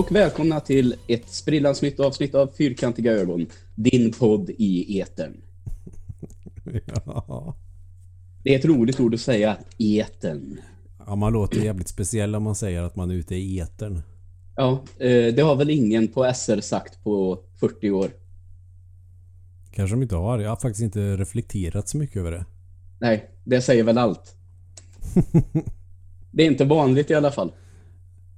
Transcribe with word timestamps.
Och 0.00 0.12
välkomna 0.12 0.60
till 0.60 0.94
ett 1.08 1.28
sprillans 1.28 1.82
nytt 1.82 2.00
avsnitt 2.00 2.34
av 2.34 2.46
Fyrkantiga 2.46 3.12
ögon. 3.12 3.46
Din 3.74 4.12
podd 4.12 4.50
i 4.50 5.00
etern. 5.00 5.36
Ja. 7.06 7.56
Det 8.42 8.54
är 8.54 8.58
ett 8.58 8.64
roligt 8.64 9.00
ord 9.00 9.14
att 9.14 9.20
säga, 9.20 9.56
etern. 9.78 10.60
ja, 11.06 11.16
man 11.16 11.32
låter 11.32 11.60
jävligt 11.60 11.88
speciell 11.88 12.34
om 12.34 12.42
man 12.42 12.54
säger 12.54 12.82
att 12.82 12.96
man 12.96 13.10
är 13.10 13.14
ute 13.14 13.34
i 13.34 13.60
etern. 13.60 14.02
Ja, 14.56 14.84
eh, 14.98 15.34
det 15.34 15.42
har 15.42 15.56
väl 15.56 15.70
ingen 15.70 16.08
på 16.08 16.32
SR 16.34 16.60
sagt 16.60 17.02
på 17.04 17.44
40 17.60 17.90
år. 17.90 18.10
Kanske 19.70 19.96
de 19.96 20.02
inte 20.02 20.16
har. 20.16 20.38
Jag 20.38 20.48
har 20.48 20.56
faktiskt 20.56 20.82
inte 20.82 21.16
reflekterat 21.16 21.88
så 21.88 21.96
mycket 21.96 22.16
över 22.16 22.30
det. 22.30 22.44
Nej, 22.98 23.30
det 23.44 23.60
säger 23.60 23.84
väl 23.84 23.98
allt. 23.98 24.36
Det 26.32 26.42
är 26.42 26.46
inte 26.46 26.64
vanligt 26.64 27.10
i 27.10 27.14
alla 27.14 27.30
fall. 27.30 27.52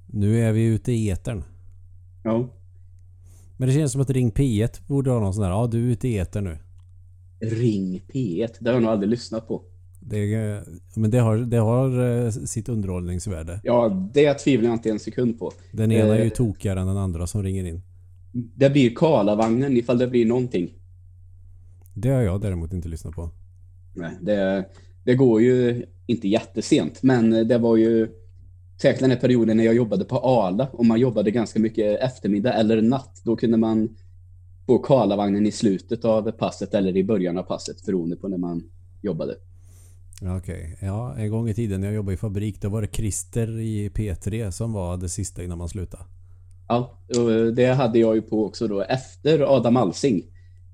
Nu 0.07 0.41
är 0.41 0.53
vi 0.53 0.65
ute 0.65 0.93
i 0.93 1.11
etern. 1.11 1.45
Ja. 2.23 2.49
Men 3.57 3.69
det 3.69 3.75
känns 3.75 3.93
som 3.93 4.01
att 4.01 4.11
Ring 4.11 4.31
P1 4.33 4.81
borde 4.87 5.11
ha 5.11 5.21
någon 5.21 5.35
sån 5.35 5.45
här. 5.45 5.51
Ja, 5.51 5.67
du 5.67 5.79
är 5.87 5.93
ute 5.93 6.09
i 6.09 6.19
etern 6.19 6.45
nu. 6.45 6.59
Ring 7.41 8.03
P1, 8.13 8.49
det 8.61 8.71
har 8.71 8.75
jag 8.75 8.83
nog 8.83 8.93
aldrig 8.93 9.11
lyssnat 9.11 9.49
på. 9.49 9.63
Det, 10.01 10.63
men 10.97 11.11
det 11.11 11.19
har, 11.19 11.37
det 11.37 11.57
har 11.57 12.05
eh, 12.25 12.31
sitt 12.31 12.69
underhållningsvärde. 12.69 13.61
Ja, 13.65 14.11
det 14.15 14.35
tvivlar 14.35 14.69
jag 14.69 14.75
inte 14.77 14.91
en 14.91 14.99
sekund 14.99 15.39
på. 15.39 15.53
Den 15.73 15.93
ena 15.93 16.15
är 16.17 16.19
ju 16.19 16.31
Eh. 16.31 16.33
tokigare 16.33 16.81
än 16.81 16.87
den 16.87 16.97
andra 16.97 17.27
som 17.27 17.43
ringer 17.43 17.65
in. 17.65 17.83
Det 18.33 18.71
blir 18.71 18.95
Karlavagnen 18.95 19.77
ifall 19.77 19.99
det 19.99 20.07
blir 20.09 20.27
någonting. 20.27 20.71
Det 21.95 22.09
har 22.09 22.23
jag 22.23 22.41
däremot 22.41 22.73
inte 22.73 22.89
lyssnat 22.89 23.15
på. 23.15 23.31
Nej, 23.95 24.13
det, 24.21 24.65
det 25.05 25.15
går 25.15 25.41
ju 25.43 25.87
inte 26.07 26.29
jättesent, 26.29 27.03
men 27.03 27.31
det 27.49 27.59
var 27.59 27.77
ju 27.77 28.09
säkert 28.83 29.01
den 29.01 29.11
här 29.11 29.19
perioden 29.19 29.57
när 29.57 29.65
jag 29.65 29.75
jobbade 29.75 30.05
på 30.05 30.19
Arla 30.19 30.69
och 30.73 30.87
man 30.87 31.01
jobbade 31.01 31.31
ganska 31.31 31.61
mycket 31.61 32.01
eftermiddag 32.01 32.53
eller 32.53 32.83
natt. 32.83 33.21
Då 33.25 33.37
kunde 33.37 33.57
man 33.57 33.89
få 34.67 34.79
Karlavagnen 34.79 35.47
i 35.47 35.53
slutet 35.53 36.05
av 36.05 36.31
passet 36.31 36.75
eller 36.75 36.97
i 36.97 37.05
början 37.05 37.39
av 37.39 37.43
passet 37.43 37.87
beroende 37.87 38.17
på 38.17 38.29
när 38.29 38.39
man 38.39 38.63
jobbade. 39.03 39.37
Ja, 40.21 40.37
Okej. 40.37 40.77
Ja, 40.81 41.15
en 41.17 41.31
gång 41.31 41.49
i 41.49 41.55
tiden 41.55 41.81
när 41.81 41.89
jag 41.89 41.95
jobbade 41.95 42.15
i 42.15 42.17
fabrik 42.17 42.61
då 42.61 42.69
var 42.69 42.83
det 42.83 42.95
Christer 42.95 43.59
i 43.59 43.89
P3 43.89 44.51
som 44.51 44.73
var 44.73 44.97
det 44.97 45.09
sista 45.09 45.43
innan 45.43 45.59
man 45.59 45.69
slutade. 45.69 46.03
Ja, 46.69 46.99
och 47.09 47.55
det 47.55 47.67
hade 47.67 47.99
jag 47.99 48.15
ju 48.15 48.23
på 48.23 48.47
också 48.47 48.69
då 48.69 48.83
efter 48.83 49.57
Adam 49.57 49.77
Alsing, 49.77 50.23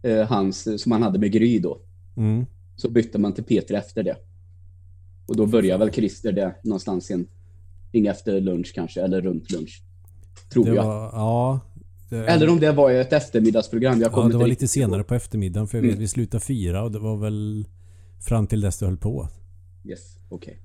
eh, 0.02 0.26
hans, 0.26 0.82
som 0.82 0.92
han 0.92 1.02
hade 1.02 1.18
med 1.18 1.32
Gry 1.32 1.58
då. 1.58 1.80
Mm. 2.16 2.46
Så 2.76 2.90
bytte 2.90 3.18
man 3.18 3.32
till 3.32 3.44
P3 3.44 3.74
efter 3.74 4.02
det. 4.02 4.16
Och 5.26 5.36
då 5.36 5.46
började 5.46 5.84
väl 5.84 5.94
Christer 5.94 6.32
det 6.32 6.54
någonstans 6.62 7.10
en 7.10 7.26
ring 7.92 8.06
efter 8.06 8.40
lunch 8.40 8.72
kanske, 8.74 9.02
eller 9.02 9.20
runt 9.20 9.50
lunch. 9.50 9.82
Tror 10.52 10.64
Det 10.64 10.74
jag. 10.74 10.84
var, 10.84 11.02
ja. 11.12 11.60
Det, 12.08 12.16
Eller 12.26 12.48
om 12.50 12.60
det 12.60 12.72
var 12.72 12.90
ett 12.90 13.12
eftermiddagsprogram. 13.12 14.00
Jag 14.00 14.12
Ja, 14.12 14.28
det 14.28 14.36
var 14.36 14.46
lite 14.46 14.68
senare 14.68 15.04
på 15.04 15.14
eftermiddagen 15.14 15.68
för 15.68 15.78
jag 15.78 15.82
vet 15.82 15.90
Mm. 15.90 16.00
vi 16.00 16.08
slutade 16.08 16.44
fyra 16.44 16.82
och 16.82 16.92
det 16.92 16.98
var 16.98 17.16
väl 17.16 17.66
fram 18.20 18.46
till 18.46 18.60
dess 18.60 18.78
du 18.78 18.86
höll 18.86 18.96
på. 18.96 19.28
Yes, 19.88 20.00
okej. 20.28 20.58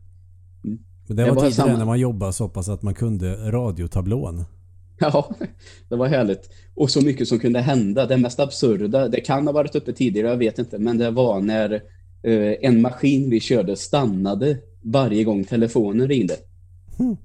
Men 0.61 0.77
det, 1.07 1.13
Det 1.23 1.29
var 1.31 1.35
var 1.43 1.49
samma. 1.51 1.77
när 1.77 1.85
man 1.85 1.99
jobbade 1.99 2.33
så 2.33 2.49
pass 2.49 2.69
att 2.69 2.81
man 2.81 2.93
kunde 2.93 3.51
radiotablån. 3.51 4.43
Ja, 4.99 5.35
det 5.89 5.95
var 5.95 6.07
härligt. 6.07 6.49
Och 6.75 6.89
så 6.91 7.01
mycket 7.05 7.27
som 7.27 7.39
kunde 7.39 7.59
hända. 7.59 8.05
Det 8.05 8.17
mest 8.17 8.39
absurda, 8.39 9.07
det 9.07 9.21
kan 9.21 9.47
ha 9.47 9.53
varit 9.53 9.75
uppe 9.75 9.93
tidigare, 9.93 10.27
jag 10.27 10.37
vet 10.37 10.59
inte, 10.59 10.77
men 10.79 10.97
det 10.97 11.11
var 11.11 11.41
när 11.41 11.73
eh, 12.23 12.53
en 12.61 12.81
maskin 12.81 13.29
vi 13.29 13.39
körde 13.39 13.75
stannade 13.75 14.57
varje 14.81 15.23
gång 15.23 15.43
telefonen 15.45 16.07
ringde. 16.07 16.35
Hmm. 16.97 17.15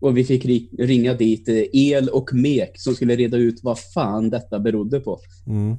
Och 0.00 0.16
vi 0.16 0.24
fick 0.24 0.44
ri- 0.44 0.68
ringa 0.78 1.14
dit 1.14 1.48
eh, 1.48 1.62
el 1.72 2.08
och 2.08 2.30
mek 2.34 2.80
som 2.80 2.94
skulle 2.94 3.16
reda 3.16 3.36
ut 3.36 3.60
vad 3.62 3.78
fan 3.78 4.30
detta 4.30 4.58
berodde 4.60 5.00
på. 5.00 5.20
Mm. 5.46 5.76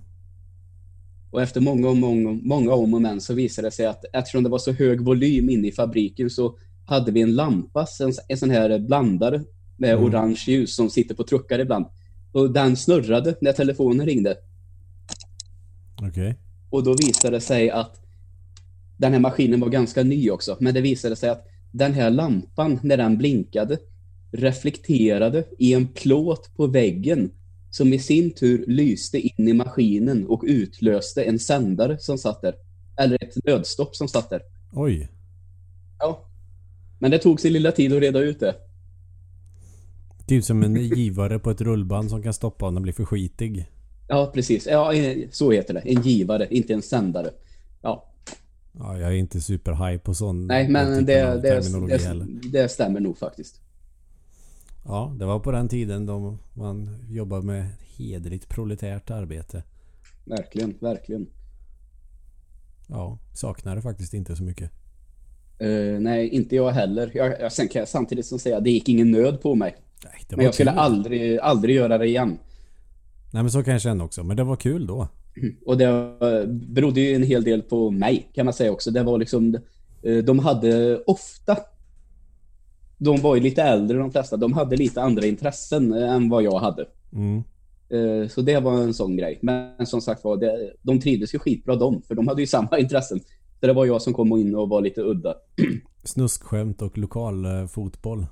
Och 1.31 1.41
efter 1.41 1.61
många, 1.61 1.89
och 1.89 1.97
många, 1.97 2.39
många 2.43 2.73
om 2.73 2.93
och 2.93 3.01
men 3.01 3.21
så 3.21 3.33
visade 3.33 3.67
det 3.67 3.71
sig 3.71 3.85
att 3.85 4.05
eftersom 4.13 4.43
det 4.43 4.49
var 4.49 4.59
så 4.59 4.71
hög 4.71 5.01
volym 5.01 5.49
inne 5.49 5.67
i 5.67 5.71
fabriken 5.71 6.29
så 6.29 6.55
hade 6.85 7.11
vi 7.11 7.21
en 7.21 7.35
lampa, 7.35 7.87
en, 8.01 8.13
en 8.27 8.37
sån 8.37 8.49
här 8.49 8.79
blandare 8.79 9.43
med 9.77 9.93
Mm. 9.93 10.03
orange 10.05 10.43
ljus 10.47 10.75
som 10.75 10.89
sitter 10.89 11.15
på 11.15 11.23
truckar 11.23 11.59
ibland. 11.59 11.85
Och 12.31 12.51
den 12.53 12.75
snurrade 12.75 13.35
när 13.41 13.53
telefonen 13.53 14.05
ringde. 14.05 14.35
Okej. 16.01 16.35
Och 16.69 16.83
då 16.83 16.93
visade 16.93 17.35
det 17.37 17.41
sig 17.41 17.69
att 17.69 18.01
den 18.97 19.13
här 19.13 19.19
maskinen 19.19 19.59
var 19.59 19.69
ganska 19.69 20.03
ny 20.03 20.29
också. 20.29 20.57
Men 20.59 20.73
det 20.73 20.81
visade 20.81 21.15
sig 21.15 21.29
att 21.29 21.45
den 21.71 21.93
här 21.93 22.09
lampan, 22.09 22.79
när 22.83 22.97
den 22.97 23.17
blinkade, 23.17 23.77
reflekterade 24.31 25.43
i 25.57 25.73
en 25.73 25.87
plåt 25.87 26.55
på 26.55 26.67
väggen 26.67 27.31
som 27.69 27.93
i 27.93 27.99
sin 27.99 28.31
tur 28.31 28.65
lyste 28.67 29.19
in 29.19 29.47
i 29.47 29.53
maskinen 29.53 30.27
och 30.27 30.43
utlöste 30.47 31.23
en 31.23 31.39
sändare 31.39 31.97
som 31.99 32.17
satt 32.17 32.41
där. 32.41 32.55
Eller 32.97 33.23
ett 33.23 33.45
nödstopp 33.45 33.95
som 33.95 34.07
satt 34.07 34.29
där. 34.29 34.41
Oj. 34.71 35.09
Ja. 35.99 36.25
Men 36.99 37.11
det 37.11 37.19
tog 37.19 37.39
sin 37.39 37.53
lilla 37.53 37.71
tid 37.71 37.93
att 37.93 38.01
reda 38.01 38.19
ut 38.19 38.39
det. 38.39 38.55
Typ 40.27 40.43
som 40.43 40.63
en 40.63 40.75
givare 40.75 41.39
på 41.39 41.51
ett 41.51 41.61
rullband 41.61 42.09
som 42.09 42.23
kan 42.23 42.33
stoppa 42.33 42.67
om 42.67 42.73
den 42.73 42.83
blir 42.83 42.93
för 42.93 43.05
skitig. 43.05 43.65
Ja, 44.07 44.31
precis. 44.33 44.67
Ja, 44.67 44.93
så 45.31 45.51
heter 45.51 45.73
det. 45.73 45.79
En 45.79 46.01
givare, 46.01 46.47
inte 46.49 46.73
en 46.73 46.81
sändare. 46.81 47.29
Ja, 47.81 48.08
Ja, 48.71 48.99
jag 48.99 49.09
är 49.09 49.15
inte 49.15 49.41
superhaj 49.41 49.99
på 49.99 50.13
sån 50.13 50.47
nej, 50.47 50.69
men 50.69 51.05
det, 51.05 51.41
det, 51.41 51.61
det, 51.61 52.49
det 52.51 52.69
stämmer 52.69 52.99
nog 52.99 53.17
faktiskt. 53.17 53.61
Ja, 54.85 55.15
det 55.19 55.25
var 55.25 55.39
på 55.39 55.51
den 55.51 55.67
tiden 55.67 56.05
då 56.05 56.37
man 56.53 56.97
jobbade 57.09 57.45
med 57.45 57.65
hederligt 57.97 58.49
proletärt 58.49 59.09
arbete. 59.09 59.63
Verkligen, 60.25 60.77
verkligen. 60.79 61.27
Ja, 62.87 63.17
saknar 63.33 63.75
det 63.75 63.81
faktiskt 63.81 64.13
inte 64.13 64.35
så 64.35 64.43
mycket. 64.43 64.71
Eh, 65.59 65.99
nej, 65.99 66.29
inte 66.29 66.55
jag 66.55 66.71
heller. 66.71 67.11
Jag, 67.13 67.41
jag, 67.41 67.51
sen 67.51 67.67
kan 67.67 67.79
jag 67.79 67.89
samtidigt 67.89 68.25
som 68.25 68.39
säga, 68.39 68.59
det 68.59 68.69
gick 68.71 68.89
ingen 68.89 69.11
nöd 69.11 69.41
på 69.41 69.55
mig. 69.55 69.75
Nej, 70.03 70.13
det 70.27 70.35
var 70.35 70.37
Men 70.37 70.45
jag 70.45 70.53
skulle 70.53 70.71
kul. 70.71 70.79
aldrig, 70.79 71.39
aldrig 71.39 71.75
göra 71.75 71.97
det 71.97 72.07
igen. 72.07 72.37
Nej 73.31 73.43
men 73.43 73.51
så 73.51 73.63
kan 73.63 73.73
jag 73.73 73.81
känna 73.81 74.03
också. 74.03 74.23
Men 74.23 74.37
det 74.37 74.43
var 74.43 74.55
kul 74.55 74.87
då. 74.87 75.07
Och 75.65 75.77
det 75.77 76.15
berodde 76.47 77.01
ju 77.01 77.15
en 77.15 77.23
hel 77.23 77.43
del 77.43 77.61
på 77.61 77.91
mig, 77.91 78.29
kan 78.33 78.45
man 78.45 78.53
säga 78.53 78.71
också. 78.71 78.91
Det 78.91 79.03
var 79.03 79.17
liksom, 79.17 79.55
eh, 80.03 80.17
de 80.17 80.39
hade 80.39 81.01
ofta, 81.07 81.57
de 82.97 83.21
var 83.21 83.35
ju 83.35 83.41
lite 83.41 83.63
äldre 83.63 83.97
de 83.97 84.11
flesta, 84.11 84.37
de 84.37 84.53
hade 84.53 84.75
lite 84.75 85.01
andra 85.01 85.25
intressen 85.25 85.93
eh, 85.93 86.13
än 86.13 86.29
vad 86.29 86.43
jag 86.43 86.59
hade. 86.59 86.85
Mm. 87.13 87.43
Eh, 87.89 88.27
Så 88.27 88.41
det 88.41 88.59
var 88.59 88.73
en 88.73 88.93
sån 88.93 89.17
grej. 89.17 89.39
Men 89.41 89.85
som 89.85 90.01
sagt 90.01 90.23
var, 90.23 90.37
det, 90.37 90.73
de 90.81 90.99
trivdes 90.99 91.35
ju 91.35 91.39
skitbra 91.39 91.75
de, 91.75 92.01
för 92.01 92.15
de 92.15 92.27
hade 92.27 92.41
ju 92.41 92.47
samma 92.47 92.77
intressen. 92.79 93.19
Så 93.59 93.67
det 93.67 93.73
var 93.73 93.85
jag 93.85 94.01
som 94.01 94.13
kom 94.13 94.37
in 94.37 94.55
och 94.55 94.69
var 94.69 94.81
lite 94.81 95.01
udda. 95.01 95.35
Snuskskämt 96.03 96.81
och 96.81 96.97
lokalfotboll. 96.97 98.25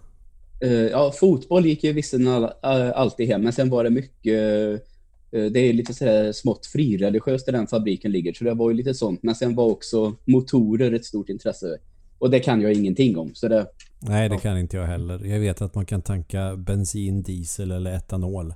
Eh, 0.59 0.71
ja, 0.71 1.11
fotboll 1.11 1.65
gick 1.65 1.83
ju 1.83 1.93
visserligen 1.93 2.33
all, 2.33 2.49
all, 2.61 2.81
alltid 2.81 3.27
hem, 3.27 3.41
men 3.41 3.53
sen 3.53 3.69
var 3.69 3.83
det 3.83 3.89
mycket... 3.89 4.83
eh, 5.31 5.45
det 5.45 5.59
är 5.59 5.73
lite 5.73 5.93
sådär 5.93 6.31
smått 6.31 6.65
frireligiöst 6.65 7.45
där 7.45 7.53
den 7.53 7.67
fabriken 7.67 8.11
ligger, 8.11 8.33
så 8.33 8.43
det 8.43 8.53
var 8.53 8.69
ju 8.69 8.75
lite 8.77 8.93
sånt. 8.93 9.23
Men 9.23 9.35
sen 9.35 9.55
var 9.55 9.65
också 9.65 10.15
motorer 10.25 10.91
ett 10.91 11.05
stort 11.05 11.29
intresse. 11.29 11.77
Och 12.19 12.29
det 12.31 12.39
kan 12.39 12.61
jag 12.61 12.73
ingenting 12.73 13.17
om, 13.17 13.31
så 13.35 13.47
det... 13.47 13.67
Nej, 13.99 14.29
det 14.29 14.35
Ja. 14.35 14.39
kan 14.41 14.57
inte 14.59 14.77
jag 14.77 14.85
heller. 14.85 15.25
Jag 15.25 15.39
vet 15.39 15.61
att 15.61 15.75
man 15.75 15.85
kan 15.85 16.01
tanka 16.01 16.55
bensin, 16.55 17.23
diesel 17.23 17.71
eller 17.71 17.91
etanol. 17.95 18.53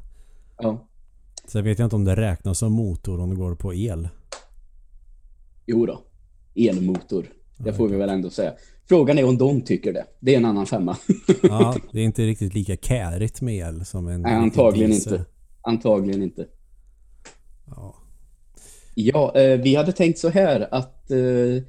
Ja, 0.57 0.87
Sen 1.47 1.63
vet 1.63 1.79
jag 1.79 1.85
inte 1.85 1.95
om 1.95 2.05
det 2.05 2.15
räknas 2.15 2.57
som 2.59 2.71
motor 2.73 3.19
om 3.19 3.29
det 3.29 3.35
går 3.35 3.55
på 3.55 3.73
el. 3.73 4.09
jo 5.65 5.85
då. 5.85 6.01
Elmotor. 6.55 7.25
Det 7.57 7.73
får 7.73 7.87
vi 7.89 7.97
väl 7.97 8.09
ändå 8.09 8.29
säga. 8.29 8.53
Frågan 8.89 9.17
är 9.17 9.23
om 9.25 9.37
de 9.37 9.61
tycker 9.61 9.93
det. 9.93 10.05
Det 10.19 10.33
är 10.33 10.37
en 10.37 10.45
annan 10.45 10.65
femma. 10.65 10.97
Ja, 11.43 11.75
det 11.91 11.99
är 11.99 12.03
inte 12.03 12.25
riktigt 12.25 12.53
lika 12.53 12.75
kärigt 12.75 13.41
med 13.41 13.55
el 13.55 13.85
som 13.85 14.07
en 14.07 14.21
Nej, 14.21 14.33
antagligen 14.33 14.89
diesel. 14.91 15.13
inte. 15.13 15.25
Antagligen 15.61 16.23
inte. 16.23 16.45
Ja. 17.75 17.95
Ja, 18.95 19.35
eh, 19.35 19.59
vi 19.59 19.75
hade 19.75 19.91
tänkt 19.91 20.19
så 20.19 20.29
här 20.29 20.67
att 20.71 21.11
eh, 21.11 21.63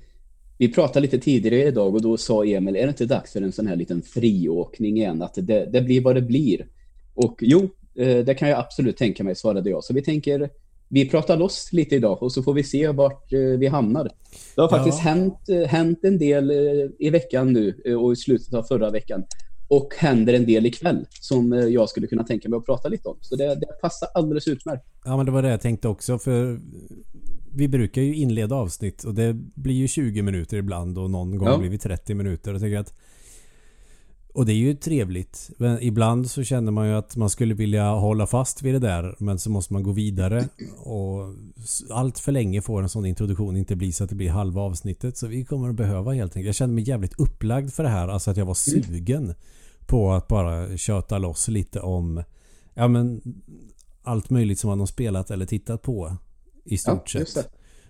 vi 0.58 0.72
pratade 0.74 1.00
lite 1.00 1.18
tidigare 1.18 1.62
idag 1.68 1.94
och 1.94 2.02
då 2.02 2.16
sa 2.16 2.44
Emil, 2.44 2.76
är 2.76 2.82
det 2.82 2.88
inte 2.88 3.06
dags 3.06 3.32
för 3.32 3.42
en 3.42 3.52
sån 3.52 3.66
här 3.66 3.76
liten 3.76 4.02
friåkning 4.02 4.96
igen? 4.96 5.22
Att 5.22 5.34
det, 5.34 5.66
det 5.72 5.80
blir 5.80 6.00
vad 6.00 6.14
det 6.14 6.22
blir. 6.22 6.66
Och 7.14 7.38
jo, 7.40 7.68
eh, 7.94 8.18
det 8.18 8.34
kan 8.34 8.48
jag 8.48 8.58
absolut 8.58 8.96
tänka 8.96 9.24
mig, 9.24 9.36
svarade 9.36 9.70
jag. 9.70 9.84
Så 9.84 9.94
vi 9.94 10.02
tänker, 10.02 10.50
vi 10.88 11.08
pratar 11.08 11.36
loss 11.36 11.72
lite 11.72 11.94
idag 11.96 12.22
och 12.22 12.32
så 12.32 12.42
får 12.42 12.54
vi 12.54 12.64
se 12.64 12.88
vart 12.88 13.32
vi 13.58 13.66
hamnar. 13.66 14.04
Det 14.04 14.60
har 14.60 14.68
Ja. 14.70 14.76
faktiskt 14.76 14.98
hänt, 14.98 15.48
eh, 15.48 15.68
hänt 15.68 16.04
en 16.04 16.18
del 16.18 16.50
i 16.98 17.10
veckan 17.10 17.52
nu 17.52 17.82
och 17.98 18.12
i 18.12 18.16
slutet 18.16 18.54
av 18.54 18.62
förra 18.62 18.90
veckan. 18.90 19.24
Och 19.74 19.94
händer 19.98 20.34
en 20.34 20.46
del 20.46 20.66
ikväll 20.66 21.06
som 21.20 21.52
eh, 21.52 21.58
jag 21.58 21.88
skulle 21.88 22.06
kunna 22.06 22.24
tänka 22.24 22.48
mig 22.48 22.56
att 22.56 22.66
prata 22.66 22.88
lite 22.88 23.08
om. 23.08 23.16
Så 23.20 23.36
det, 23.36 23.54
det 23.54 23.66
passar 23.82 24.08
alldeles 24.14 24.48
utmärkt. 24.48 24.84
ja, 25.04 25.16
men 25.16 25.26
det 25.26 25.32
var 25.32 25.42
det 25.42 25.50
jag 25.50 25.60
tänkte 25.60 25.88
också 25.88 26.18
för 26.18 26.60
vi 27.54 27.68
brukar 27.68 28.02
ju 28.02 28.14
inleda 28.14 28.54
avsnitt 28.54 29.04
och 29.04 29.14
det 29.14 29.32
blir 29.54 29.74
ju 29.74 29.88
20 29.88 30.22
minuter 30.22 30.56
ibland 30.56 30.98
och 30.98 31.10
någon 31.10 31.38
gång 31.38 31.48
Ja. 31.48 31.58
blir 31.58 31.70
vi 31.70 31.78
30 31.78 32.14
minuter. 32.14 32.54
Och 32.54 32.60
tänker 32.60 32.78
att 32.78 32.94
Och 34.34 34.46
det 34.46 34.52
är 34.52 34.56
ju 34.56 34.74
trevligt. 34.74 35.50
Men 35.58 35.82
ibland 35.82 36.30
så 36.30 36.42
känner 36.42 36.72
man 36.72 36.88
ju 36.88 36.94
att 36.94 37.16
man 37.16 37.30
skulle 37.30 37.54
vilja 37.54 37.90
hålla 37.90 38.26
fast 38.26 38.62
vid 38.62 38.74
det 38.74 38.78
där. 38.78 39.14
Men 39.18 39.38
så 39.38 39.50
måste 39.50 39.72
man 39.72 39.82
gå 39.82 39.92
vidare. 39.92 40.48
Och 40.78 41.34
allt 41.90 42.18
för 42.18 42.32
länge 42.32 42.62
får 42.62 42.82
en 42.82 42.88
sån 42.88 43.06
introduktion 43.06 43.56
inte 43.56 43.76
bli 43.76 43.92
så 43.92 44.04
att 44.04 44.10
det 44.10 44.16
blir 44.16 44.30
halva 44.30 44.60
avsnittet. 44.60 45.16
Så 45.16 45.26
vi 45.26 45.44
kommer 45.44 45.68
att 45.68 45.74
behöva 45.76 46.12
helt 46.12 46.36
enkelt. 46.36 46.46
Jag 46.46 46.54
kände 46.54 46.74
mig 46.74 46.88
jävligt 46.88 47.20
upplagd 47.20 47.72
för 47.72 47.82
det 47.82 47.88
här. 47.88 48.08
Alltså 48.08 48.30
att 48.30 48.36
jag 48.36 48.46
var 48.46 48.54
sugen 48.54 49.34
på 49.92 50.12
att 50.12 50.28
bara 50.28 50.76
köta 50.76 51.18
loss 51.18 51.48
lite 51.48 51.80
om 51.80 52.22
ja 52.74 52.88
men 52.88 53.20
allt 54.02 54.30
möjligt 54.30 54.58
som 54.58 54.68
man 54.70 54.78
har 54.80 54.86
spelat 54.86 55.30
eller 55.30 55.46
tittat 55.46 55.82
på. 55.82 56.16
I 56.64 56.78
stort 56.78 57.14
Ja, 57.14 57.24
sett. 57.24 57.48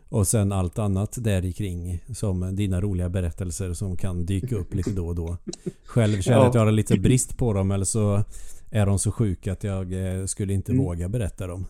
Och 0.08 0.26
sen 0.26 0.52
allt 0.52 0.78
annat 0.78 1.16
där 1.20 1.52
kring 1.52 2.04
som 2.14 2.56
dina 2.56 2.80
roliga 2.80 3.08
berättelser 3.08 3.72
som 3.72 3.96
kan 3.96 4.26
dyka 4.26 4.56
upp 4.56 4.74
lite 4.74 4.90
då 4.90 5.06
och 5.06 5.14
då. 5.14 5.36
Själv 5.84 6.20
känner 6.22 6.36
jag 6.38 6.44
Ja. 6.44 6.48
att 6.48 6.54
jag 6.54 6.64
har 6.64 6.72
lite 6.72 6.98
brist 6.98 7.36
på 7.38 7.52
dem 7.52 7.70
eller 7.70 7.84
så 7.84 8.24
är 8.70 8.86
de 8.86 8.98
så 8.98 9.12
sjuka 9.12 9.52
att 9.52 9.64
jag 9.64 9.92
eh, 9.92 10.24
skulle 10.26 10.52
inte 10.52 10.72
Mm. 10.72 10.84
våga 10.84 11.08
berätta 11.08 11.46
dem. 11.46 11.66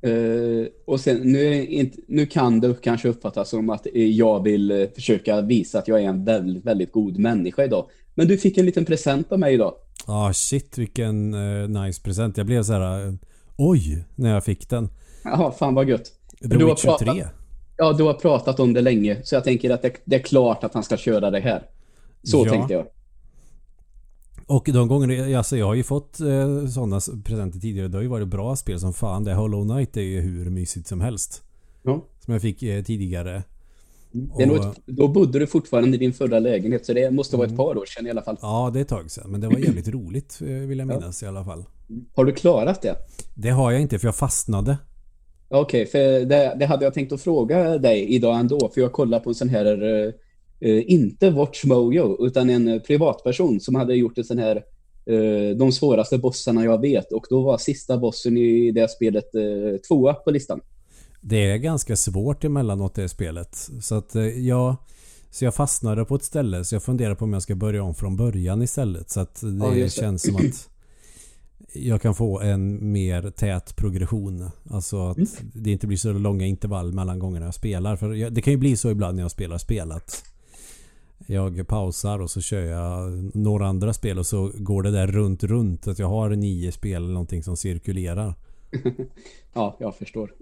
Eh, 0.00 0.66
och 0.86 1.00
sen, 1.00 1.16
nu, 1.32 1.66
inte, 1.66 1.98
nu 2.08 2.26
kan 2.26 2.60
det 2.60 2.74
kanske 2.82 3.08
uppfattas 3.08 3.48
som 3.48 3.70
att 3.70 3.86
jag 3.94 4.42
vill 4.42 4.70
eh, 4.70 4.88
försöka 4.94 5.40
visa 5.40 5.78
att 5.78 5.88
jag 5.88 6.00
är 6.02 6.08
en 6.08 6.24
väldigt, 6.24 6.64
väldigt 6.64 6.92
god 6.92 7.18
människa 7.18 7.64
idag. 7.64 7.86
Men 8.14 8.28
du 8.28 8.38
fick 8.38 8.58
en 8.58 8.66
liten 8.66 8.84
present 8.84 9.32
av 9.32 9.38
mig 9.38 9.54
idag. 9.54 9.74
Ah 10.06 10.32
shit 10.32 10.78
vilken 10.78 11.34
eh, 11.34 11.68
nice 11.82 12.02
present. 12.02 12.36
Jag 12.36 12.46
blev 12.46 12.62
så 12.62 12.72
här 12.72 13.06
eh, 13.06 13.12
oj 13.56 14.04
när 14.14 14.34
jag 14.34 14.44
fick 14.44 14.68
den. 14.68 14.88
Jaha, 15.24 15.52
fan 15.52 15.74
vad 15.74 15.88
gött. 15.88 16.04
The 16.40 16.48
Du 16.48 16.64
har 16.64 16.70
Witcher 16.70 16.98
3. 16.98 17.06
pratat- 17.06 17.32
Ja, 17.76 17.92
du 17.92 18.02
har 18.04 18.14
pratat 18.14 18.60
om 18.60 18.72
det 18.72 18.80
länge, 18.80 19.20
så 19.24 19.34
jag 19.34 19.44
tänker 19.44 19.70
att 19.70 19.82
det, 19.82 19.92
det 20.04 20.16
är 20.16 20.20
klart 20.22 20.64
att 20.64 20.74
han 20.74 20.82
ska 20.82 20.96
köra 20.96 21.30
det 21.30 21.40
här. 21.40 21.62
Så 22.22 22.44
Ja. 22.46 22.50
tänkte 22.52 22.72
jag. 22.74 22.86
Och 24.46 24.68
de 24.72 24.88
gånger, 24.88 25.36
alltså 25.36 25.56
jag 25.56 25.66
har 25.66 25.74
ju 25.74 25.82
fått 25.82 26.20
eh, 26.20 26.66
sådana 26.66 27.00
presenter 27.24 27.58
tidigare. 27.58 27.88
Det 27.88 27.98
har 27.98 28.02
ju 28.02 28.08
varit 28.08 28.28
bra 28.28 28.56
spel 28.56 28.80
som 28.80 28.92
fan. 28.94 29.24
Det 29.24 29.34
Hollow 29.34 29.68
Knight 29.68 29.96
är 29.96 30.00
ju 30.00 30.20
hur 30.20 30.50
mysigt 30.50 30.86
som 30.88 31.00
helst. 31.00 31.42
Ja. 31.82 32.04
Som 32.24 32.32
jag 32.32 32.42
fick 32.42 32.62
eh, 32.62 32.82
tidigare. 32.82 33.42
Det 34.12 34.42
är 34.42 34.50
Och- 34.50 34.56
ett, 34.56 34.80
då 34.86 35.08
bodde 35.08 35.38
du 35.38 35.46
fortfarande 35.46 35.96
i 35.96 36.00
din 36.00 36.12
förra 36.12 36.38
lägenhet, 36.38 36.86
så 36.86 36.92
det 36.92 37.10
måste 37.10 37.36
vara 37.36 37.46
ett 37.46 37.50
Mm. 37.52 37.56
par 37.66 37.78
år 37.78 37.86
sedan 37.86 38.06
i 38.06 38.10
alla 38.10 38.22
fall. 38.22 38.36
Ja, 38.42 38.70
det 38.72 38.78
är 38.78 38.82
ett 38.82 38.88
tag 38.88 39.10
sedan. 39.10 39.30
Men 39.30 39.40
det 39.40 39.48
var 39.48 39.58
jävligt 39.58 39.88
roligt 39.88 40.38
eh, 40.40 40.46
vill 40.46 40.78
jag 40.78 40.88
minnas 40.88 41.22
i 41.22 41.26
alla 41.26 41.44
fall. 41.44 41.64
Har 42.14 42.24
du 42.24 42.32
klarat 42.32 42.82
det? 42.82 42.94
Det 43.34 43.48
har 43.50 43.70
jag 43.72 43.80
inte 43.80 43.98
för 43.98 44.06
jag 44.08 44.16
fastnade. 44.16 44.76
Okej, 45.48 45.86
för 45.86 45.98
det, 46.24 46.56
det 46.58 46.66
hade 46.66 46.84
jag 46.84 46.94
tänkt 46.94 47.12
att 47.12 47.20
fråga 47.20 47.78
dig 47.78 48.14
idag 48.14 48.40
ändå, 48.40 48.70
för 48.74 48.80
jag 48.80 48.92
kollade 48.92 49.24
på 49.24 49.30
en 49.30 49.34
sån 49.34 49.48
här, 49.48 49.82
eh, 50.60 50.82
inte 50.92 51.30
Watchmojo, 51.30 52.26
utan 52.26 52.50
en 52.50 52.80
privatperson 52.86 53.60
som 53.60 53.74
hade 53.74 53.94
gjort 53.94 54.18
en 54.18 54.24
sån 54.24 54.38
här, 54.38 54.56
eh, 55.06 55.56
de 55.56 55.72
svåraste 55.72 56.18
bossarna 56.18 56.64
jag 56.64 56.80
vet, 56.80 57.12
och 57.12 57.26
då 57.30 57.42
var 57.42 57.58
sista 57.58 57.98
bossen 57.98 58.36
i 58.36 58.70
det 58.72 58.90
spelet 58.90 59.34
eh, 59.34 59.80
tvåa 59.88 60.14
på 60.14 60.30
listan. 60.30 60.60
Det 61.24 61.50
är 61.50 61.56
ganska 61.56 61.96
svårt 61.96 62.44
emellanåt 62.44 62.94
det 62.94 63.08
spelet. 63.08 63.70
Så 63.80 63.94
att 63.94 64.14
eh, 64.14 64.22
jag... 64.24 64.76
Så 65.30 65.44
jag 65.44 65.54
fastnade 65.54 66.04
på 66.04 66.14
ett 66.14 66.24
ställe 66.24 66.64
så 66.64 66.74
jag 66.74 66.82
funderar 66.82 67.14
på 67.14 67.24
om 67.24 67.32
jag 67.32 67.42
ska 67.42 67.54
börja 67.54 67.82
om 67.82 67.94
från 67.94 68.16
början 68.16 68.62
istället. 68.62 69.10
Så 69.10 69.20
att 69.20 69.40
det, 69.40 69.48
Ja, 69.48 69.70
det. 69.70 69.92
känns 69.92 70.22
som 70.22 70.36
att 70.36 70.68
jag 71.72 72.02
kan 72.02 72.14
få 72.14 72.40
en 72.40 72.92
mer 72.92 73.30
tät 73.30 73.76
progression. 73.76 74.50
Alltså 74.70 75.06
att 75.08 75.16
Mm. 75.16 75.28
det 75.54 75.70
inte 75.70 75.86
blir 75.86 75.96
så 75.96 76.12
långa 76.12 76.46
intervall 76.46 76.92
mellan 76.92 77.18
gångerna 77.18 77.46
jag 77.46 77.54
spelar. 77.54 77.96
För 77.96 78.12
jag, 78.12 78.32
det 78.32 78.40
kan 78.42 78.52
ju 78.52 78.56
bli 78.56 78.76
så 78.76 78.90
ibland 78.90 79.16
när 79.16 79.22
jag 79.22 79.30
spelar 79.30 79.58
spelat. 79.58 80.24
Jag 81.26 81.66
pausar 81.68 82.18
och 82.18 82.30
så 82.30 82.40
kör 82.40 82.60
jag 82.64 83.12
några 83.36 83.66
andra 83.66 83.92
spel 83.92 84.18
och 84.18 84.26
så 84.26 84.52
går 84.54 84.82
det 84.82 84.90
där 84.90 85.06
runt 85.06 85.44
runt. 85.44 85.86
Att 85.88 85.98
jag 85.98 86.08
har 86.08 86.30
nio 86.30 86.72
spel 86.72 87.02
eller 87.02 87.12
någonting 87.12 87.42
som 87.42 87.56
cirkulerar. 87.56 88.34
Ja, 89.54 89.76
jag 89.80 89.96
förstår. 89.96 90.32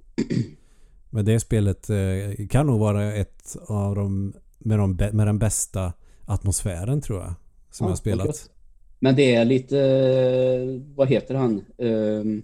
Men 1.11 1.25
det 1.25 1.41
spelet 1.41 1.91
eh, 1.91 2.47
kan 2.51 2.67
nog 2.67 2.81
vara 2.81 3.15
ett 3.15 3.57
av 3.69 3.95
de 3.95 4.33
med, 4.59 4.79
de, 4.79 4.97
med 5.13 5.27
den 5.27 5.39
bästa 5.39 5.93
atmosfären 6.25 7.01
tror 7.01 7.21
jag. 7.21 7.35
Som 7.71 7.87
Ja, 7.87 7.91
jag 7.91 7.99
spelat. 7.99 8.51
Men 8.99 9.17
det 9.17 9.35
är 9.35 9.45
lite, 9.45 9.79
eh, 9.81 10.97
vad 10.97 11.09
heter 11.09 11.35
han? 11.35 11.65
Eh, 11.79 12.43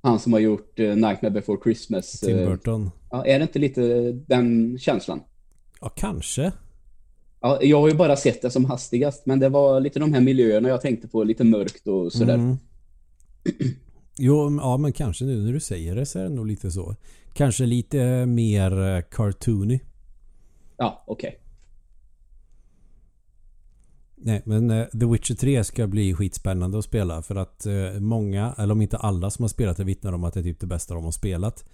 han 0.00 0.18
som 0.18 0.32
har 0.32 0.40
gjort 0.40 0.78
eh, 0.80 0.96
Nightmare 0.96 1.30
Before 1.30 1.58
Christmas. 1.62 2.20
Tim 2.20 2.36
Burton. 2.36 2.90
Ja, 3.10 3.26
är 3.26 3.38
det 3.38 3.42
inte 3.42 3.58
lite 3.58 4.12
den 4.12 4.78
känslan? 4.78 5.20
Ja, 5.80 5.88
kanske. 5.88 6.52
Ja, 7.40 7.58
jag 7.62 7.80
har 7.80 7.88
ju 7.88 7.94
bara 7.94 8.16
sett 8.16 8.42
det 8.42 8.50
som 8.50 8.64
hastigast, 8.64 9.26
men 9.26 9.40
det 9.40 9.48
var 9.48 9.80
lite 9.80 9.98
de 9.98 10.12
här 10.12 10.20
miljöerna 10.20 10.68
jag 10.68 10.80
tänkte 10.80 11.08
på, 11.08 11.24
lite 11.24 11.44
mörkt 11.44 11.86
och 11.86 12.12
sådär. 12.12 12.34
Mm. 12.34 12.56
Jo, 14.18 14.58
ja 14.60 14.76
men 14.76 14.92
kanske 14.92 15.24
nu 15.24 15.44
när 15.44 15.52
du 15.52 15.60
säger 15.60 15.96
det 15.96 16.06
så 16.06 16.18
är 16.18 16.22
det 16.22 16.28
nog 16.28 16.46
lite 16.46 16.70
så. 16.70 16.96
Kanske 17.34 17.66
lite 17.66 18.26
mer 18.26 18.82
eh, 18.82 19.02
cartoony. 19.10 19.80
Ja, 20.76 21.04
okej. 21.06 21.38
Nej, 24.16 24.42
men 24.44 24.70
eh, 24.70 24.86
The 24.86 25.06
Witcher 25.06 25.34
3 25.34 25.64
ska 25.64 25.86
bli 25.86 26.14
skitspännande 26.14 26.78
att 26.78 26.84
spela 26.84 27.22
för 27.22 27.36
att 27.36 27.66
eh, 27.66 28.00
många, 28.00 28.54
eller 28.58 28.72
om 28.72 28.82
inte 28.82 28.96
alla 28.96 29.30
som 29.30 29.42
har 29.42 29.48
spelat 29.48 29.76
det 29.76 29.84
vittnar 29.84 30.12
om 30.12 30.24
att 30.24 30.34
det 30.34 30.40
är 30.40 30.44
typ 30.44 30.60
det 30.60 30.66
bästa 30.66 30.94
de 30.94 31.04
har 31.04 31.12
spelat. 31.12 31.64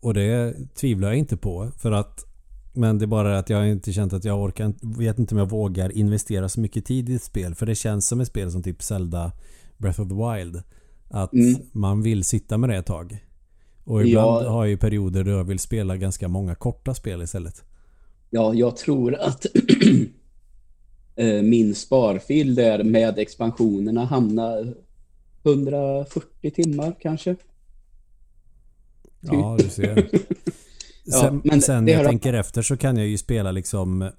Och 0.00 0.14
det 0.14 0.54
tvivlar 0.74 1.08
jag 1.08 1.16
inte 1.18 1.36
på 1.36 1.70
för 1.78 1.92
att 1.92 2.24
men 2.72 2.98
det 2.98 3.04
är 3.04 3.06
bara 3.06 3.38
att 3.38 3.50
jag 3.50 3.68
inte 3.68 3.92
känt 3.92 4.12
att 4.12 4.24
jag 4.24 4.42
orkar 4.42 4.98
vet 4.98 5.18
inte 5.18 5.34
om 5.34 5.38
jag 5.38 5.50
vågar 5.50 5.92
investera 5.92 6.48
så 6.48 6.60
mycket 6.60 6.84
tid 6.84 7.08
i 7.08 7.14
ett 7.14 7.22
spel 7.22 7.54
för 7.54 7.66
det 7.66 7.74
känns 7.74 8.08
som 8.08 8.20
ett 8.20 8.28
spel 8.28 8.50
som 8.52 8.62
typ 8.62 8.82
Zelda 8.82 9.32
Breath 9.78 10.00
of 10.00 10.08
the 10.08 10.14
Wild. 10.14 10.62
Att 11.08 11.32
Mm. 11.32 11.54
man 11.72 12.02
vill 12.02 12.24
sitta 12.24 12.58
med 12.58 12.70
det 12.70 12.76
ett 12.76 12.86
tag. 12.86 13.24
Och 13.88 14.06
ibland 14.06 14.44
Ja. 14.46 14.50
har 14.50 14.64
jag 14.64 14.70
ju 14.70 14.76
perioder 14.76 15.24
då 15.24 15.30
jag 15.30 15.44
vill 15.44 15.58
spela 15.58 15.96
ganska 15.96 16.28
många 16.28 16.54
korta 16.54 16.94
spel 16.94 17.22
istället. 17.22 17.64
Ja, 18.30 18.54
jag 18.54 18.76
tror 18.76 19.14
att 19.14 19.46
eh, 21.16 21.42
min 21.42 21.74
sparfil 21.74 22.54
där 22.54 22.84
med 22.84 23.18
expansionerna 23.18 24.04
hamnar 24.04 24.74
140 25.42 26.50
timmar 26.50 26.94
kanske. 27.00 27.36
Ja, 29.20 29.56
du 29.58 29.68
ser. 29.68 30.08
Ja, 31.10 31.20
Sen, 31.20 31.40
men 31.44 31.62
sen 31.62 31.88
jag 31.88 32.06
tänker 32.06 32.32
efter 32.32 32.62
så 32.62 32.76
kan 32.76 32.96
jag 32.96 33.06
ju 33.06 33.18
spela 33.18 33.50
liksom 33.52 34.10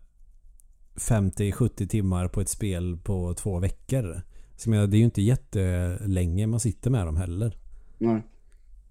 50-70 0.96 1.88
timmar 1.88 2.28
på 2.28 2.42
ett 2.42 2.50
spel 2.50 2.98
på 3.04 3.34
två 3.34 3.60
veckor. 3.60 4.22
Så 4.58 4.70
jag 4.70 4.72
menar, 4.72 4.88
det 4.88 4.98
är 4.98 5.00
ju 5.00 5.06
inte 5.06 5.22
jättelänge 5.22 6.48
man 6.48 6.60
sitter 6.60 6.90
med 6.90 7.06
dem 7.06 7.18
heller. 7.18 7.58
Nej. 7.98 8.22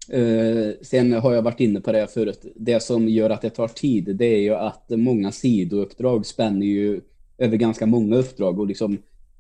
Eh, 0.09 0.73
sen 0.83 1.12
har 1.12 1.35
jag 1.35 1.43
varit 1.43 1.61
inne 1.61 1.81
på 1.81 1.93
det 1.93 2.07
förut. 2.07 2.47
Det 2.57 2.83
som 2.83 3.09
gör 3.09 3.31
att 3.31 3.43
det 3.43 3.50
tar 3.50 3.69
tid, 3.69 4.17
det 4.17 4.25
är 4.25 4.38
ju 4.38 4.55
att 4.55 4.91
många 4.91 5.33
sidouppdrag 5.33 6.27
spänner 6.27 6.67
ju 6.67 7.00
över 7.38 7.57
ganska 7.57 7.87
många 7.87 8.17
uppdrag 8.17 8.59
och 8.61 8.67
liksom 8.67 8.93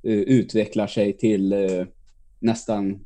eh, 0.02 0.12
utvecklar 0.12 0.86
sig 0.86 1.12
till 1.12 1.52
eh, 1.52 1.86
nästan, 2.38 2.98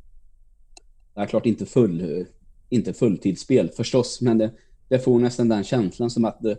är 1.15 1.25
klart 1.25 1.45
inte 1.45 1.65
full, 1.65 2.25
inte 2.69 2.93
fulltidsspel 2.93 3.69
förstås, 3.69 4.21
men 4.21 4.37
det, 4.37 4.51
det 4.87 4.99
får 4.99 5.19
nästan 5.19 5.49
den 5.49 5.63
känslan 5.63 6.09
som 6.09 6.25
att 6.25 6.41
det, 6.41 6.57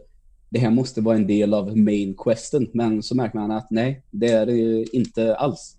det 0.48 0.58
här 0.58 0.70
måste 0.70 1.00
vara 1.00 1.16
en 1.16 1.26
del 1.26 1.54
av 1.54 1.76
main 1.76 2.14
questen, 2.18 2.70
men 2.72 3.02
så 3.02 3.14
märker 3.14 3.38
man 3.38 3.50
att 3.50 3.70
nej, 3.70 4.02
det 4.10 4.28
är 4.28 4.46
det 4.46 4.84
inte 4.96 5.36
alls. 5.36 5.76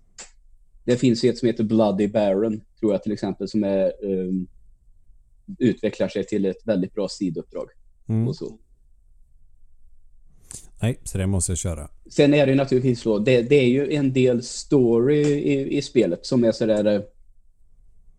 Det 0.84 0.96
finns 0.96 1.24
ju 1.24 1.30
ett 1.30 1.38
som 1.38 1.46
heter 1.46 1.64
Bloody 1.64 2.08
Baron, 2.08 2.60
tror 2.80 2.92
jag 2.92 3.02
till 3.02 3.12
exempel, 3.12 3.48
som 3.48 3.64
är 3.64 3.92
ehm, 4.04 4.46
utvecklar 5.58 6.08
sig 6.08 6.26
till 6.26 6.44
ett 6.44 6.66
väldigt 6.66 6.94
bra 6.94 7.08
sidouppdrag. 7.08 7.68
Mm. 8.08 8.28
Och 8.28 8.36
så. 8.36 8.58
Nej, 10.82 11.00
så 11.04 11.18
det 11.18 11.26
måste 11.26 11.52
jag 11.52 11.58
köra. 11.58 11.90
Sen 12.10 12.34
är 12.34 12.46
det 12.46 12.52
ju 12.52 12.56
naturligtvis 12.56 13.00
så, 13.00 13.18
det, 13.18 13.42
det 13.42 13.56
är 13.56 13.68
ju 13.68 13.92
en 13.92 14.12
del 14.12 14.42
story 14.42 15.22
i, 15.22 15.78
i 15.78 15.82
spelet 15.82 16.26
som 16.26 16.44
är 16.44 16.52
sådär 16.52 16.84
eh, 16.84 17.00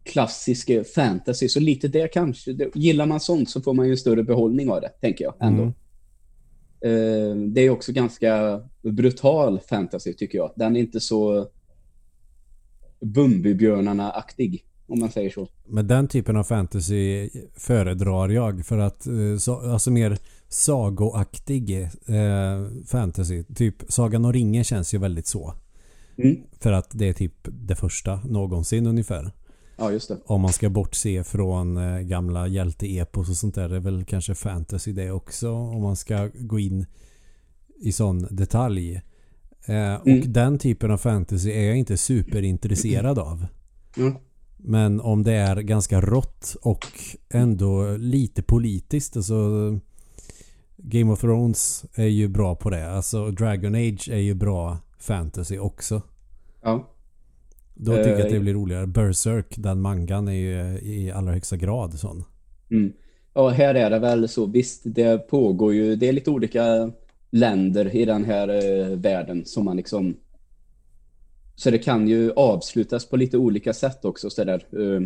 klassisk 0.03 0.69
eh, 0.69 0.83
fantasy, 0.83 1.49
så 1.49 1.59
lite 1.59 1.87
det 1.87 2.07
kanske. 2.07 2.53
Det, 2.53 2.75
gillar 2.75 3.05
man 3.05 3.19
sånt 3.19 3.49
så 3.49 3.61
får 3.61 3.73
man 3.73 3.85
ju 3.85 3.91
en 3.91 3.97
större 3.97 4.23
behållning 4.23 4.69
av 4.69 4.81
det, 4.81 4.89
tänker 5.01 5.25
jag 5.25 5.35
ändå. 5.39 5.63
Mm. 5.63 5.73
Eh, 6.81 7.51
det 7.53 7.61
är 7.61 7.69
också 7.69 7.91
ganska 7.91 8.61
brutal 8.81 9.59
fantasy, 9.59 10.13
tycker 10.13 10.37
jag. 10.37 10.53
Den 10.55 10.75
är 10.75 10.79
inte 10.79 10.99
så 10.99 11.49
Bumbibjörnarna-aktig, 12.99 14.65
om 14.87 14.99
man 14.99 15.11
säger 15.11 15.29
så. 15.29 15.47
Men 15.65 15.87
den 15.87 16.07
typen 16.07 16.37
av 16.37 16.43
fantasy 16.43 17.29
föredrar 17.55 18.29
jag 18.29 18.65
för 18.65 18.77
att 18.77 19.07
eh, 19.07 19.37
så, 19.39 19.71
alltså 19.71 19.91
mer 19.91 20.17
sagoaktig 20.49 21.81
eh, 22.05 22.67
fantasy. 22.85 23.43
Typ 23.43 23.75
Sagan 23.89 24.25
om 24.25 24.33
ringen 24.33 24.63
känns 24.63 24.93
ju 24.93 24.97
väldigt 24.97 25.27
så. 25.27 25.53
Mm. 26.17 26.37
För 26.59 26.71
att 26.71 26.89
det 26.91 27.05
är 27.09 27.13
typ 27.13 27.33
det 27.43 27.75
första 27.75 28.15
någonsin 28.25 28.87
ungefär. 28.87 29.31
Ja, 29.77 29.91
just 29.91 30.07
det. 30.07 30.17
Om 30.25 30.41
man 30.41 30.53
ska 30.53 30.69
bortse 30.69 31.23
från 31.23 31.77
eh, 31.77 31.99
gamla 31.99 32.47
hjälteepos 32.47 33.29
och 33.29 33.37
sånt 33.37 33.55
där. 33.55 33.69
Det 33.69 33.75
är 33.75 33.79
väl 33.79 34.05
kanske 34.05 34.35
fantasy 34.35 34.93
det 34.93 35.11
också. 35.11 35.51
Om 35.51 35.81
man 35.81 35.95
ska 35.95 36.29
gå 36.39 36.59
in 36.59 36.85
i 37.79 37.91
sån 37.91 38.27
detalj. 38.31 39.01
Eh, 39.65 39.95
och 39.95 40.07
Mm. 40.07 40.33
den 40.33 40.59
typen 40.59 40.91
av 40.91 40.97
fantasy 40.97 41.51
är 41.51 41.67
jag 41.67 41.77
inte 41.77 41.97
superintresserad 41.97 43.19
av. 43.19 43.45
Mm. 43.97 44.13
Men 44.57 45.01
om 45.01 45.23
det 45.23 45.33
är 45.33 45.55
ganska 45.55 46.01
rått 46.01 46.55
och 46.61 46.85
ändå 47.29 47.95
lite 47.97 48.43
politiskt. 48.43 49.17
Alltså 49.17 49.35
Game 50.77 51.11
of 51.11 51.21
Thrones 51.21 51.85
är 51.95 52.07
ju 52.07 52.27
bra 52.27 52.55
på 52.55 52.69
det. 52.69 52.91
Alltså 52.91 53.31
Dragon 53.31 53.75
Age 53.75 54.09
är 54.11 54.17
ju 54.17 54.33
bra 54.33 54.77
fantasy 54.99 55.59
också. 55.59 56.01
Ja. 56.61 56.93
Då 57.73 57.95
tycker 57.95 58.09
jag 58.09 58.21
att 58.21 58.29
det 58.29 58.35
Eh, 58.35 58.41
blir 58.41 58.53
roligare. 58.53 58.87
Berserk, 58.87 59.55
den 59.57 59.81
mangan 59.81 60.27
är 60.27 60.31
ju 60.31 60.79
i 60.79 61.11
allra 61.11 61.33
högsta 61.33 61.57
grad 61.57 61.93
sån. 61.93 62.23
Mm. 62.71 62.93
Ja, 63.33 63.49
här 63.49 63.75
är 63.75 63.89
det 63.89 63.99
väl 63.99 64.29
så. 64.29 64.45
Visst, 64.45 64.81
det 64.85 65.17
pågår 65.17 65.73
ju. 65.73 65.95
Det 65.95 66.07
är 66.09 66.13
lite 66.13 66.31
olika 66.31 66.91
länder 67.29 67.95
i 67.95 68.05
den 68.05 68.25
här 68.25 68.49
eh, 68.49 68.97
världen 68.97 69.45
som 69.45 69.65
man 69.65 69.77
liksom. 69.77 70.15
Så 71.59 71.71
det 71.71 71.77
kan 71.77 72.07
ju 72.07 72.31
avslutas 72.31 73.05
på 73.09 73.17
lite 73.17 73.37
olika 73.37 73.73
sätt 73.73 74.05
också 74.05 74.29
så 74.29 74.43
där. 74.43 74.65
Eh, 74.71 75.01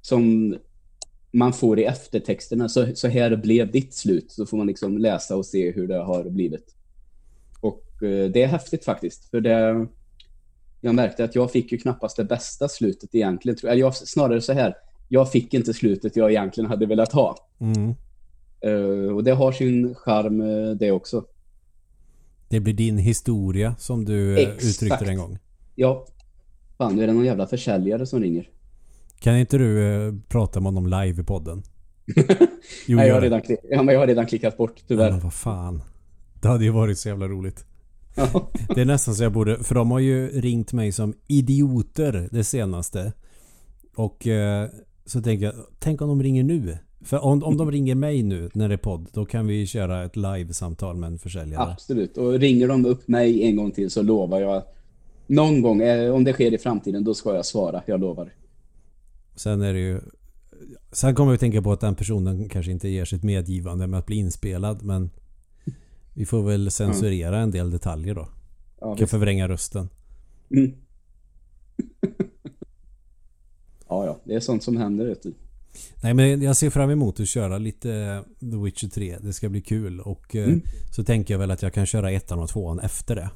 som 0.00 0.54
man 1.30 1.52
får 1.52 1.78
i 1.78 1.84
eftertexterna. 1.84 2.68
Så, 2.68 2.86
så 2.94 3.08
här 3.08 3.36
blev 3.36 3.70
ditt 3.70 3.94
slut. 3.94 4.32
Så 4.32 4.46
får 4.46 4.56
man 4.56 4.66
liksom 4.66 4.98
läsa 4.98 5.36
och 5.36 5.46
se 5.46 5.72
hur 5.72 5.88
det 5.88 5.98
har 5.98 6.30
blivit. 6.30 6.74
Och 7.60 8.02
eh, 8.02 8.30
det 8.30 8.42
är 8.42 8.46
häftigt 8.46 8.84
faktiskt. 8.84 9.30
För 9.30 9.40
det. 9.40 9.86
Jag 10.80 10.94
märkte 10.94 11.24
att 11.24 11.34
jag 11.34 11.50
fick 11.50 11.72
ju 11.72 11.78
knappast 11.78 12.16
det 12.16 12.24
bästa 12.24 12.68
slutet 12.68 13.14
egentligen. 13.14 13.58
Eller 13.62 13.80
jag, 13.80 13.96
snarare 13.96 14.40
så 14.40 14.52
här. 14.52 14.74
Jag 15.08 15.32
fick 15.32 15.54
inte 15.54 15.74
slutet 15.74 16.16
jag 16.16 16.30
egentligen 16.30 16.70
hade 16.70 16.86
velat 16.86 17.12
ha. 17.12 17.36
Mm. 17.60 17.94
Eh, 18.60 19.14
och 19.14 19.24
det 19.24 19.32
har 19.32 19.52
sin 19.52 19.94
charm 19.94 20.40
eh, 20.40 20.70
det 20.70 20.90
också. 20.92 21.24
Det 22.48 22.60
blir 22.60 22.74
din 22.74 22.98
historia 22.98 23.74
som 23.78 24.04
du 24.04 24.38
Exakt. 24.38 24.64
uttryckte 24.64 25.04
det 25.04 25.10
en 25.10 25.18
gång. 25.18 25.38
Ja. 25.74 26.06
Fan, 26.78 26.96
nu 26.96 27.02
är 27.02 27.06
det 27.06 27.12
någon 27.12 27.24
jävla 27.24 27.46
försäljare 27.46 28.06
som 28.06 28.20
ringer. 28.20 28.48
Kan 29.20 29.36
inte 29.38 29.58
du 29.58 29.82
eh, 30.06 30.14
prata 30.28 30.60
med 30.60 30.72
honom 30.72 30.86
live 30.86 31.22
i 31.22 31.24
podden? 31.24 31.62
Jo, 32.86 32.96
Nej, 32.96 33.08
jag 33.08 33.14
har, 33.14 33.20
redan 33.22 33.40
klick- 33.40 33.66
ja, 33.70 33.82
men 33.82 33.92
jag 33.94 34.00
har 34.00 34.06
redan 34.06 34.26
klickat 34.26 34.56
bort, 34.56 34.82
tyvärr. 34.88 35.10
men 35.10 35.20
vad 35.20 35.32
fan. 35.34 35.82
Det 36.42 36.48
hade 36.48 36.64
ju 36.64 36.70
varit 36.70 36.98
så 36.98 37.08
jävla 37.08 37.28
roligt. 37.28 37.64
Det 38.74 38.80
är 38.80 38.84
nästan 38.84 39.14
så 39.14 39.22
jag 39.22 39.32
borde, 39.32 39.64
för 39.64 39.74
de 39.74 39.90
har 39.90 39.98
ju 39.98 40.40
ringt 40.40 40.72
mig 40.72 40.92
som 40.92 41.14
idioter 41.26 42.28
det 42.32 42.44
senaste. 42.44 43.12
Och 43.96 44.26
eh, 44.26 44.68
så 45.06 45.22
tänker 45.22 45.46
jag, 45.46 45.54
tänk 45.78 46.00
om 46.02 46.08
de 46.08 46.22
ringer 46.22 46.42
nu? 46.42 46.78
För 47.00 47.24
om, 47.24 47.42
om 47.44 47.56
de 47.56 47.70
ringer 47.70 47.94
mig 47.94 48.22
nu 48.22 48.50
när 48.54 48.68
det 48.68 48.74
är 48.74 48.78
podd, 48.78 49.06
då 49.12 49.24
kan 49.24 49.46
vi 49.46 49.66
köra 49.66 50.04
ett 50.04 50.16
live-samtal 50.16 50.96
med 50.96 51.06
en 51.06 51.18
försäljare. 51.18 51.62
Absolut. 51.72 52.16
Och 52.16 52.32
ringer 52.32 52.68
de 52.68 52.86
upp 52.86 53.08
mig 53.08 53.44
en 53.44 53.56
gång 53.56 53.70
till 53.70 53.90
så 53.90 54.02
lovar 54.02 54.40
jag 54.40 54.62
någon 55.34 55.62
gång, 55.62 55.82
eh, 55.82 56.14
om 56.14 56.24
det 56.24 56.32
sker 56.32 56.54
i 56.54 56.58
framtiden, 56.58 57.04
då 57.04 57.14
ska 57.14 57.34
jag 57.34 57.46
svara. 57.46 57.82
Jag 57.86 58.00
lovar. 58.00 58.34
Sen 59.34 59.62
är 59.62 59.72
det 59.72 59.78
ju... 59.80 60.00
Sen 60.92 61.14
kommer 61.14 61.32
vi 61.32 61.38
tänka 61.38 61.62
på 61.62 61.72
att 61.72 61.80
den 61.80 61.94
personen 61.94 62.48
kanske 62.48 62.72
inte 62.72 62.88
ger 62.88 63.04
sitt 63.04 63.22
medgivande 63.22 63.86
med 63.86 63.98
att 63.98 64.06
bli 64.06 64.16
inspelad, 64.16 64.82
men 64.82 65.10
vi 66.14 66.26
får 66.26 66.42
väl 66.42 66.70
censurera 66.70 67.38
en 67.38 67.50
del 67.50 67.70
detaljer 67.70 68.14
då. 68.14 68.28
Ja, 68.80 68.96
Kan 68.96 69.08
förvränga 69.08 69.48
rösten. 69.48 69.88
mm. 70.50 70.72
ja, 73.88 74.06
ja. 74.06 74.20
Det 74.24 74.34
är 74.34 74.40
sånt 74.40 74.62
som 74.62 74.76
händer, 74.76 75.06
vet 75.06 75.22
du. 75.22 75.32
Nej 76.02 76.14
men 76.14 76.42
jag 76.42 76.56
ser 76.56 76.70
fram 76.70 76.90
emot 76.90 77.20
att 77.20 77.28
köra 77.28 77.58
lite 77.58 78.22
The 78.40 78.56
Witcher 78.64 78.88
3. 78.88 79.18
Det 79.20 79.32
ska 79.32 79.48
bli 79.48 79.60
kul 79.60 80.00
och 80.00 80.36
eh, 80.36 80.44
Mm. 80.44 80.62
så 80.90 81.04
tänker 81.04 81.34
jag 81.34 81.38
väl 81.38 81.50
att 81.50 81.62
jag 81.62 81.72
kan 81.74 81.86
köra 81.86 82.10
ettan 82.10 82.38
och 82.38 82.48
tvåan 82.48 82.80
efter 82.80 83.16
det. 83.16 83.30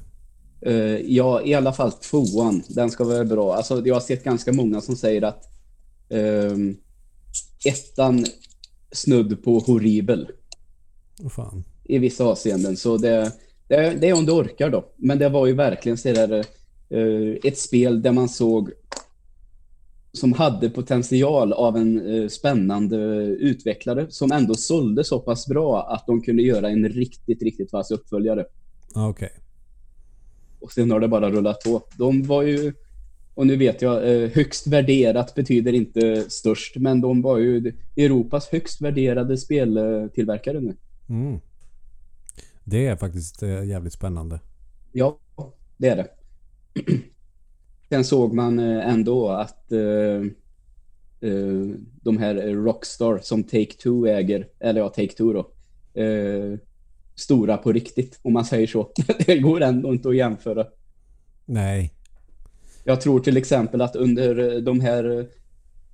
Eh, 0.61 0.97
ja, 0.97 1.41
i 1.41 1.53
alla 1.53 1.73
fall 1.73 1.91
tvåan. 1.91 2.63
Den 2.69 2.91
ska 2.91 3.03
vara 3.03 3.25
bra. 3.25 3.55
Alltså, 3.55 3.81
jag 3.85 3.95
har 3.95 4.01
sett 4.01 4.23
ganska 4.23 4.53
många 4.53 4.81
som 4.81 4.95
säger 4.95 5.21
att 5.21 5.43
ehm, 6.09 6.77
ettan 7.65 8.25
snudd 8.91 9.43
på 9.43 9.59
horribel 9.59 10.27
Åh 11.23 11.29
fan. 11.29 11.63
i 11.83 11.97
vissa 11.97 12.23
avseenden. 12.23 12.77
Så 12.77 12.97
det, 12.97 13.31
det, 13.67 13.97
det 14.01 14.09
är 14.09 14.17
om 14.17 14.25
du 14.25 14.31
orkar 14.31 14.69
då. 14.69 14.85
Men 14.95 15.19
det 15.19 15.29
var 15.29 15.47
ju 15.47 15.53
verkligen 15.53 15.97
så 15.97 16.13
där, 16.13 16.45
eh, 16.89 17.37
ett 17.43 17.57
spel 17.57 18.01
där 18.01 18.11
man 18.11 18.29
såg 18.29 18.71
som 20.13 20.33
hade 20.33 20.69
potential 20.69 21.53
av 21.53 21.77
en 21.77 22.15
eh, 22.15 22.27
spännande 22.27 22.97
utvecklare 23.39 24.05
som 24.09 24.31
ändå 24.31 24.53
sålde 24.53 25.03
så 25.03 25.19
pass 25.19 25.47
bra 25.47 25.87
att 25.89 26.07
de 26.07 26.21
kunde 26.21 26.43
göra 26.43 26.69
en 26.69 26.89
riktigt, 26.89 27.41
riktigt 27.41 27.73
vass 27.73 27.91
uppföljare. 27.91 28.45
Ja, 28.93 29.09
Okej. 29.09 29.29
Och 30.59 30.71
sen 30.71 30.91
har 30.91 30.99
det 30.99 31.07
bara 31.07 31.31
rullat 31.31 31.63
på. 31.63 31.81
De 31.97 32.23
var 32.23 32.43
ju, 32.43 32.73
och 33.33 33.47
nu 33.47 33.55
vet 33.55 33.81
jag, 33.81 34.23
eh, 34.23 34.29
högst 34.29 34.67
värderat 34.67 35.35
betyder 35.35 35.73
inte 35.73 36.29
störst, 36.29 36.75
men 36.75 37.01
de 37.01 37.21
var 37.21 37.37
ju 37.37 37.73
Europas 37.95 38.47
högst 38.47 38.81
värderade 38.81 39.37
speltillverkare 39.37 40.59
nu. 40.59 40.75
Mm. 41.09 41.39
Det 42.63 42.87
är 42.87 42.95
faktiskt 42.95 43.43
eh, 43.43 43.63
jävligt 43.63 43.93
spännande. 43.93 44.39
Ja, 44.91 45.19
det 45.77 45.87
är 45.87 45.95
det. 45.95 46.07
Sen 47.89 48.03
såg 48.03 48.33
man 48.33 48.59
eh, 48.59 48.89
ändå 48.89 49.29
att 49.29 49.69
de 52.01 52.17
här 52.17 52.35
Rockstar 52.53 53.19
som 53.23 53.43
Take-Two 53.43 54.07
äger, 54.07 54.47
eller 54.59 54.81
ja, 54.81 54.93
Take-Two 54.95 55.33
då, 55.33 55.51
stora 57.17 57.57
på 57.57 57.71
riktigt, 57.71 58.19
om 58.21 58.33
man 58.33 58.45
säger 58.45 58.67
så. 58.67 58.91
det 59.25 59.37
går 59.37 59.61
ändå 59.61 59.93
inte 59.93 60.09
att 60.09 60.15
jämföra. 60.15 60.65
Nej. 61.45 61.93
Jag 62.83 63.01
tror 63.01 63.19
till 63.19 63.37
exempel 63.37 63.81
att 63.81 63.95
under 63.95 64.55
eh, 64.55 64.61
de 64.61 64.79
här, 64.79 65.19
eh, 65.19 65.25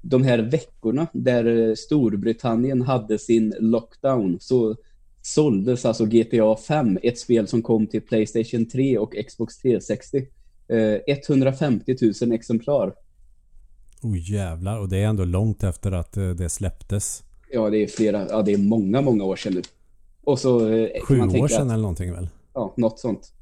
de 0.01 0.23
här 0.23 0.39
veckorna 0.39 1.07
där 1.13 1.69
eh, 1.69 1.75
Storbritannien 1.75 2.81
hade 2.81 3.19
sin 3.19 3.55
lockdown 3.59 4.37
så 4.39 4.75
såldes 5.21 5.85
alltså 5.85 6.05
GTA 6.05 6.55
5, 6.55 6.99
ett 7.03 7.19
spel 7.19 7.47
som 7.47 7.61
kom 7.61 7.87
till 7.87 8.01
Playstation 8.01 8.65
3 8.65 8.97
och 8.97 9.15
Xbox 9.27 9.57
360. 9.57 10.27
Eh, 10.67 10.99
150 11.07 11.95
000 12.21 12.31
exemplar. 12.31 12.93
Oh 14.01 14.31
jävlar. 14.31 14.79
Och 14.79 14.89
det 14.89 14.97
är 14.97 15.07
ändå 15.07 15.25
långt 15.25 15.63
efter 15.63 15.91
att 15.91 16.13
det 16.13 16.49
släpptes. 16.49 17.23
Ja, 17.51 17.69
det 17.69 17.77
är 17.77 17.87
flera, 17.87 18.27
ja 18.29 18.41
det 18.41 18.53
är 18.53 18.57
många, 18.57 19.01
många 19.01 19.23
år 19.23 19.35
sedan 19.35 19.53
nu. 19.53 19.61
Och 20.23 20.39
så... 20.39 20.69
eh, 20.69 20.89
Sju 21.03 21.17
man 21.17 21.29
år 21.41 21.47
sedan 21.47 21.61
att- 21.67 21.73
eller 21.73 21.81
någonting 21.81 22.11
väl? 22.13 22.27
Ja, 22.53 22.73
något 22.77 22.99
sånt. 22.99 23.33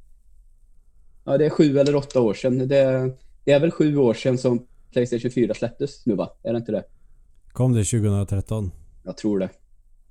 Ja, 1.24 1.38
det 1.38 1.46
är 1.46 1.50
sju 1.50 1.80
eller 1.80 1.96
åtta 1.96 2.22
år 2.22 2.34
sedan. 2.34 2.58
Det, 2.58 3.12
det 3.46 3.52
är 3.52 3.60
väl 3.60 3.72
sju 3.72 3.98
år 3.98 4.14
sedan 4.14 4.38
som 4.38 4.66
Playstation 4.92 5.32
4 5.32 5.54
släpptes 5.54 6.06
nu 6.06 6.16
va? 6.16 6.30
Är 6.44 6.52
det 6.54 6.58
inte 6.58 6.72
det? 6.72 6.84
Kom 7.52 7.74
det 7.74 7.84
2013? 7.84 8.72
Jag 9.04 9.18
tror 9.18 9.40
det. 9.40 9.50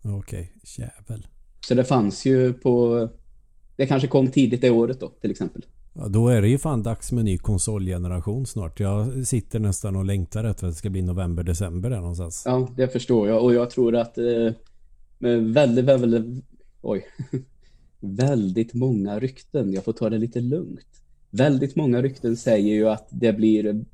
Okej. 0.05 0.53
Jävel. 0.79 1.27
Så 1.67 1.75
det 1.75 1.85
fanns 1.85 2.25
ju 2.25 2.53
på... 2.53 3.09
Det 3.77 3.87
kanske 3.87 4.09
kom 4.09 4.29
tidigt 4.31 4.61
det 4.61 4.71
året 4.71 5.01
då, 5.01 5.09
till 5.09 5.31
exempel. 5.31 5.67
Ja, 5.95 6.09
då 6.09 6.29
är 6.29 6.43
det 6.43 6.49
ju 6.49 6.59
fan 6.59 6.83
dags 6.83 7.13
med 7.13 7.25
ny 7.25 7.39
konsolgeneration 7.39 8.47
snart. 8.47 8.81
Jag 8.81 9.27
sitter 9.27 9.59
nästan 9.61 9.97
och 9.97 10.05
längtar 10.05 10.45
efter 10.45 10.67
att 10.67 10.73
det 10.73 10.77
ska 10.79 10.91
bli 10.91 11.03
november, 11.03 11.43
december 11.43 11.91
där 11.91 12.01
någonstans. 12.01 12.43
Ja, 12.47 12.69
det 12.77 12.89
förstår 12.89 13.29
jag. 13.29 13.45
Och 13.45 13.55
jag 13.55 13.71
tror 13.71 13.97
att 13.97 14.19
eh, 14.19 14.53
med 15.19 15.45
väldigt, 15.55 15.85
väldigt... 15.85 16.45
Oj. 16.81 17.07
väldigt 18.01 18.75
många 18.75 19.19
rykten. 19.19 19.73
Jag 19.73 19.85
får 19.85 19.93
ta 19.93 20.11
det 20.11 20.19
lite 20.19 20.41
lugnt. 20.41 21.03
Väldigt 21.31 21.77
många 21.77 22.03
rykten 22.03 22.37
säger 22.37 22.75
ju 22.75 22.89
att 22.89 23.09
det 23.11 23.33
blir 23.33 23.85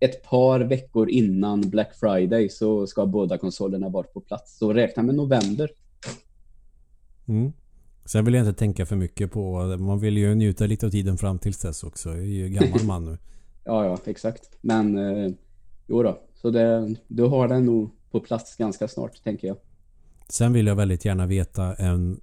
ett 0.00 0.22
par 0.22 0.60
veckor 0.60 1.10
innan 1.10 1.60
Black 1.60 1.94
Friday 1.94 2.48
så 2.48 2.86
ska 2.86 3.06
båda 3.06 3.38
konsolerna 3.38 3.88
vara 3.88 4.06
på 4.06 4.20
plats. 4.20 4.58
Så 4.58 4.72
räkna 4.72 5.02
med 5.02 5.14
november. 5.14 5.70
Mm. 7.28 7.52
Sen 8.04 8.24
vill 8.24 8.34
jag 8.34 8.46
inte 8.46 8.58
tänka 8.58 8.86
för 8.86 8.96
mycket 8.96 9.32
på... 9.32 9.76
Man 9.78 9.98
vill 9.98 10.16
ju 10.16 10.34
njuta 10.34 10.66
lite 10.66 10.86
av 10.86 10.90
tiden 10.90 11.18
fram 11.18 11.38
tills 11.38 11.58
dess 11.58 11.84
också. 11.84 12.08
Jag 12.08 12.18
är 12.18 12.22
ju 12.22 12.48
gammal 12.48 12.84
man 12.84 13.04
nu. 13.04 13.18
Ja, 13.68 13.84
ja, 13.84 13.98
exakt. 14.04 14.58
Men 14.60 14.98
eh, 14.98 15.32
jo 15.86 16.02
då. 16.02 16.20
Så 16.34 16.50
det, 16.50 16.94
du 17.08 17.22
har 17.22 17.48
den 17.48 17.66
nog 17.66 17.90
på 18.10 18.20
plats 18.20 18.56
ganska 18.56 18.88
snart, 18.88 19.24
tänker 19.24 19.48
jag. 19.48 19.56
Sen 20.28 20.52
vill 20.52 20.66
jag 20.66 20.76
väldigt 20.76 21.04
gärna 21.04 21.26
veta 21.26 21.74
en, 21.74 22.20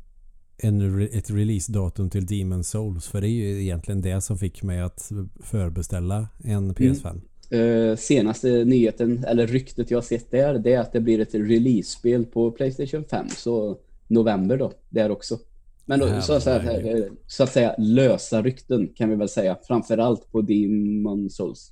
en, 0.57 1.01
ett 1.01 1.29
releasedatum 1.31 2.09
till 2.09 2.25
Demon 2.25 2.63
Souls. 2.63 3.07
För 3.07 3.21
det 3.21 3.27
är 3.27 3.31
ju 3.31 3.61
egentligen 3.61 4.01
det 4.01 4.21
som 4.21 4.37
fick 4.37 4.63
mig 4.63 4.81
att 4.81 5.11
förbeställa 5.43 6.27
en 6.43 6.73
PS5. 6.75 7.21
Eh, 7.49 7.95
senaste 7.95 8.65
nyheten, 8.65 9.23
eller 9.27 9.47
ryktet 9.47 9.91
jag 9.91 10.03
sett 10.03 10.31
där, 10.31 10.59
det 10.59 10.73
är 10.73 10.79
att 10.79 10.93
det 10.93 11.01
blir 11.01 11.19
ett 11.19 11.33
release-spel 11.35 12.25
på 12.25 12.51
Playstation 12.51 13.03
5. 13.09 13.29
Så 13.29 13.77
november 14.07 14.57
då, 14.57 14.71
där 14.89 15.11
också. 15.11 15.39
Men 15.85 15.99
då, 15.99 16.21
så, 16.21 16.39
så, 16.39 16.49
här, 16.49 16.59
Herregud. 16.59 17.03
eh, 17.05 17.11
så 17.27 17.43
att 17.43 17.51
säga 17.53 17.75
lösa 17.77 18.41
rykten 18.41 18.89
kan 18.95 19.09
vi 19.09 19.15
väl 19.15 19.29
säga. 19.29 19.57
Framförallt 19.67 20.31
på 20.31 20.41
Demon 20.41 21.29
Souls. 21.29 21.71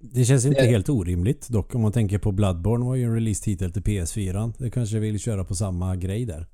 Det 0.00 0.24
känns 0.24 0.46
inte 0.46 0.60
Det- 0.62 0.66
helt 0.66 0.88
orimligt 0.88 1.48
dock 1.48 1.74
om 1.74 1.80
man 1.82 1.92
tänker 1.92 2.18
på 2.18 2.32
Bloodborne 2.32 2.84
var 2.84 2.94
ju 2.94 3.04
en 3.04 3.14
release-titel 3.14 3.72
till 3.72 3.82
PS4. 3.82 4.52
Det 4.58 4.70
kanske 4.70 4.98
vill 4.98 5.18
köra 5.18 5.44
på 5.44 5.54
samma 5.54 5.96
grej 5.96 6.24
där. 6.24 6.46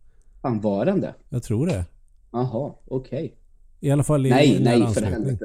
Fan, 0.43 0.61
var 0.61 0.87
den 0.87 1.01
det? 1.01 1.15
Jag 1.29 1.43
tror 1.43 1.67
det. 1.67 1.85
Jaha, 2.33 2.73
okej. 2.87 3.35
I 3.81 3.91
alla 3.91 4.03
fall 4.03 4.27
i 4.27 4.31
Nej, 4.31 4.61
nära 4.61 4.63
nej 4.65 4.79
för 4.81 4.87
anslutning. 4.87 5.13
helvete. 5.13 5.45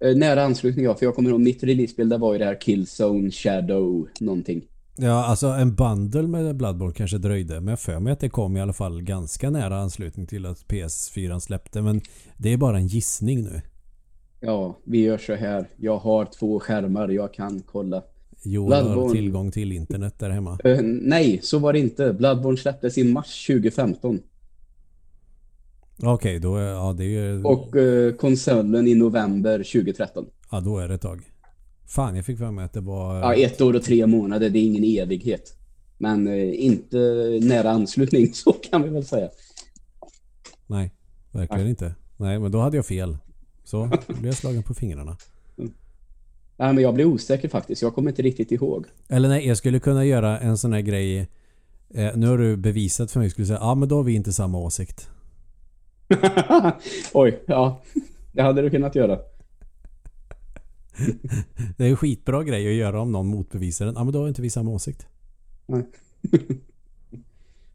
Eh, 0.00 0.16
Nära 0.16 0.42
anslutning 0.44 0.84
ja, 0.84 0.94
för 0.94 1.06
jag 1.06 1.14
kommer 1.14 1.30
ihåg 1.30 1.40
mitt 1.40 1.62
releasebild 1.62 2.10
där 2.10 2.18
var 2.18 2.32
ju 2.32 2.38
det 2.38 2.44
här 2.44 2.60
Killzone 2.60 3.30
Shadow 3.30 4.08
någonting. 4.20 4.62
Ja, 4.96 5.24
alltså 5.24 5.46
en 5.46 5.74
bundle 5.74 6.22
med 6.22 6.56
Bloodborne 6.56 6.94
kanske 6.94 7.18
dröjde. 7.18 7.54
Men 7.60 7.68
jag 7.68 7.80
för 7.80 8.00
mig 8.00 8.12
att 8.12 8.20
det 8.20 8.28
kom 8.28 8.56
i 8.56 8.60
alla 8.60 8.72
fall 8.72 9.02
ganska 9.02 9.50
nära 9.50 9.76
anslutning 9.78 10.26
till 10.26 10.46
att 10.46 10.66
PS4 10.68 11.38
släppte. 11.38 11.82
Men 11.82 12.00
det 12.36 12.52
är 12.52 12.56
bara 12.56 12.76
en 12.76 12.86
gissning 12.86 13.42
nu. 13.42 13.60
Ja, 14.40 14.78
vi 14.84 14.98
gör 15.00 15.18
så 15.18 15.34
här. 15.34 15.66
Jag 15.76 15.96
har 15.98 16.24
två 16.24 16.60
skärmar, 16.60 17.08
jag 17.08 17.34
kan 17.34 17.62
kolla. 17.66 18.02
Joel 18.46 18.72
har 18.72 18.82
Bloodborne. 18.82 19.14
tillgång 19.14 19.50
till 19.50 19.72
internet 19.72 20.14
där 20.18 20.30
hemma. 20.30 20.58
Eh, 20.64 20.78
nej, 20.82 21.40
så 21.42 21.58
var 21.58 21.72
det 21.72 21.78
inte. 21.78 22.12
Bloodborne 22.12 22.58
släpptes 22.58 22.98
i 22.98 23.04
mars 23.04 23.46
2015. 23.46 24.20
Okej, 26.02 26.38
då 26.38 26.56
är, 26.56 26.66
ja, 26.66 26.92
det 26.92 27.04
är 27.04 27.08
ju... 27.08 27.42
Och 27.42 27.76
eh, 27.76 28.14
konsolen 28.14 28.88
i 28.88 28.94
november 28.94 29.58
2013. 29.58 30.26
Ja, 30.50 30.60
då 30.60 30.78
är 30.78 30.88
det 30.88 30.94
ett 30.94 31.00
tag. 31.00 31.22
Fan, 31.86 32.16
jag 32.16 32.24
fick 32.24 32.38
för 32.38 32.50
mig 32.50 32.64
att 32.64 32.72
det 32.72 32.80
var... 32.80 33.20
Ja, 33.20 33.34
ett 33.34 33.60
år 33.60 33.74
och 33.76 33.82
tre 33.82 34.06
månader, 34.06 34.50
det 34.50 34.58
är 34.58 34.64
ingen 34.64 34.84
evighet. 34.84 35.56
Men 35.98 36.26
eh, 36.26 36.64
inte 36.64 36.96
nära 37.42 37.70
anslutning, 37.70 38.28
så 38.34 38.52
kan 38.52 38.82
vi 38.82 38.88
väl 38.88 39.04
säga. 39.04 39.28
Nej, 40.66 40.92
verkligen 41.32 41.68
inte. 41.68 41.94
Nej, 42.16 42.38
men 42.38 42.52
då 42.52 42.60
hade 42.60 42.76
jag 42.76 42.86
fel. 42.86 43.16
Så 43.64 43.86
blev 44.06 44.26
jag 44.26 44.34
slagen 44.34 44.62
på 44.62 44.74
fingrarna. 44.74 45.16
Nej, 46.56 46.72
men 46.72 46.82
jag 46.82 46.94
blir 46.94 47.04
osäker 47.04 47.48
faktiskt. 47.48 47.82
Jag 47.82 47.94
kommer 47.94 48.10
inte 48.10 48.22
riktigt 48.22 48.52
ihåg. 48.52 48.86
Eller 49.08 49.28
nej, 49.28 49.48
jag 49.48 49.56
skulle 49.56 49.80
kunna 49.80 50.04
göra 50.04 50.38
en 50.38 50.58
sån 50.58 50.72
här 50.72 50.80
grej. 50.80 51.28
Eh, 51.94 52.16
nu 52.16 52.26
har 52.26 52.38
du 52.38 52.56
bevisat 52.56 53.10
för 53.10 53.18
mig. 53.18 53.26
Jag 53.26 53.32
skulle 53.32 53.46
säga, 53.46 53.58
ja 53.58 53.74
men 53.74 53.88
då 53.88 53.96
har 53.96 54.02
vi 54.02 54.14
inte 54.14 54.32
samma 54.32 54.58
åsikt. 54.58 55.08
Oj, 57.12 57.42
ja. 57.46 57.82
Det 58.32 58.42
hade 58.42 58.62
du 58.62 58.70
kunnat 58.70 58.94
göra. 58.94 59.18
Det 61.76 61.84
är 61.84 61.88
en 61.88 61.96
skitbra 61.96 62.44
grej 62.44 62.68
att 62.68 62.74
göra 62.74 63.00
om 63.00 63.12
någon 63.12 63.26
motbevisar 63.26 63.86
den. 63.86 63.94
Ja 63.94 64.04
men 64.04 64.12
då 64.12 64.20
har 64.20 64.28
inte 64.28 64.42
vi 64.42 64.50
samma 64.50 64.70
åsikt. 64.70 65.06
Nej. 65.66 65.82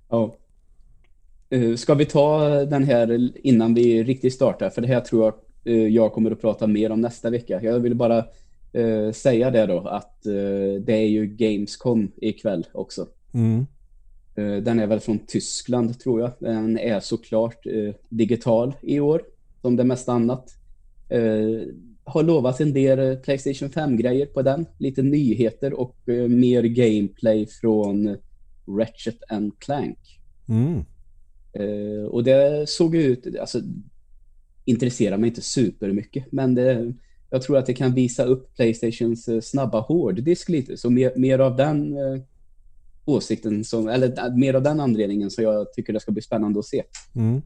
ja. 0.10 0.36
Eh, 1.50 1.76
Ska 1.76 1.94
vi 1.94 2.06
ta 2.06 2.50
den 2.50 2.84
här 2.84 3.32
innan 3.48 3.74
vi 3.74 4.04
riktigt 4.04 4.34
startar? 4.34 4.70
För 4.70 4.82
det 4.82 4.88
här 4.88 5.02
tror 5.02 5.24
jag 5.26 5.34
eh, 5.76 5.88
jag 5.88 6.14
kommer 6.14 6.32
att 6.32 6.42
prata 6.42 6.68
mer 6.68 6.92
om 6.92 7.02
nästa 7.02 7.30
vecka. 7.30 7.60
Jag 7.64 7.80
vill 7.80 7.96
bara 7.96 8.26
eh, 8.74 9.12
säga 9.12 9.52
det 9.52 9.66
då 9.66 9.80
att 9.80 10.26
eh, 10.26 10.82
det 10.82 10.94
är 10.94 11.08
ju 11.08 11.26
Gamescom 11.26 12.12
ikväll 12.18 12.68
också. 12.72 13.08
Mm. 13.34 13.66
Eh, 14.36 14.64
Den 14.64 14.80
är 14.80 14.88
väl 14.88 15.00
från 15.00 15.20
Tyskland 15.20 16.00
tror 16.00 16.22
jag. 16.22 16.32
Den 16.40 16.78
är 16.78 17.00
såklart 17.00 17.66
eh, 17.66 17.94
digital 18.10 18.74
i 18.82 19.00
år, 19.00 19.24
som 19.62 19.76
det 19.76 19.84
mesta 19.84 20.12
annat. 20.12 20.56
Eh, 21.10 21.62
har 22.04 22.24
lovat 22.24 22.60
en 22.60 22.74
del 22.74 23.00
eh, 23.00 23.16
Playstation 23.16 23.70
5-grejer 23.70 24.26
på 24.26 24.42
den. 24.42 24.66
Lite 24.78 25.02
nyheter 25.02 25.74
och 25.74 25.98
mer 26.30 26.64
gameplay 26.64 27.48
från 27.48 28.18
Ratchet 28.68 29.24
and 29.30 29.60
Clank. 29.60 30.20
Mm. 30.50 30.84
Och 32.10 32.24
det 32.24 32.70
såg 32.70 32.96
ut, 32.96 33.38
alltså 33.40 33.62
intresserar 34.66 35.18
mig 35.18 35.28
inte 35.28 35.42
supermycket, 35.42 36.32
men 36.32 36.56
det, 36.56 36.94
jag 37.30 37.42
tror 37.42 37.58
att 37.58 37.66
det 37.66 37.74
kan 37.74 37.94
visa 37.94 38.24
upp 38.24 38.56
Playstations 38.56 39.28
eh, 39.28 39.42
snabba 39.42 39.80
hårddisk 39.80 40.50
lite. 40.50 40.78
Så 40.78 40.90
mer, 40.90 41.12
mer 41.16 41.40
av 41.40 41.56
den 41.56 41.98
eh, 41.98 42.22
åsikten, 43.06 43.64
som, 43.64 43.88
eller 43.88 44.26
äh, 44.26 44.36
mer 44.36 44.54
av 44.54 44.64
den 44.64 44.80
anledningen 44.80 45.32
så 45.32 45.42
jag 45.42 45.74
tycker 45.74 45.94
det 45.94 46.00
ska 46.00 46.12
bli 46.12 46.22
spännande 46.22 46.60
att 46.60 46.66
se. 46.66 46.84
Mm. 47.16 47.42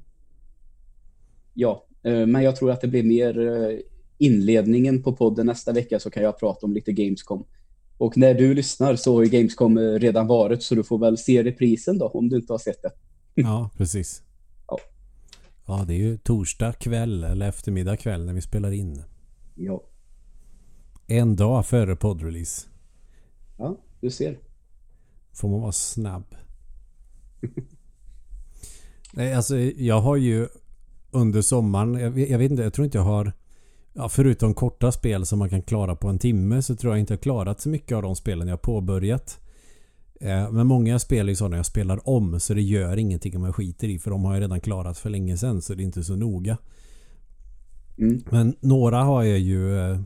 Ja, 1.54 1.86
eh, 2.04 2.26
men 2.26 2.44
jag 2.44 2.56
tror 2.56 2.72
att 2.72 2.82
det 2.82 2.88
blir 2.88 3.04
mer 3.04 3.40
eh, 3.40 3.80
inledningen 4.18 5.04
på 5.04 5.16
podden 5.16 5.46
nästa 5.46 5.72
vecka 5.72 6.00
så 6.00 6.10
kan 6.10 6.24
jag 6.24 6.40
prata 6.40 6.66
om 6.66 6.74
lite 6.74 6.92
Gamescom. 6.92 7.46
Och 7.98 8.18
när 8.18 8.34
du 8.34 8.54
lyssnar 8.54 8.96
så 8.96 9.16
har 9.16 9.24
ju 9.24 9.30
Gamescom 9.30 9.78
eh, 9.78 9.82
redan 9.82 10.28
varit 10.28 10.64
så 10.64 10.76
du 10.76 10.84
får 10.84 10.98
väl 10.98 11.18
se 11.18 11.44
reprisen 11.44 11.98
då 11.98 12.08
om 12.08 12.30
du 12.30 12.36
inte 12.36 12.54
har 12.54 12.58
sett 12.58 12.82
det. 12.82 12.92
Ja, 13.42 13.70
precis. 13.78 14.22
Ja. 14.68 14.80
Ja, 15.66 15.86
det 15.88 15.94
är 15.94 15.98
ju 15.98 16.18
torsdag 16.18 16.74
kväll 16.74 17.24
eller 17.24 17.50
eftermiddag 17.50 17.98
kväll 17.98 18.26
när 18.26 18.34
vi 18.34 18.42
spelar 18.42 18.72
in. 18.72 19.04
Ja, 19.56 19.84
En 21.08 21.36
dag 21.36 21.66
före 21.66 21.96
poddrelease. 21.96 22.68
ja 23.58 23.78
du 24.02 24.10
ser. 24.12 24.40
Får 25.34 25.50
man 25.50 25.62
vara 25.62 25.72
snabb. 25.72 26.36
Nej, 29.14 29.34
alltså 29.34 29.58
jag 29.60 30.02
har 30.02 30.16
ju 30.16 30.48
under 31.12 31.42
sommaren, 31.42 31.94
jag 31.94 32.12
vet, 32.12 32.30
jag 32.30 32.38
vet 32.40 32.52
inte, 32.52 32.64
jag 32.64 32.74
tror 32.74 32.86
inte 32.86 32.98
jag 32.98 33.06
har 33.06 33.34
Ja, 33.96 34.10
förutom 34.10 34.54
korta 34.54 34.92
spel 34.92 35.26
som 35.26 35.40
man 35.40 35.50
kan 35.50 35.62
klara 35.62 35.96
på 35.96 36.08
en 36.08 36.20
timme 36.20 36.62
så 36.62 36.76
tror 36.76 36.94
jag 36.94 37.00
inte 37.00 37.14
jag 37.14 37.22
klarat 37.22 37.62
så 37.62 37.70
mycket 37.70 37.96
av 37.96 38.02
de 38.02 38.16
spelen 38.16 38.48
jag 38.48 38.62
påbörjat. 38.62 39.40
Eh, 40.20 40.52
Men 40.52 40.68
många 40.68 41.00
spel 41.00 41.28
är 41.28 41.32
ju 41.32 41.36
sådana 41.36 41.56
jag 41.58 41.66
spelar 41.66 42.10
om 42.10 42.40
så 42.40 42.54
det 42.54 42.62
gör 42.62 42.98
ingenting 42.98 43.38
om 43.38 43.44
jag 43.44 43.56
skiter 43.56 43.88
i 43.88 44.00
för 44.00 44.12
de 44.12 44.26
har 44.26 44.34
jag 44.34 44.42
redan 44.42 44.62
klarat 44.62 44.98
för 44.98 45.10
länge 45.10 45.38
sedan 45.38 45.62
så 45.62 45.74
det 45.74 45.84
är 45.84 45.86
inte 45.86 46.04
så 46.04 46.16
noga. 46.16 46.58
Mm. 47.98 48.24
Men 48.30 48.56
några 48.60 49.04
har 49.04 49.24
jag 49.24 49.40
ju 49.40 49.80
eh, 49.80 50.00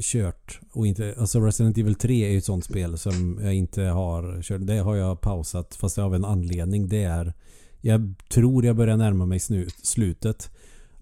kört 0.00 0.60
och 0.72 0.86
inte... 0.86 1.14
Alltså 1.18 1.40
Resident 1.40 1.78
Evil 1.78 1.94
3 1.94 2.24
är 2.24 2.30
ju 2.30 2.38
ett 2.38 2.44
sånt 2.44 2.64
spel 2.64 2.98
som 2.98 3.40
jag 3.42 3.54
inte 3.54 3.82
har 3.82 4.42
kört. 4.42 4.66
Det 4.66 4.78
har 4.78 4.96
jag 4.96 5.20
pausat 5.20 5.74
fast 5.74 5.96
har 5.96 6.14
en 6.14 6.24
anledning. 6.24 6.88
Det 6.88 7.02
är... 7.02 7.32
Jag 7.80 8.14
tror 8.28 8.64
jag 8.64 8.76
börjar 8.76 8.96
närma 8.96 9.26
mig 9.26 9.38
snu- 9.38 9.70
slutet. 9.82 10.50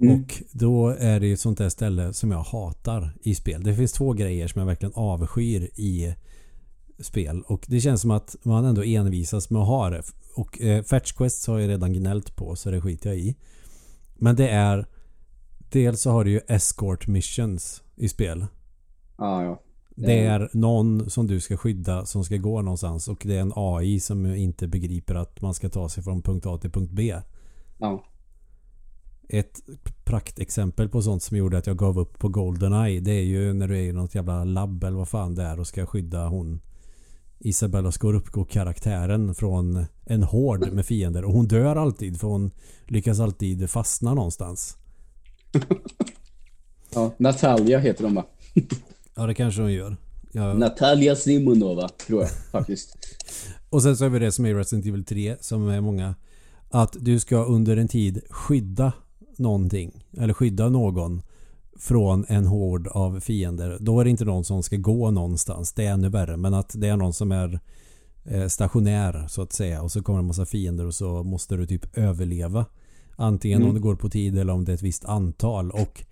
Mm. 0.01 0.15
Och 0.15 0.43
då 0.53 0.89
är 0.89 1.21
det 1.21 1.27
ju 1.27 1.33
ett 1.33 1.41
sånt 1.41 1.59
där 1.59 1.69
ställe 1.69 2.13
som 2.13 2.31
jag 2.31 2.43
hatar 2.43 3.13
i 3.23 3.35
spel. 3.35 3.63
Det 3.63 3.75
finns 3.75 3.93
två 3.93 4.13
grejer 4.13 4.49
som 4.49 4.59
jag 4.59 4.67
verkligen 4.67 4.95
avskyr 4.95 5.71
i 5.75 6.15
spel. 6.99 7.43
Och 7.47 7.65
det 7.69 7.81
känns 7.81 8.01
som 8.01 8.11
att 8.11 8.37
man 8.43 8.65
ändå 8.65 8.83
envisas 8.83 9.51
med 9.51 9.63
att 9.63 9.69
ha 9.69 9.91
det. 9.91 10.03
Och 10.35 10.61
eh, 10.61 10.83
Fetch 10.83 11.13
Quests 11.13 11.47
har 11.47 11.59
jag 11.59 11.69
redan 11.69 11.93
gnällt 11.93 12.37
på 12.37 12.57
så 12.57 12.71
det 12.71 12.81
skiter 12.81 13.11
jag 13.11 13.19
i. 13.19 13.37
Men 14.15 14.37
det 14.37 14.49
är... 14.49 14.87
Dels 15.73 16.01
så 16.01 16.11
har 16.11 16.25
du 16.25 16.31
ju 16.31 16.41
escort 16.49 17.07
missions 17.07 17.83
i 17.97 18.09
spel. 18.09 18.47
Ja, 19.19 19.45
ja. 19.45 19.63
Det 19.95 20.27
är 20.27 20.51
någon 20.53 21.11
som 21.11 21.27
du 21.27 21.41
ska 21.41 21.57
skydda 21.57 22.07
som 22.07 22.25
ska 22.25 22.37
gå 22.37 22.63
någonstans 22.63 23.09
och 23.09 23.23
det 23.27 23.37
är 23.37 23.41
en 23.41 23.53
AI 23.55 24.01
som 24.01 24.27
inte 24.27 24.69
begriper 24.69 25.15
att 25.15 25.41
man 25.41 25.55
ska 25.55 25.69
ta 25.69 25.89
sig 25.89 26.03
från 26.03 26.23
punkt 26.23 26.47
A 26.47 26.59
till 26.59 26.71
punkt 26.71 26.91
B. 26.93 27.17
Ja. 27.79 28.05
Ett 29.29 29.61
praktexempel 30.05 30.89
på 30.89 31.03
sånt 31.03 31.23
som 31.23 31.37
gjorde 31.37 31.59
att 31.59 31.67
jag 31.67 31.77
gav 31.77 31.99
upp 31.99 32.19
på 32.19 32.29
Goldeneye 32.29 33.01
det 33.01 33.13
är 33.13 33.25
ju 33.25 33.53
när 33.53 33.69
du 33.69 33.79
är 33.79 33.83
i 33.83 33.93
något 33.93 34.15
jävla 34.15 34.45
labb 34.45 34.85
eller 34.85 34.97
vad 34.97 35.09
fan 35.09 35.35
det 35.35 35.43
är 35.43 35.61
och 35.61 35.67
ska 35.67 35.87
skydda 35.87 36.29
hon 36.29 36.61
Isabella 37.39 37.91
Scorupco-karaktären 37.91 39.35
från 39.35 39.85
en 40.05 40.23
hord 40.23 40.73
med 40.73 40.87
fiender 40.87 41.25
och 41.25 41.33
hon 41.33 41.49
dör 41.49 41.77
alltid 41.77 42.21
för 42.21 42.29
hon 42.29 42.51
lyckas 42.87 43.21
alltid 43.21 43.71
fastna 43.71 44.15
någonstans. 44.15 44.77
ja. 46.95 47.15
Natalia 47.19 47.79
heter 47.79 48.03
de 48.05 48.15
va? 48.15 48.25
Ja 49.15 49.27
det 49.27 49.35
kanske 49.35 49.63
hon 49.63 49.73
gör. 49.73 49.97
Jag, 50.33 50.59
Natalia 50.59 51.17
Simonova, 51.17 51.89
tror 51.89 52.21
jag 52.21 52.31
faktiskt. 52.31 52.97
Och 53.71 53.83
sen 53.83 53.97
så 53.97 54.05
har 54.05 54.11
vi 54.11 54.19
det 54.19 54.33
som 54.33 54.47
är 54.47 54.55
Resident 54.55 54.87
Evil 54.87 55.05
3 55.05 55.37
som 55.41 55.69
är 55.69 55.81
många. 55.81 56.15
Att 56.71 56.97
du 57.01 57.21
ska 57.21 57.45
under 57.45 57.77
en 57.77 57.89
tid 57.89 58.23
skydda 58.31 58.93
någonting. 59.37 60.05
Eller 60.19 60.35
skydda 60.35 60.69
någon. 60.69 61.23
Från 61.79 62.25
en 62.29 62.47
hord 62.47 62.89
av 62.89 63.21
fiender. 63.21 63.77
Då 63.81 64.01
är 64.01 64.05
det 64.05 64.11
inte 64.11 64.25
någon 64.25 64.45
som 64.45 64.63
ska 64.63 64.77
gå 64.77 65.11
någonstans. 65.11 65.73
Det 65.73 65.87
är 65.87 65.93
ännu 65.93 66.09
värre. 66.09 66.37
Men 66.37 66.55
att 66.55 66.73
det 66.75 66.89
är 66.89 66.97
någon 66.97 67.13
som 67.13 67.33
är 67.33 67.61
eh, 68.25 68.47
stationär 68.47 69.27
så 69.29 69.43
att 69.43 69.53
säga. 69.53 69.83
Och 69.83 69.93
så 69.93 70.03
kommer 70.03 70.19
en 70.19 70.27
massa 70.27 70.47
fiender 70.47 70.87
och 70.87 70.95
så 70.95 71.23
måste 71.23 71.57
du 71.57 71.67
typ 71.67 71.99
överleva. 71.99 72.67
Antingen 73.21 73.59
Mm. 73.59 73.69
om 73.69 73.75
det 73.75 73.81
går 73.81 73.97
på 73.97 74.09
tid 74.09 74.39
eller 74.39 74.53
om 74.53 74.65
det 74.65 74.73
är 74.73 74.75
ett 74.75 74.83
visst 74.83 75.05
antal. 75.05 75.71
Och 75.71 76.05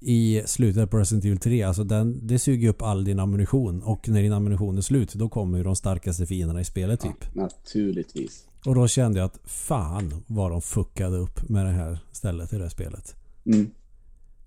i 0.00 0.42
slutet 0.46 0.90
på 0.90 0.98
Resident 0.98 1.24
Evil 1.24 1.38
3, 1.38 1.62
alltså 1.62 1.84
den, 1.84 2.26
det 2.26 2.38
suger 2.38 2.68
upp 2.68 2.82
all 2.82 3.04
din 3.04 3.18
ammunition. 3.18 3.82
Och 3.82 4.08
när 4.08 4.22
din 4.22 4.32
ammunition 4.32 4.78
är 4.78 4.82
slut, 4.82 5.14
då 5.14 5.28
kommer 5.28 5.58
ju 5.58 5.64
de 5.64 5.76
starkaste 5.76 6.26
fienderna 6.26 6.60
i 6.60 6.64
spelet 6.64 7.00
typ. 7.00 7.24
Ja, 7.34 7.42
naturligtvis. 7.42 8.46
Och 8.66 8.74
då 8.74 8.88
kände 8.88 9.18
jag 9.18 9.26
att 9.26 9.40
fan 9.44 10.14
vad 10.26 10.50
de 10.50 10.62
fuckade 10.62 11.16
upp 11.16 11.48
med 11.48 11.66
det 11.66 11.72
här 11.72 11.98
stället 12.12 12.52
i 12.52 12.56
det 12.56 12.62
här 12.62 12.70
spelet. 12.70 13.14
Mm. 13.46 13.70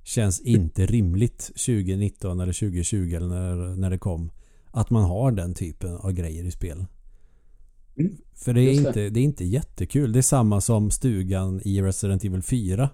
Känns 0.03 0.39
inte 0.41 0.85
rimligt 0.85 1.39
2019 1.65 2.39
eller 2.39 2.53
2020 2.53 3.13
eller 3.15 3.27
när, 3.27 3.75
när 3.75 3.89
det 3.89 3.97
kom. 3.97 4.31
Att 4.71 4.89
man 4.89 5.03
har 5.03 5.31
den 5.31 5.53
typen 5.53 5.95
av 5.95 6.12
grejer 6.12 6.43
i 6.43 6.51
spel. 6.51 6.85
Mm. 7.99 8.17
För 8.35 8.53
det 8.53 8.62
är, 8.62 8.63
Just 8.63 8.83
det. 8.83 8.88
inte, 8.88 9.09
det 9.09 9.19
är 9.19 9.23
inte 9.23 9.45
jättekul. 9.45 10.12
Det 10.12 10.19
är 10.19 10.21
samma 10.21 10.62
som 10.62 10.91
stugan 10.91 11.62
i 11.63 11.81
Resident 11.81 12.23
Evil 12.23 12.41
4. 12.41 12.89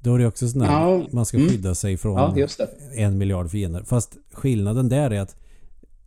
Då 0.00 0.14
är 0.14 0.18
det 0.18 0.26
också 0.26 0.48
sån 0.48 0.60
här, 0.60 0.70
Ja, 0.70 1.06
man 1.10 1.26
ska 1.26 1.36
mm. 1.36 1.48
skydda 1.48 1.74
sig 1.74 1.96
från 1.96 2.36
Ja, 2.36 2.66
en 2.94 3.18
miljard 3.18 3.50
fiender. 3.50 3.82
Fast 3.82 4.16
skillnaden 4.32 4.88
där 4.88 5.10
är 5.10 5.20
att 5.20 5.36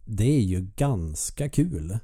det 0.06 0.38
är 0.38 0.42
ju 0.42 0.68
ganska 0.76 1.50
kul. 1.50 1.98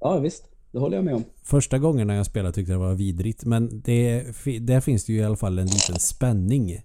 Ja, 0.00 0.18
visst. 0.18 0.44
det 0.72 0.78
håller 0.78 0.96
jag 0.96 1.04
med 1.04 1.14
om. 1.14 1.24
Första 1.42 1.78
gången 1.78 2.06
när 2.06 2.14
jag 2.14 2.26
spelade 2.26 2.52
tyckte 2.54 2.72
jag 2.72 2.80
det 2.80 2.86
var 2.86 2.94
vidrigt. 2.94 3.44
Men 3.44 3.80
det, 3.84 4.24
där 4.60 4.80
finns 4.80 5.04
det 5.04 5.12
ju 5.12 5.18
i 5.18 5.24
alla 5.24 5.36
fall 5.36 5.58
en 5.58 5.66
liten 5.66 5.98
spänning. 5.98 6.82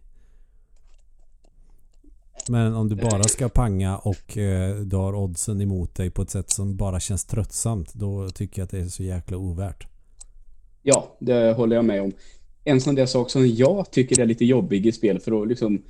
Men 2.49 2.75
om 2.75 2.89
du 2.89 2.95
bara 2.95 3.23
ska 3.23 3.49
panga 3.49 3.97
och 3.97 4.37
eh, 4.37 4.75
du 4.75 4.95
har 4.95 5.15
oddsen 5.15 5.61
emot 5.61 5.95
dig 5.95 6.09
på 6.09 6.21
ett 6.21 6.29
sätt 6.29 6.49
som 6.49 6.77
bara 6.77 6.99
känns 6.99 7.25
tröttsamt. 7.25 7.93
Då 7.93 8.29
tycker 8.29 8.61
jag 8.61 8.63
att 8.65 8.71
det 8.71 8.79
är 8.79 8.85
så 8.85 9.03
jäkla 9.03 9.37
ovärt. 9.37 9.87
Ja, 10.83 11.17
det 11.19 11.53
håller 11.57 11.75
jag 11.75 11.85
med 11.85 12.01
om. 12.01 12.11
En 12.63 12.81
sån 12.81 12.95
där 12.95 13.05
sak 13.05 13.29
som 13.29 13.47
jag 13.47 13.91
tycker 13.91 14.21
är 14.21 14.25
lite 14.25 14.45
jobbig 14.45 14.85
i 14.85 14.91
spel 14.91 15.19
för 15.19 15.41
att 15.41 15.47
liksom 15.47 15.81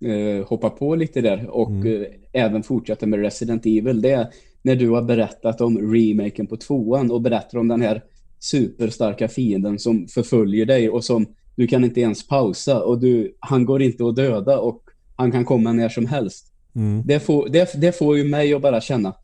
eh, 0.00 0.46
hoppa 0.48 0.70
på 0.70 0.94
lite 0.94 1.20
där 1.20 1.46
och 1.46 1.70
mm. 1.70 2.02
eh, 2.02 2.08
även 2.32 2.62
fortsätta 2.62 3.06
med 3.06 3.20
Resident 3.20 3.66
Evil. 3.66 4.02
Det 4.02 4.10
är 4.10 4.28
när 4.62 4.76
du 4.76 4.90
har 4.90 5.02
berättat 5.02 5.60
om 5.60 5.92
remaken 5.94 6.46
på 6.46 6.56
tvåan 6.56 7.10
och 7.10 7.20
berättar 7.20 7.58
om 7.58 7.68
den 7.68 7.82
här 7.82 8.02
superstarka 8.38 9.28
fienden 9.28 9.78
som 9.78 10.08
förföljer 10.08 10.66
dig 10.66 10.90
och 10.90 11.04
som 11.04 11.26
du 11.54 11.66
kan 11.66 11.84
inte 11.84 12.00
ens 12.00 12.28
pausa 12.28 12.84
och 12.84 13.00
du, 13.00 13.36
han 13.40 13.64
går 13.64 13.82
inte 13.82 14.06
att 14.06 14.16
döda 14.16 14.58
och 14.58 14.85
han 15.16 15.32
kan 15.32 15.44
komma 15.44 15.72
när 15.72 15.88
som 15.88 16.06
helst. 16.06 16.52
Mm. 16.74 17.02
Det, 17.06 17.20
får, 17.20 17.48
det, 17.48 17.80
det 17.80 17.92
får 17.92 18.16
ju 18.16 18.24
mig 18.24 18.54
att 18.54 18.62
bara 18.62 18.80
känna 18.80 19.14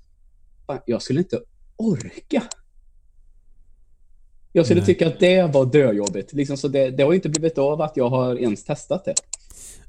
jag 0.87 1.03
skulle 1.03 1.21
inte 1.21 1.41
orka. 1.77 2.43
Jag 4.53 4.65
skulle 4.65 4.81
Nej. 4.81 4.87
tycka 4.87 5.07
att 5.07 5.21
det 5.21 5.43
var 5.43 5.67
döjobbigt. 5.67 6.33
Liksom, 6.33 6.57
så 6.57 6.69
det, 6.69 6.91
det 6.91 7.03
har 7.03 7.15
inte 7.15 7.29
blivit 7.29 7.59
av 7.59 7.83
att 7.83 7.97
jag 7.97 8.09
har 8.09 8.37
ens 8.37 8.65
testat 8.65 9.05
det. 9.05 9.15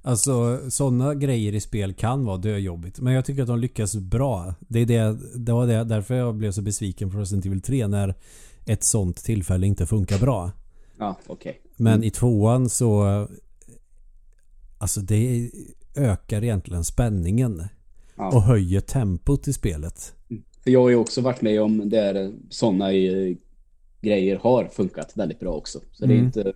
Alltså 0.02 0.60
sådana 0.70 1.16
grejer 1.16 1.56
i 1.56 1.62
spel 1.62 1.94
kan 1.94 2.26
vara 2.26 2.38
döjobbigt. 2.38 3.00
Men 3.00 3.14
jag 3.14 3.26
tycker 3.26 3.42
att 3.42 3.48
de 3.48 3.60
lyckas 3.60 3.96
bra. 3.96 4.56
Det, 4.60 4.80
är 4.80 4.86
det, 4.86 5.18
det 5.36 5.54
var 5.54 5.68
det, 5.68 5.84
därför 5.84 6.16
jag 6.16 6.36
blev 6.36 6.52
så 6.52 6.62
besviken 6.62 7.12
på 7.12 7.18
Resident 7.18 7.46
Evil 7.46 7.62
3 7.62 7.88
när 7.88 8.16
ett 8.66 8.84
sånt 8.84 9.18
tillfälle 9.24 9.68
inte 9.68 9.86
funkar 9.86 10.20
bra. 10.20 10.52
Ja, 10.98 11.20
okej. 11.28 11.50
Okay. 11.50 11.72
Men 11.78 11.94
mm. 11.94 12.04
i 12.04 12.12
tvåan 12.12 12.70
så... 12.70 13.28
Alltså 14.78 15.02
det 15.02 15.52
ökar 15.96 16.44
egentligen 16.44 16.84
spänningen. 16.84 17.64
Ja. 18.16 18.28
Och 18.28 18.42
höjer 18.42 18.80
tempot 18.80 19.48
i 19.48 19.54
spelet. 19.54 20.14
Mm. 20.30 20.44
För 20.64 20.72
jag 20.72 20.82
har 20.82 20.90
ju 20.90 20.96
också 20.96 21.22
varit 21.22 21.42
med 21.42 21.62
om 21.62 21.90
där 21.90 22.34
sådana 22.50 22.92
grejer 24.02 24.36
har 24.38 24.66
funkat 24.66 25.12
väldigt 25.16 25.40
bra 25.40 25.52
också. 25.52 25.80
Så 25.92 26.06
mm. 26.06 26.16
det 26.16 26.22
är 26.22 26.26
inte 26.26 26.54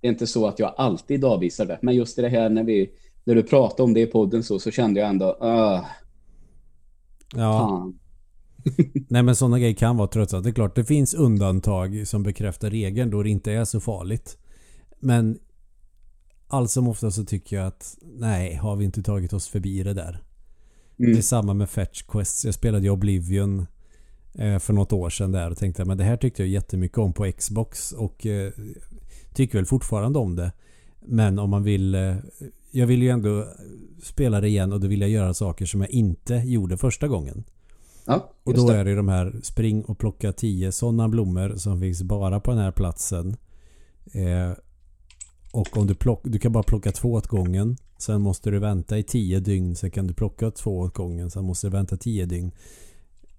det 0.00 0.06
är 0.06 0.10
inte 0.10 0.26
så 0.26 0.46
att 0.46 0.58
jag 0.58 0.74
alltid 0.76 1.24
avvisar 1.24 1.66
det. 1.66 1.78
Men 1.82 1.94
just 1.94 2.16
det 2.16 2.28
här 2.28 2.48
när 2.48 2.64
vi 2.64 2.90
när 3.24 3.34
du 3.34 3.42
pratade 3.42 3.82
om 3.82 3.94
det 3.94 4.00
i 4.00 4.06
podden 4.06 4.42
så, 4.42 4.58
så 4.58 4.70
kände 4.70 5.00
jag 5.00 5.08
ändå 5.08 5.38
uh, 5.42 5.84
Ja. 7.36 7.92
Nej 9.08 9.22
men 9.22 9.36
sådana 9.36 9.58
grejer 9.58 9.74
kan 9.74 9.96
vara 9.96 10.08
tröttsamt. 10.08 10.44
Det 10.44 10.50
är 10.50 10.54
klart 10.54 10.76
det 10.76 10.84
finns 10.84 11.14
undantag 11.14 12.02
som 12.06 12.22
bekräftar 12.22 12.70
regeln 12.70 13.10
då 13.10 13.22
det 13.22 13.30
inte 13.30 13.52
är 13.52 13.64
så 13.64 13.80
farligt. 13.80 14.38
Men 15.00 15.38
allt 16.50 16.70
som 16.70 16.88
ofta 16.88 17.10
så 17.10 17.24
tycker 17.24 17.56
jag 17.56 17.66
att 17.66 17.98
nej, 18.02 18.54
har 18.54 18.76
vi 18.76 18.84
inte 18.84 19.02
tagit 19.02 19.32
oss 19.32 19.48
förbi 19.48 19.82
det 19.82 19.94
där. 19.94 20.22
Mm. 20.98 21.12
Det 21.12 21.18
är 21.18 21.22
samma 21.22 21.54
med 21.54 21.70
Fetch 21.70 22.02
Quest. 22.02 22.44
Jag 22.44 22.54
spelade 22.54 22.84
ju 22.84 22.90
Oblivion 22.90 23.66
eh, 24.34 24.58
för 24.58 24.72
något 24.72 24.92
år 24.92 25.10
sedan 25.10 25.32
där 25.32 25.50
och 25.50 25.58
tänkte 25.58 25.84
men 25.84 25.98
det 25.98 26.04
här 26.04 26.16
tyckte 26.16 26.42
jag 26.42 26.48
jättemycket 26.48 26.98
om 26.98 27.12
på 27.12 27.32
Xbox 27.32 27.92
och 27.92 28.26
eh, 28.26 28.52
tycker 29.34 29.58
väl 29.58 29.66
fortfarande 29.66 30.18
om 30.18 30.36
det. 30.36 30.52
Men 31.00 31.38
om 31.38 31.50
man 31.50 31.62
vill... 31.62 31.94
Eh, 31.94 32.16
jag 32.72 32.86
vill 32.86 33.02
ju 33.02 33.08
ändå 33.08 33.46
spela 34.02 34.40
det 34.40 34.48
igen 34.48 34.72
och 34.72 34.80
då 34.80 34.88
vill 34.88 35.00
jag 35.00 35.10
göra 35.10 35.34
saker 35.34 35.66
som 35.66 35.80
jag 35.80 35.90
inte 35.90 36.34
gjorde 36.34 36.76
första 36.76 37.08
gången. 37.08 37.44
Ja, 38.06 38.32
och 38.44 38.54
då 38.54 38.68
det. 38.68 38.76
är 38.76 38.84
det 38.84 38.94
de 38.94 39.08
här 39.08 39.40
spring 39.42 39.84
och 39.84 39.98
plocka 39.98 40.32
tio 40.32 40.72
sådana 40.72 41.08
blommor 41.08 41.54
som 41.56 41.80
finns 41.80 42.02
bara 42.02 42.40
på 42.40 42.50
den 42.50 42.60
här 42.60 42.72
platsen. 42.72 43.36
Eh, 44.12 44.52
och 45.52 45.76
om 45.76 45.86
du 45.86 45.94
plock, 45.94 46.20
du 46.24 46.38
kan 46.38 46.52
bara 46.52 46.62
plocka 46.62 46.92
två 46.92 47.12
åt 47.12 47.26
gången. 47.26 47.76
Sen 47.98 48.20
måste 48.20 48.50
du 48.50 48.58
vänta 48.58 48.98
i 48.98 49.02
tio 49.02 49.40
dygn. 49.40 49.76
Sen 49.76 49.90
kan 49.90 50.06
du 50.06 50.14
plocka 50.14 50.50
två 50.50 50.78
åt 50.78 50.94
gången. 50.94 51.30
Sen 51.30 51.44
måste 51.44 51.66
du 51.66 51.70
vänta 51.70 51.96
tio 51.96 52.26
dygn. 52.26 52.52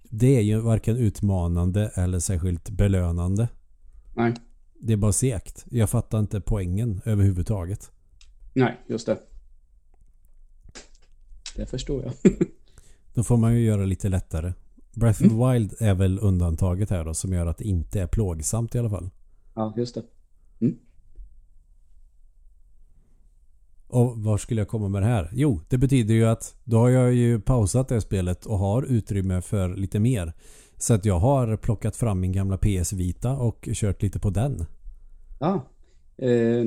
Det 0.02 0.36
är 0.36 0.40
ju 0.40 0.60
varken 0.60 0.96
utmanande 0.96 1.92
eller 1.94 2.18
särskilt 2.18 2.70
belönande. 2.70 3.48
Nej. 4.14 4.34
Det 4.80 4.92
är 4.92 4.96
bara 4.96 5.12
segt. 5.12 5.64
Jag 5.70 5.90
fattar 5.90 6.18
inte 6.18 6.40
poängen 6.40 7.00
överhuvudtaget. 7.04 7.90
Nej, 8.52 8.80
just 8.86 9.06
det. 9.06 9.18
Det 11.56 11.66
förstår 11.66 12.02
jag. 12.04 12.32
då 13.14 13.24
får 13.24 13.36
man 13.36 13.54
ju 13.54 13.60
göra 13.60 13.84
lite 13.84 14.08
lättare. 14.08 14.52
Breath 14.94 15.22
of 15.22 15.32
mm. 15.32 15.52
Wild 15.52 15.74
är 15.78 15.94
väl 15.94 16.18
undantaget 16.18 16.90
här 16.90 17.04
då 17.04 17.14
som 17.14 17.32
gör 17.32 17.46
att 17.46 17.58
det 17.58 17.64
inte 17.64 18.00
är 18.00 18.06
plågsamt 18.06 18.74
i 18.74 18.78
alla 18.78 18.90
fall. 18.90 19.10
Ja, 19.54 19.74
just 19.76 19.94
det. 19.94 20.02
Mm. 20.60 20.78
Och 23.92 24.18
var 24.18 24.38
skulle 24.38 24.60
jag 24.60 24.68
komma 24.68 24.88
med 24.88 25.02
det 25.02 25.06
här? 25.06 25.30
Jo, 25.32 25.60
det 25.68 25.78
betyder 25.78 26.14
ju 26.14 26.24
att 26.24 26.54
då 26.64 26.78
har 26.78 26.88
jag 26.88 27.14
ju 27.14 27.40
pausat 27.40 27.88
det 27.88 28.00
spelet 28.00 28.46
och 28.46 28.58
har 28.58 28.82
utrymme 28.82 29.42
för 29.42 29.76
lite 29.76 30.00
mer. 30.00 30.32
Så 30.78 30.94
att 30.94 31.04
jag 31.04 31.18
har 31.18 31.56
plockat 31.56 31.96
fram 31.96 32.20
min 32.20 32.32
gamla 32.32 32.58
PS 32.58 32.92
Vita 32.92 33.32
och 33.32 33.68
kört 33.72 34.02
lite 34.02 34.18
på 34.18 34.30
den. 34.30 34.64
Ja. 35.40 35.66
Eh, 36.16 36.64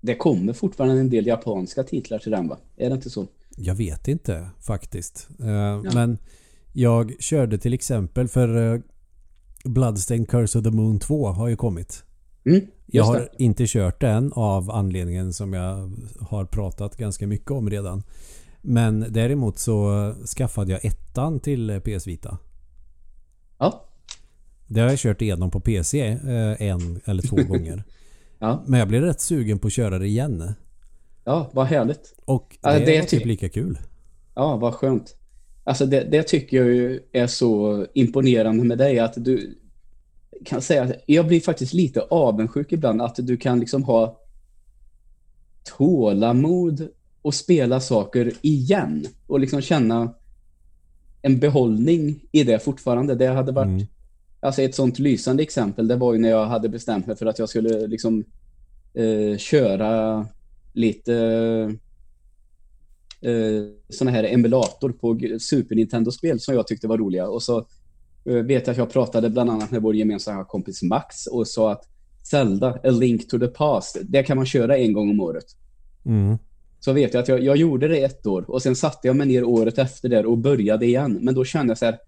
det 0.00 0.14
kommer 0.14 0.52
fortfarande 0.52 1.00
en 1.00 1.10
del 1.10 1.26
japanska 1.26 1.82
titlar 1.82 2.18
till 2.18 2.30
den 2.30 2.48
va? 2.48 2.58
Är 2.76 2.88
det 2.88 2.94
inte 2.94 3.10
så? 3.10 3.26
Jag 3.56 3.74
vet 3.74 4.08
inte 4.08 4.48
faktiskt. 4.60 5.28
Eh, 5.40 5.50
ja. 5.50 5.90
Men 5.94 6.18
jag 6.72 7.12
körde 7.20 7.58
till 7.58 7.74
exempel 7.74 8.28
för 8.28 8.74
eh, 8.74 8.80
Bloodstained 9.64 10.28
Curse 10.28 10.58
of 10.58 10.64
the 10.64 10.70
Moon 10.70 10.98
2 10.98 11.26
har 11.26 11.48
ju 11.48 11.56
kommit. 11.56 12.04
Mm, 12.44 12.66
jag 12.94 13.04
har 13.04 13.28
inte 13.38 13.64
kört 13.66 14.00
den 14.00 14.32
av 14.32 14.70
anledningen 14.70 15.32
som 15.32 15.52
jag 15.52 15.92
har 16.20 16.44
pratat 16.44 16.96
ganska 16.96 17.26
mycket 17.26 17.50
om 17.50 17.70
redan. 17.70 18.02
Men 18.62 19.06
däremot 19.08 19.58
så 19.58 20.12
skaffade 20.36 20.72
jag 20.72 20.84
ettan 20.84 21.40
till 21.40 21.80
PS 21.84 22.06
Vita. 22.06 22.38
Ja. 23.58 23.88
Det 24.66 24.80
har 24.80 24.88
jag 24.88 24.98
kört 24.98 25.22
igenom 25.22 25.50
på 25.50 25.60
PC 25.60 26.00
eh, 26.08 26.62
en 26.62 27.00
eller 27.04 27.22
två 27.22 27.36
gånger. 27.48 27.84
ja. 28.38 28.62
Men 28.66 28.78
jag 28.78 28.88
blir 28.88 29.00
rätt 29.00 29.20
sugen 29.20 29.58
på 29.58 29.66
att 29.66 29.72
köra 29.72 29.98
det 29.98 30.06
igen. 30.06 30.52
Ja, 31.24 31.50
vad 31.52 31.66
härligt. 31.66 32.14
Och 32.24 32.58
det, 32.62 32.68
alltså, 32.68 32.84
det 32.86 32.96
är 32.96 33.02
typ 33.02 33.26
lika 33.26 33.48
kul. 33.48 33.78
Ja, 34.34 34.56
vad 34.56 34.74
skönt. 34.74 35.16
Alltså 35.64 35.86
det, 35.86 36.04
det 36.10 36.22
tycker 36.22 36.56
jag 36.56 36.66
ju 36.66 37.00
är 37.12 37.26
så 37.26 37.86
imponerande 37.94 38.64
med 38.64 38.78
dig 38.78 38.98
att 38.98 39.14
du 39.16 39.58
kan 40.44 40.62
säga 40.62 40.82
att 40.82 40.92
jag 41.06 41.26
blir 41.26 41.40
faktiskt 41.40 41.72
lite 41.72 42.00
avundsjuk 42.00 42.72
ibland 42.72 43.02
att 43.02 43.16
du 43.16 43.36
kan 43.36 43.60
liksom 43.60 43.84
ha 43.84 44.20
tålamod 45.64 46.88
och 47.22 47.34
spela 47.34 47.80
saker 47.80 48.32
igen 48.42 49.06
och 49.26 49.40
liksom 49.40 49.60
känna 49.60 50.14
en 51.22 51.38
behållning 51.38 52.24
i 52.32 52.44
det 52.44 52.58
fortfarande. 52.58 53.14
Det 53.14 53.26
hade 53.26 53.52
varit 53.52 53.66
mm. 53.66 53.86
alltså 54.40 54.62
ett 54.62 54.74
sånt 54.74 54.98
lysande 54.98 55.42
exempel. 55.42 55.88
Det 55.88 55.96
var 55.96 56.12
ju 56.12 56.18
när 56.18 56.30
jag 56.30 56.46
hade 56.46 56.68
bestämt 56.68 57.06
mig 57.06 57.16
för 57.16 57.26
att 57.26 57.38
jag 57.38 57.48
skulle 57.48 57.86
liksom 57.86 58.24
eh, 58.94 59.36
köra 59.38 60.26
lite 60.72 61.14
eh, 63.20 63.62
såna 63.88 64.10
här 64.10 64.24
emulator 64.24 64.92
på 64.92 65.18
Super 65.40 65.74
Nintendo-spel 65.74 66.40
som 66.40 66.54
jag 66.54 66.66
tyckte 66.66 66.88
var 66.88 66.98
roliga. 66.98 67.28
Och 67.28 67.42
så 67.42 67.66
vet 68.24 68.66
jag 68.66 68.68
att 68.68 68.78
jag 68.78 68.90
pratade 68.90 69.30
bland 69.30 69.50
annat 69.50 69.70
med 69.70 69.82
vår 69.82 69.94
gemensamma 69.94 70.44
kompis 70.44 70.82
Max 70.82 71.26
och 71.26 71.48
sa 71.48 71.72
att 71.72 71.88
Zelda, 72.30 72.78
A 72.84 72.90
Link 72.90 73.28
to 73.28 73.38
the 73.38 73.46
Past, 73.46 73.96
det 74.02 74.22
kan 74.22 74.36
man 74.36 74.46
köra 74.46 74.78
en 74.78 74.92
gång 74.92 75.10
om 75.10 75.20
året. 75.20 75.44
Mm 76.06 76.38
så 76.84 76.92
vet 76.92 77.14
jag 77.14 77.22
att 77.22 77.28
jag, 77.28 77.42
jag 77.42 77.56
gjorde 77.56 77.88
det 77.88 77.98
ett 77.98 78.26
år 78.26 78.50
och 78.50 78.62
sen 78.62 78.76
satte 78.76 79.06
jag 79.06 79.16
mig 79.16 79.26
ner 79.26 79.44
året 79.44 79.78
efter 79.78 80.08
där 80.08 80.26
och 80.26 80.38
började 80.38 80.86
igen. 80.86 81.18
Men 81.22 81.34
då 81.34 81.44
kände 81.44 81.70
jag 81.70 81.78
så 81.78 81.84
här, 81.84 81.98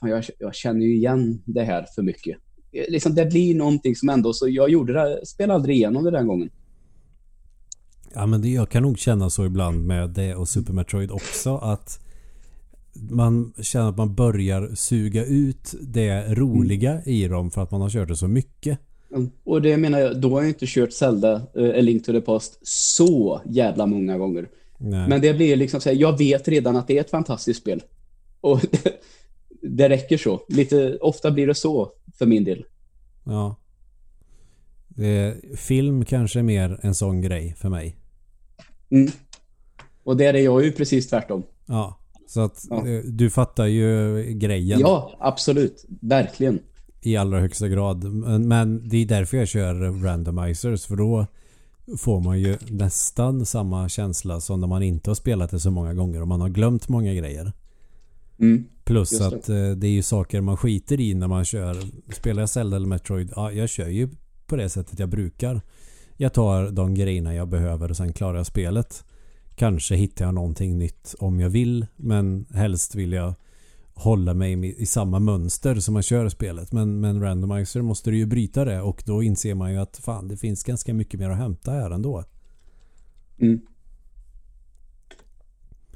fan 0.00 0.10
jag, 0.10 0.24
jag 0.38 0.54
känner 0.54 0.80
ju 0.80 0.94
igen 0.94 1.42
det 1.44 1.62
här 1.62 1.86
för 1.94 2.02
mycket. 2.02 2.38
Liksom, 2.88 3.14
det 3.14 3.26
blir 3.26 3.54
någonting 3.54 3.96
som 3.96 4.08
ändå, 4.08 4.32
så 4.32 4.48
jag 4.48 4.70
gjorde 4.70 4.92
det, 4.92 5.26
spelade 5.26 5.54
aldrig 5.54 5.76
igenom 5.76 6.04
det 6.04 6.10
den 6.10 6.26
gången. 6.26 6.50
Ja 8.14 8.26
men 8.26 8.42
det, 8.42 8.48
jag 8.48 8.68
kan 8.68 8.82
nog 8.82 8.98
känna 8.98 9.30
så 9.30 9.44
ibland 9.44 9.86
med 9.86 10.10
det 10.10 10.34
och 10.34 10.48
Super 10.48 10.72
Metroid 10.72 11.10
också 11.10 11.56
att 11.56 12.03
man 12.94 13.52
känner 13.62 13.88
att 13.88 13.96
man 13.96 14.14
börjar 14.14 14.74
suga 14.74 15.24
ut 15.24 15.74
det 15.80 16.34
roliga 16.34 16.90
mm. 16.90 17.02
i 17.04 17.28
dem 17.28 17.50
för 17.50 17.62
att 17.62 17.70
man 17.70 17.80
har 17.80 17.90
kört 17.90 18.08
det 18.08 18.16
så 18.16 18.28
mycket. 18.28 18.78
Och 19.44 19.62
det 19.62 19.76
menar 19.76 19.98
jag, 19.98 20.20
då 20.20 20.30
har 20.30 20.40
jag 20.40 20.50
inte 20.50 20.66
kört 20.66 20.92
Zelda 20.92 21.34
uh, 21.56 21.78
A 21.78 21.80
Link 21.80 22.04
to 22.04 22.12
the 22.12 22.20
Past 22.20 22.58
så 22.62 23.40
jävla 23.44 23.86
många 23.86 24.18
gånger. 24.18 24.48
Nej. 24.78 25.08
Men 25.08 25.20
det 25.20 25.34
blir 25.34 25.56
liksom 25.56 25.80
så 25.80 25.88
här, 25.88 25.96
jag 25.96 26.18
vet 26.18 26.48
redan 26.48 26.76
att 26.76 26.88
det 26.88 26.96
är 26.96 27.00
ett 27.00 27.10
fantastiskt 27.10 27.60
spel. 27.60 27.82
Och 28.40 28.60
det, 29.62 29.88
räcker 29.88 30.18
så. 30.18 30.40
Lite, 30.48 30.96
ofta 30.96 31.30
blir 31.30 31.46
det 31.46 31.54
så 31.54 31.92
för 32.18 32.26
min 32.26 32.44
del. 32.44 32.64
Ja. 33.24 33.56
Det, 34.88 35.36
film 35.56 36.04
kanske 36.04 36.38
är 36.38 36.42
mer 36.42 36.80
en 36.82 36.94
sån 36.94 37.20
grej 37.20 37.54
för 37.58 37.68
mig. 37.68 37.96
Mm. 38.90 39.12
Och 40.04 40.16
där 40.16 40.34
är 40.34 40.42
jag 40.42 40.64
ju 40.64 40.72
precis 40.72 41.08
tvärtom. 41.08 41.42
Ja, 41.66 41.98
så 42.34 42.40
att 42.40 42.66
ja. 42.70 42.88
Eh, 42.88 43.02
du 43.04 43.30
fattar 43.30 43.66
ju 43.66 44.22
grejen. 44.32 44.80
Ja, 44.80 45.16
absolut. 45.18 45.84
Verkligen. 46.00 46.58
i 47.00 47.16
allra 47.16 47.40
högsta 47.40 47.68
grad. 47.68 48.04
Men, 48.40 48.88
det 48.88 48.96
är 48.96 49.06
därför 49.06 49.36
jag 49.36 49.48
kör 49.48 50.02
randomizers. 50.02 50.86
För 50.86 50.96
då 50.96 51.26
får 51.98 52.20
man 52.20 52.40
ju 52.40 52.58
nästan 52.68 53.46
samma 53.46 53.88
känsla 53.88 54.40
som 54.40 54.60
när 54.60 54.68
man 54.68 54.82
inte 54.82 55.10
har 55.10 55.14
spelat 55.14 55.50
det 55.50 55.60
så 55.60 55.70
många 55.70 55.94
gånger 55.94 56.22
och 56.22 56.28
man 56.28 56.40
har 56.40 56.48
glömt 56.48 56.88
många 56.88 57.14
grejer. 57.14 57.52
Mm. 58.38 58.64
Plus 58.84 59.10
det. 59.10 59.26
att 59.26 59.48
eh, 59.48 59.70
det 59.70 59.86
är 59.86 59.92
ju 59.92 60.02
saker 60.02 60.40
man 60.40 60.56
skiter 60.56 61.00
i 61.00 61.14
när 61.14 61.28
man 61.28 61.44
kör. 61.44 61.76
Spelar 62.12 62.42
jag 62.42 62.48
Zelda 62.48 62.76
eller 62.76 62.86
Metroid? 62.86 63.32
Ja, 63.36 63.52
jag 63.52 63.68
kör 63.68 63.88
ju 63.88 64.08
på 64.46 64.56
det 64.56 64.68
sättet 64.68 64.98
jag 64.98 65.08
brukar. 65.08 65.60
Jag 66.16 66.32
tar 66.32 66.70
de 66.70 66.94
grejerna 66.94 67.34
jag 67.34 67.48
behöver 67.48 67.90
och 67.90 67.96
sen 67.96 68.12
klarar 68.12 68.36
jag 68.36 68.46
spelet. 68.46 69.04
Kanske 69.56 69.94
hittar 69.94 70.24
jag 70.24 70.34
någonting 70.34 70.78
nytt 70.78 71.14
om 71.18 71.40
jag 71.40 71.50
vill. 71.50 71.86
Men 71.96 72.46
helst 72.50 72.94
vill 72.94 73.12
jag 73.12 73.34
hålla 73.94 74.34
mig 74.34 74.82
i 74.82 74.86
samma 74.86 75.18
mönster 75.18 75.74
som 75.74 75.94
man 75.94 76.02
kör 76.02 76.28
spelet. 76.28 76.72
Men 76.72 77.00
med 77.00 77.10
en 77.10 77.20
randomizer 77.20 77.82
måste 77.82 78.10
du 78.10 78.16
ju 78.16 78.26
bryta 78.26 78.64
det 78.64 78.80
och 78.80 79.02
då 79.06 79.22
inser 79.22 79.54
man 79.54 79.72
ju 79.72 79.78
att 79.78 79.96
fan 79.96 80.28
det 80.28 80.36
finns 80.36 80.64
ganska 80.64 80.94
mycket 80.94 81.20
mer 81.20 81.30
att 81.30 81.36
hämta 81.38 81.70
här 81.70 81.90
ändå. 81.90 82.24
Mm. 83.38 83.60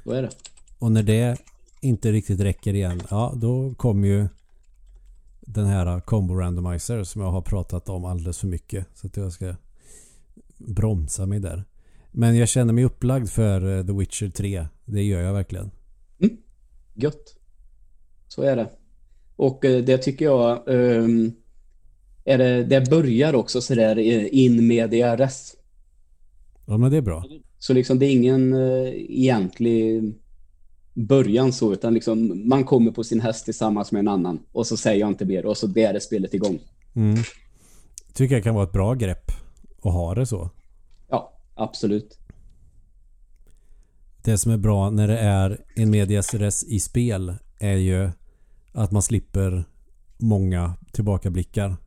Så 0.03 0.11
är 0.11 0.21
det. 0.21 0.29
Och 0.79 0.91
när 0.91 1.03
det 1.03 1.37
inte 1.81 2.11
riktigt 2.11 2.39
räcker 2.39 2.73
igen, 2.73 3.01
ja 3.09 3.33
då 3.35 3.73
kommer 3.73 4.07
ju 4.07 4.27
den 5.41 5.65
här 5.65 5.99
combo 5.99 6.35
randomizer 6.35 7.03
som 7.03 7.21
jag 7.21 7.31
har 7.31 7.41
pratat 7.41 7.89
om 7.89 8.05
alldeles 8.05 8.37
för 8.37 8.47
mycket. 8.47 8.87
Så 8.93 9.07
att 9.07 9.17
jag 9.17 9.31
ska 9.31 9.55
bromsa 10.57 11.25
mig 11.25 11.39
där. 11.39 11.63
Men 12.11 12.37
jag 12.37 12.49
känner 12.49 12.73
mig 12.73 12.83
upplagd 12.83 13.29
för 13.29 13.77
eh, 13.77 13.85
The 13.85 13.93
Witcher 13.93 14.29
3. 14.29 14.67
Det 14.85 15.03
gör 15.03 15.21
jag 15.21 15.33
verkligen. 15.33 15.71
Gött. 16.93 17.35
Så 18.27 18.41
är 18.41 18.55
det. 18.55 18.69
Och 19.35 19.65
eh, 19.65 19.83
det 19.83 19.97
tycker 19.97 20.25
jag 20.25 20.63
ehm, 20.67 21.31
är 22.25 22.37
det, 22.37 22.63
det 22.63 22.89
börjar 22.89 23.35
också 23.35 23.61
sådär 23.61 23.97
eh, 23.97 24.27
in 24.31 24.67
media 24.67 25.17
res. 25.17 25.55
Ja 26.65 26.77
men 26.77 26.91
det 26.91 26.97
är 26.97 27.01
bra. 27.01 27.25
Så 27.59 27.73
liksom 27.73 27.99
det 27.99 28.05
är 28.05 28.11
ingen 28.11 28.53
eh, 28.53 28.93
egentlig 29.09 30.13
början 30.93 31.53
så 31.53 31.73
utan 31.73 31.93
liksom 31.93 32.49
man 32.49 32.63
kommer 32.63 32.91
på 32.91 33.03
sin 33.03 33.21
häst 33.21 33.45
tillsammans 33.45 33.91
med 33.91 33.99
en 33.99 34.07
annan 34.07 34.39
och 34.51 34.67
så 34.67 34.77
säger 34.77 34.99
jag 34.99 35.09
inte 35.09 35.25
mer 35.25 35.45
och 35.45 35.57
så 35.57 35.79
är 35.79 35.99
spelet 35.99 36.33
igång. 36.33 36.59
Mm. 36.95 37.17
Tycker 38.13 38.35
jag 38.35 38.43
kan 38.43 38.55
vara 38.55 38.65
ett 38.65 38.73
bra 38.73 38.93
grepp 38.93 39.31
att 39.81 39.93
ha 39.93 40.15
det 40.15 40.25
så. 40.25 40.49
Absolut. 41.59 42.19
Det 44.23 44.37
som 44.37 44.51
är 44.51 44.57
bra 44.57 44.89
när 44.89 45.07
det 45.07 45.17
är 45.17 45.65
en 45.75 45.89
medias 45.89 46.33
res 46.33 46.63
i 46.63 46.79
spel 46.79 47.35
är 47.59 47.75
ju 47.75 48.09
att 48.71 48.91
man 48.91 49.01
slipper 49.01 49.63
många 50.17 50.73
tillbakablickar. 50.91 51.77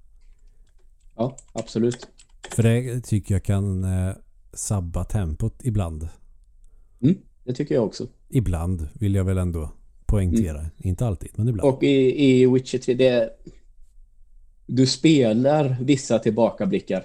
Ja, 1.17 1.37
absolut. 1.53 2.09
För 2.51 2.63
det 2.63 3.01
tycker 3.01 3.35
jag 3.35 3.45
kan 3.45 3.85
eh, 3.85 4.15
sabba 4.53 5.05
tempot 5.05 5.61
ibland. 5.63 6.09
Mm, 7.03 7.19
det 7.45 7.53
tycker 7.55 7.75
jag 7.75 7.85
också. 7.85 8.07
Ibland 8.29 8.89
vill 8.93 9.15
jag 9.15 9.25
väl 9.25 9.39
ändå 9.39 9.73
poängtera. 10.07 10.67
Inte 10.79 11.07
alltid, 11.07 11.31
men 11.35 11.49
ibland. 11.49 11.75
Och 11.75 11.83
i, 11.83 12.25
i 12.25 12.47
Witcher 12.47 12.79
3, 12.79 12.95
det 12.95 13.31
du 14.67 14.87
spelar 14.87 15.77
vissa 15.81 16.19
tillbakablickar. 16.19 17.05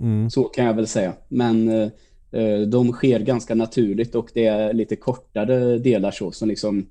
Mm. 0.00 0.30
Så 0.30 0.44
kan 0.44 0.64
jag 0.64 0.74
väl 0.74 0.86
säga. 0.86 1.12
Men 1.28 1.68
eh, 1.68 1.88
eh, 2.30 2.60
de 2.60 2.92
sker 2.92 3.20
ganska 3.20 3.54
naturligt 3.54 4.14
och 4.14 4.30
det 4.34 4.46
är 4.46 4.72
lite 4.72 4.96
kortare 4.96 5.78
delar 5.78 6.10
så 6.10 6.32
som 6.32 6.48
liksom 6.48 6.86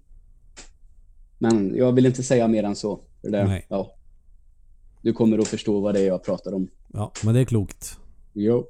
men 1.37 1.75
jag 1.75 1.91
vill 1.91 2.05
inte 2.05 2.23
säga 2.23 2.47
mer 2.47 2.63
än 2.63 2.75
så. 2.75 2.99
För 3.21 3.29
det, 3.29 3.43
Nej. 3.43 3.65
Ja. 3.69 3.91
Du 5.01 5.13
kommer 5.13 5.37
att 5.37 5.47
förstå 5.47 5.79
vad 5.79 5.93
det 5.93 6.01
är 6.01 6.07
jag 6.07 6.23
pratar 6.23 6.53
om. 6.53 6.67
Ja, 6.93 7.11
men 7.23 7.33
det 7.33 7.39
är 7.39 7.45
klokt. 7.45 7.99
Jo. 8.33 8.67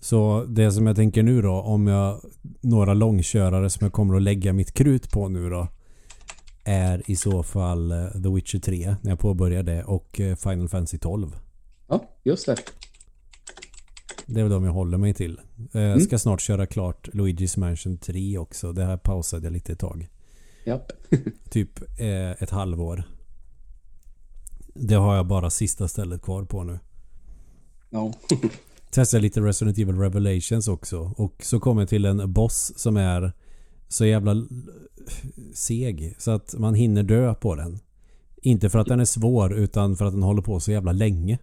Så 0.00 0.44
det 0.48 0.72
som 0.72 0.86
jag 0.86 0.96
tänker 0.96 1.22
nu 1.22 1.42
då, 1.42 1.52
om 1.52 1.86
jag 1.86 2.20
några 2.60 2.94
långkörare 2.94 3.70
som 3.70 3.84
jag 3.84 3.92
kommer 3.92 4.16
att 4.16 4.22
lägga 4.22 4.52
mitt 4.52 4.72
krut 4.72 5.10
på 5.10 5.28
nu 5.28 5.50
då 5.50 5.68
är 6.64 7.10
i 7.10 7.16
så 7.16 7.42
fall 7.42 7.92
eh, 7.92 8.22
The 8.22 8.28
Witcher 8.28 8.58
3 8.58 8.96
när 9.00 9.10
jag 9.10 9.18
påbörjar 9.18 9.62
det 9.62 9.84
och 9.84 10.20
eh, 10.20 10.36
Final 10.36 10.68
Fantasy 10.68 10.98
12. 10.98 11.36
Ja, 11.88 12.08
just 12.24 12.46
det. 12.46 12.56
Det 14.26 14.40
är 14.40 14.44
väl 14.44 14.52
de 14.52 14.64
jag 14.64 14.72
håller 14.72 14.98
mig 14.98 15.14
till. 15.14 15.40
Eh, 15.72 15.80
Jag 15.80 15.92
Mm. 15.92 16.00
ska 16.00 16.18
snart 16.18 16.40
köra 16.40 16.66
klart 16.66 17.08
Luigi's 17.08 17.58
Mansion 17.58 17.98
3 17.98 18.38
också. 18.38 18.72
Det 18.72 18.84
här 18.84 18.96
pausade 18.96 19.46
jag 19.46 19.52
lite 19.52 19.72
ett 19.72 19.78
tag. 19.78 20.08
Ja. 20.64 20.80
Typ 21.50 22.00
eh, 22.00 22.30
ett 22.42 22.50
halvår. 22.50 23.04
Det 24.74 24.94
har 24.94 25.16
jag 25.16 25.26
bara 25.26 25.50
sista 25.50 25.88
stället 25.88 26.22
kvar 26.22 26.44
på 26.44 26.64
nu. 26.64 26.78
ja. 27.90 28.12
Testade 28.90 29.20
lite 29.22 29.40
Resident 29.40 29.78
Evil 29.78 29.96
Revelations 29.98 30.68
också. 30.68 31.12
Och 31.16 31.34
så 31.44 31.60
kom 31.60 31.78
jag 31.78 31.88
till 31.88 32.04
en 32.04 32.32
boss 32.32 32.72
som 32.76 32.96
är 32.96 33.32
så 33.88 34.04
jävla 34.06 34.46
seg. 35.54 36.14
Så 36.18 36.30
att 36.30 36.54
man 36.58 36.74
hinner 36.74 37.02
dö 37.02 37.34
på 37.34 37.54
den. 37.54 37.78
Inte 38.36 38.70
för 38.70 38.78
att 38.78 38.86
den 38.86 39.00
är 39.00 39.04
svår 39.04 39.54
utan 39.54 39.96
för 39.96 40.04
att 40.04 40.12
den 40.12 40.22
håller 40.22 40.42
på 40.42 40.60
så 40.60 40.72
jävla 40.72 40.92
länge. 40.92 41.38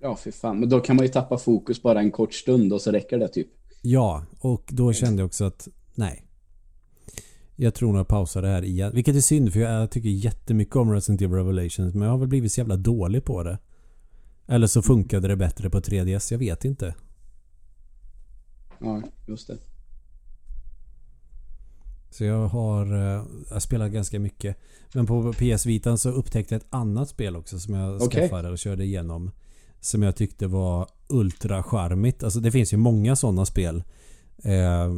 Ja, 0.00 0.16
för 0.16 0.30
fan. 0.30 0.60
Men 0.60 0.68
då 0.68 0.80
kan 0.80 0.96
man 0.96 1.04
ju 1.04 1.12
tappa 1.12 1.38
fokus 1.38 1.82
bara 1.82 2.00
en 2.00 2.10
kort 2.10 2.34
stund 2.34 2.72
och 2.72 2.80
så 2.80 2.90
räcker 2.90 3.18
det 3.18 3.28
typ. 3.28 3.48
Ja, 3.82 4.24
och 4.40 4.68
då 4.68 4.92
kände 4.92 5.22
jag 5.22 5.26
också 5.26 5.44
att 5.44 5.68
nej. 5.94 6.26
Jag 7.56 7.74
tror 7.74 7.88
nog 7.92 7.98
jag 7.98 8.08
pausar 8.08 8.42
det 8.42 8.48
här 8.48 8.64
igen. 8.64 8.92
Vilket 8.94 9.16
är 9.16 9.20
synd 9.20 9.52
för 9.52 9.60
jag 9.60 9.90
tycker 9.90 10.08
jättemycket 10.08 10.76
om 10.76 10.92
Resident 10.92 11.22
Evil 11.22 11.36
Revelations 11.36 11.94
men 11.94 12.02
jag 12.02 12.10
har 12.10 12.18
väl 12.18 12.28
blivit 12.28 12.52
så 12.52 12.60
jävla 12.60 12.76
dålig 12.76 13.24
på 13.24 13.42
det. 13.42 13.58
Eller 14.46 14.66
så 14.66 14.82
funkade 14.82 15.28
det 15.28 15.36
bättre 15.36 15.70
på 15.70 15.80
3DS, 15.80 16.32
jag 16.32 16.38
vet 16.38 16.64
inte. 16.64 16.94
Ja, 18.80 19.02
just 19.26 19.46
det. 19.46 19.58
Så 22.10 22.24
jag 22.24 22.48
har 22.48 22.86
eh, 22.92 23.24
jag 23.48 23.52
har 23.54 23.60
spelat 23.60 23.92
ganska 23.92 24.20
mycket. 24.20 24.56
Men 24.94 25.06
på 25.06 25.32
PS 25.32 25.66
Vitan 25.66 25.98
så 25.98 26.10
upptäckte 26.10 26.54
jag 26.54 26.60
ett 26.62 26.68
annat 26.70 27.08
spel 27.08 27.36
också 27.36 27.58
som 27.58 27.74
jag 27.74 28.02
Okej. 28.02 28.20
skaffade 28.20 28.50
och 28.50 28.58
körde 28.58 28.84
igenom. 28.84 29.30
Som 29.80 30.02
jag 30.02 30.16
tyckte 30.16 30.46
var 30.46 30.86
ultra 31.08 31.62
charmigt. 31.62 32.22
Alltså 32.22 32.40
det 32.40 32.50
finns 32.50 32.72
ju 32.72 32.76
många 32.76 33.16
sådana 33.16 33.46
spel. 33.46 33.82
Eh, 34.44 34.92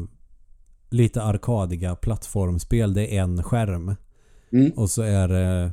lite 0.91 1.23
arkadiga 1.23 1.95
plattformspel. 1.97 2.95
Det 2.95 3.17
är 3.17 3.23
en 3.23 3.43
skärm. 3.43 3.95
Mm. 4.53 4.71
Och 4.77 4.91
så 4.91 5.03
är 5.03 5.29
det 5.29 5.73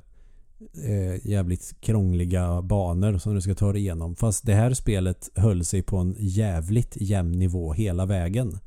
eh, 0.86 1.28
jävligt 1.28 1.76
krångliga 1.82 2.62
banor 2.62 3.18
som 3.18 3.36
du 3.36 3.42
ska 3.42 3.56
ta 3.56 3.72
dig 3.74 3.82
igenom. 3.82 4.16
Fast 4.16 4.46
det 4.46 4.54
här 4.54 4.74
spelet 4.74 5.30
höll 5.36 5.66
sig 5.66 5.82
på 5.82 5.98
en 5.98 6.16
jävligt 6.18 6.98
jämn 7.00 7.32
nivå 7.40 7.74
hela 7.74 8.06
vägen. 8.06 8.60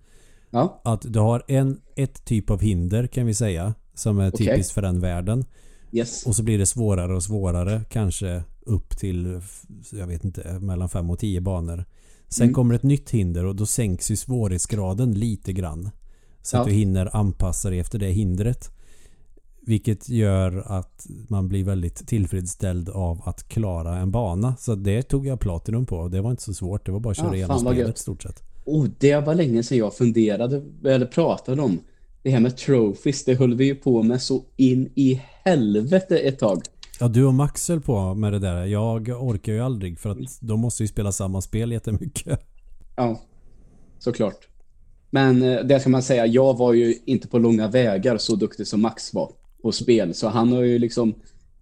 Ja, 0.51 0.81
Att 0.85 1.13
du 1.13 1.19
har 1.19 1.43
en, 1.49 1.81
ett 1.97 2.25
typ 2.25 2.51
av 2.51 2.61
hinder 2.61 3.07
kan 3.07 3.27
vi 3.27 3.35
säga. 3.35 3.75
Som 3.95 4.19
är 4.19 4.29
Okej. 4.31 4.47
typiskt 4.47 4.73
för 4.73 4.83
den 4.83 5.01
världen. 5.01 5.45
yes. 5.93 6.27
Och 6.27 6.37
så 6.37 6.43
blir 6.43 6.59
det 6.59 6.67
svårare 6.67 7.15
och 7.17 7.23
svårare. 7.23 7.85
Kanske 7.91 8.43
upp 8.67 8.97
till, 8.99 9.41
jag 9.93 10.07
vet 10.07 10.25
inte, 10.25 10.59
mellan 10.61 10.89
fem 10.89 11.11
och 11.11 11.19
tio 11.19 11.41
banor. 11.41 11.85
Sen 12.29 12.45
Mm. 12.45 12.55
kommer 12.55 12.75
ett 12.75 12.83
nytt 12.83 13.11
hinder 13.11 13.45
och 13.45 13.57
då 13.57 13.67
sänks 13.67 14.11
ju 14.11 14.17
svårighetsgraden 14.17 15.13
lite 15.15 15.53
grann. 15.53 15.91
Så 16.43 16.57
att 16.57 16.67
Ja. 16.67 16.71
du 16.73 16.77
hinner 16.79 17.17
anpassa 17.17 17.71
dig 17.71 17.79
efter 17.79 17.99
det 17.99 18.09
hindret. 18.11 18.71
Vilket 19.67 20.09
gör 20.09 20.63
att 20.67 21.07
man 21.29 21.49
blir 21.49 21.65
väldigt 21.65 22.07
tillfredsställd 22.09 22.89
av 22.89 23.23
att 23.25 23.49
klara 23.49 23.97
en 23.99 24.11
bana. 24.11 24.57
Så 24.57 24.75
det 24.75 25.03
tog 25.03 25.27
jag 25.27 25.41
Platinum 25.41 25.87
på. 25.87 26.09
Det 26.09 26.21
var 26.21 26.31
inte 26.31 26.43
så 26.43 26.55
svårt. 26.55 26.87
Det 26.87 26.93
var 26.93 27.01
bara 27.01 27.11
att 27.11 27.17
köra 27.17 27.31
Ah, 27.31 27.35
igenom 27.35 27.59
spelet 27.59 27.79
gött. 27.79 27.97
i 27.97 28.01
stort 28.01 28.23
sett. 28.23 28.43
Oh, 28.65 28.87
det 28.99 29.17
var 29.17 29.35
länge 29.35 29.63
sedan 29.63 29.79
jag 29.79 29.95
funderade 29.95 30.63
eller 30.85 31.07
pratade 31.07 31.63
om 31.63 31.79
det 32.23 32.31
här 32.31 32.41
med 32.41 32.57
trophies. 32.57 33.25
Det 33.25 33.35
höll 33.35 33.55
vi 33.55 33.65
ju 33.65 33.75
på 33.75 34.03
med 34.03 34.23
så 34.23 34.45
in 34.57 34.89
i 34.95 35.21
helvete 35.45 36.19
ett 36.19 36.39
tag. 36.39 36.63
Ja, 37.03 37.09
du 37.09 37.25
och 37.25 37.35
Max 37.35 37.69
höll 37.69 37.81
på 37.81 38.15
med 38.15 38.33
det 38.33 38.39
där. 38.39 38.65
Jag 38.65 39.09
orkar 39.09 39.53
ju 39.53 39.61
aldrig 39.61 39.99
för 39.99 40.11
att 40.11 40.19
de 40.41 40.61
måste 40.61 40.83
ju 40.83 40.89
spela 40.89 41.13
samma 41.13 41.41
spel 41.41 41.73
jättemycket. 41.73 42.41
Ja, 42.97 43.21
såklart. 43.99 44.49
Men 45.11 45.43
eh, 45.43 45.61
det 45.61 45.81
ska 45.81 45.91
man 45.91 46.03
säga, 46.03 46.27
jag 46.27 46.59
var 46.59 46.73
ju 46.73 46.95
inte 47.05 47.29
på 47.29 47.39
långa 47.39 47.69
vägar 47.69 48.19
så 48.19 48.37
duktig 48.37 48.67
som 48.67 48.83
Max 48.83 49.15
var 49.15 49.33
på 49.63 49.73
spel. 49.73 50.15
Så 50.15 50.29
han 50.29 50.53
har 50.53 50.63
ju 50.63 50.79
liksom 50.79 51.15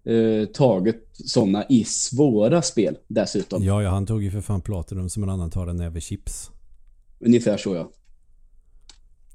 eh, 0.05 0.46
tagit 0.55 1.09
sådana 1.12 1.64
i 1.68 1.85
svåra 1.85 2.62
spel 2.62 2.96
dessutom. 3.09 3.64
Ja, 3.64 3.83
ja, 3.83 3.90
han 3.90 4.07
tog 4.07 4.22
ju 4.22 4.31
för 4.31 4.40
fan 4.40 4.61
Platinum 4.61 5.09
som 5.09 5.22
en 5.22 5.31
annan 5.31 5.50
tar 5.50 5.66
en 5.66 5.76
näve 5.76 6.00
chips. 6.00 6.50
Ungefär 7.20 7.57
så 7.57 7.74
ja. 7.74 7.90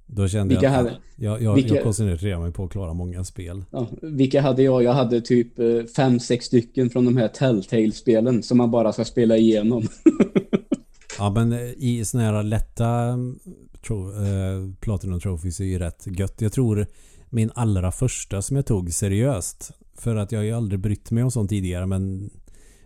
Då 0.08 0.28
kände 0.28 0.54
Vilka 0.54 0.65
jag 0.65 0.72
att 0.72 0.78
hade- 0.78 0.98
jag, 1.15 1.41
jag, 1.41 1.56
vilka- 1.56 1.76
jag 1.76 1.84
koncentrerar 1.84 2.39
mig 2.39 2.52
på 2.52 2.63
att 2.63 2.72
klara 2.72 2.94
många 2.94 3.24
spel. 3.24 3.65
ja. 3.72 3.88
Vilka 4.02 4.41
hade 4.41 4.63
jag? 4.63 4.84
Jag 4.84 4.94
hade 4.94 5.22
typ 5.22 5.60
eh, 5.60 5.65
fem, 5.96 6.20
sex 6.20 6.46
stycken 6.46 6.89
från 6.89 7.06
de 7.06 7.18
här 7.18 7.28
Telltale-spelen 7.28 8.44
som 8.44 8.58
man 8.58 8.72
bara 8.72 8.94
ska 8.94 9.06
spela 9.06 9.38
igenom. 9.38 9.88
Ja, 11.18 11.30
men 11.30 11.54
eh, 11.54 11.60
i 11.78 12.06
såna 12.06 12.24
här 12.24 12.44
lätta 12.44 12.88
mm, 12.89 13.39
tro, 13.88 14.10
eh, 14.12 14.70
Platinum 14.80 15.20
Trophies 15.20 15.60
är 15.60 15.63
ju 15.65 15.80
rätt 15.80 16.04
gött. 16.20 16.41
Jag 16.41 16.54
tror 16.54 16.88
min 17.30 17.52
allra 17.56 17.91
första 17.91 18.41
som 18.41 18.56
jag 18.56 18.65
tog 18.65 18.94
seriöst 18.94 19.72
För 19.98 20.15
att 20.15 20.32
jag 20.32 20.39
har 20.39 20.44
ju 20.44 20.52
aldrig 20.52 20.80
brytt 20.80 21.12
mig 21.12 21.24
om 21.24 21.32
sånt 21.32 21.50
tidigare 21.50 21.86
men 21.86 22.30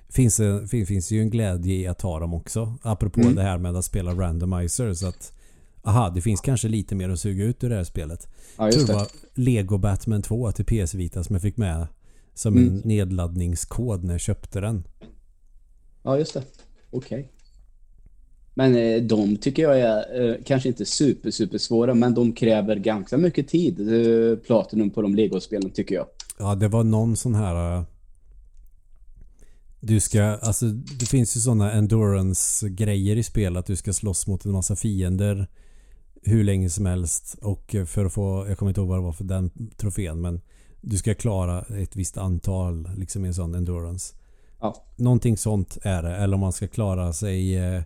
finns 0.10 0.38
det 0.38 0.68
finns, 0.68 0.88
finns 0.88 1.12
ju 1.12 1.22
en 1.22 1.30
glädje 1.30 1.76
i 1.76 1.88
att 1.88 2.00
ta 2.00 2.20
dem 2.20 2.34
också. 2.34 2.74
Apropå 2.82 3.22
Mm. 3.22 3.36
det 3.36 3.42
här 3.42 3.58
med 3.58 3.76
att 3.76 3.86
spela 3.86 4.12
randomizer 4.14 4.94
så 4.94 5.08
att 5.08 5.34
aha, 5.90 6.10
det 6.10 6.22
finns 6.22 6.42
kanske 6.42 6.68
lite 6.68 6.96
mer 6.96 7.10
att 7.10 7.20
suga 7.20 7.44
ut 7.44 7.64
ur 7.64 7.70
det 7.70 7.76
här 7.76 7.84
spelet. 7.84 8.28
Ja, 8.58 8.66
det 8.72 8.94
var 8.94 9.08
Lego 9.36 9.78
Batman 9.78 10.22
2 10.22 10.52
till 10.52 10.66
PS 10.66 10.94
Vita 10.94 11.24
som 11.24 11.36
jag 11.36 11.42
fick 11.42 11.58
med 11.58 11.88
som 12.34 12.58
Mm. 12.58 12.74
en 12.74 12.82
nedladdningskod 12.86 14.04
när 14.04 14.14
jag 14.14 14.22
köpte 14.22 14.60
den. 14.60 14.84
Ja, 16.04 16.18
just 16.18 16.34
det. 16.34 16.44
Okej. 16.92 17.32
Men 18.54 18.76
eh, 18.76 19.02
de 19.02 19.38
tycker 19.38 19.64
jag 19.64 19.80
är 19.80 20.22
eh, 20.30 20.36
kanske 20.46 20.70
inte 20.70 20.86
super, 20.86 21.32
super 21.32 21.58
svåra, 21.58 21.94
men 21.94 22.14
de 22.14 22.32
kräver 22.34 22.76
ganska 22.76 23.18
mycket 23.18 23.48
tid. 23.48 23.80
Eh, 23.80 24.38
Platinum 24.38 24.90
på 24.90 25.02
de 25.02 25.16
Lego-spelen 25.16 25.70
tycker 25.72 25.96
jag. 25.96 26.06
Ja, 26.40 26.56
det 26.56 26.68
var 26.68 26.84
någon 26.84 27.16
sån 27.18 27.36
här... 27.36 27.84
Du 29.82 30.00
ska, 30.00 30.24
alltså 30.24 30.66
det 31.00 31.06
finns 31.06 31.38
ju 31.38 31.40
såna 31.40 31.72
endurance-grejer 31.72 33.16
i 33.16 33.24
spel 33.24 33.58
att 33.58 33.66
du 33.66 33.76
ska 33.76 33.94
slåss 33.94 34.28
mot 34.28 34.46
en 34.46 34.52
massa 34.52 34.76
fiender 34.76 35.48
hur 36.24 36.44
länge 36.44 36.70
som 36.70 36.86
helst 36.86 37.38
och 37.42 37.76
för 37.86 38.06
att 38.06 38.14
få, 38.14 38.46
jag 38.48 38.58
kommer 38.58 38.70
inte 38.70 38.82
ihåg 38.82 38.90
vad 38.90 38.98
det 38.98 39.04
var 39.04 39.14
för 39.14 39.24
den 39.24 39.52
trofén 39.78 40.22
men 40.22 40.42
du 40.82 40.98
ska 40.98 41.14
klara 41.14 41.62
ett 41.62 41.96
visst 41.96 42.18
antal 42.18 42.90
liksom 42.98 43.26
i 43.26 43.28
en 43.28 43.34
sån 43.34 43.56
endurance. 43.56 44.16
Ja. 44.60 44.86
Någonting 44.96 45.38
sånt 45.38 45.78
är 45.82 46.04
det. 46.04 46.16
Eller 46.16 46.34
om 46.34 46.40
man 46.40 46.54
ska 46.54 46.68
klara 46.68 47.14
sig 47.14 47.58
eh, 47.58 47.82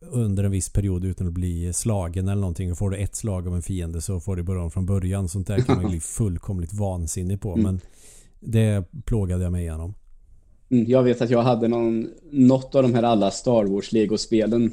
under 0.00 0.44
en 0.44 0.50
viss 0.50 0.68
period 0.68 1.04
utan 1.04 1.26
att 1.26 1.32
bli 1.32 1.72
slagen 1.72 2.28
eller 2.28 2.40
någonting. 2.40 2.72
Och 2.72 2.78
får 2.78 2.90
du 2.90 2.96
ett 2.96 3.14
slag 3.14 3.46
av 3.46 3.54
en 3.54 3.62
fiende 3.62 4.00
så 4.00 4.20
får 4.20 4.36
du 4.36 4.42
börja 4.42 4.62
om 4.62 4.70
från 4.70 4.86
början. 4.86 5.28
Sånt 5.28 5.46
där 5.46 5.58
kan 5.58 5.82
man 5.82 5.90
bli 5.90 6.00
fullkomligt 6.18 6.72
vansinnig 6.72 7.40
på. 7.40 7.52
Mm. 7.52 7.62
Men 7.62 7.80
det 8.40 8.84
plågade 9.04 9.42
jag 9.42 9.52
mig 9.52 9.62
igenom. 9.62 9.94
Mm, 10.70 10.90
jag 10.90 11.02
vet 11.02 11.22
att 11.22 11.30
jag 11.30 11.42
hade 11.42 11.68
någon, 11.68 12.10
något 12.30 12.74
av 12.74 12.82
de 12.82 12.94
här 12.94 13.02
alla 13.02 13.30
Star 13.30 13.64
Wars 13.64 13.92
Lego-spelen. 13.92 14.72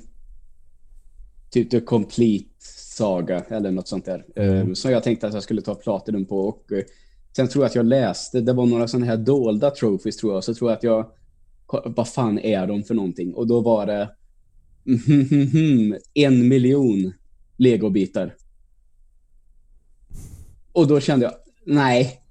Typ 1.56 1.70
The 1.70 1.82
Complete 1.82 2.50
Saga 2.98 3.40
eller 3.40 3.72
något 3.72 3.88
sånt 3.88 4.06
där. 4.06 4.26
Mm. 4.36 4.68
Eh, 4.68 4.74
som 4.74 4.92
jag 4.92 5.04
tänkte 5.04 5.28
att 5.28 5.34
jag 5.34 5.44
skulle 5.44 5.62
ta 5.62 5.76
Platinum 5.76 6.26
på. 6.26 6.40
Och 6.40 6.72
eh, 6.72 6.84
sen 7.36 7.48
tror 7.48 7.64
jag 7.64 7.70
att 7.70 7.76
jag 7.76 7.86
läste, 7.86 8.42
det 8.42 8.54
var 8.54 8.66
några 8.66 8.88
sådana 8.88 9.06
här 9.06 9.18
dolda 9.18 9.72
trophies 9.72 10.18
tror 10.18 10.34
jag. 10.34 10.44
Så 10.44 10.54
tror 10.54 10.72
jag 10.72 10.78
att 10.78 10.84
jag, 10.84 11.12
vad 11.86 12.08
fan 12.08 12.40
är 12.40 12.68
de 12.68 12.84
för 12.84 12.94
någonting? 12.94 13.34
Och 13.34 13.48
då 13.48 13.62
var 13.62 13.86
det 13.86 14.10
en 16.14 16.48
miljon 16.48 17.14
legobitar. 17.58 18.36
Och 20.72 20.88
då 20.88 21.00
kände 21.00 21.26
jag, 21.26 21.34
nej. 21.66 22.22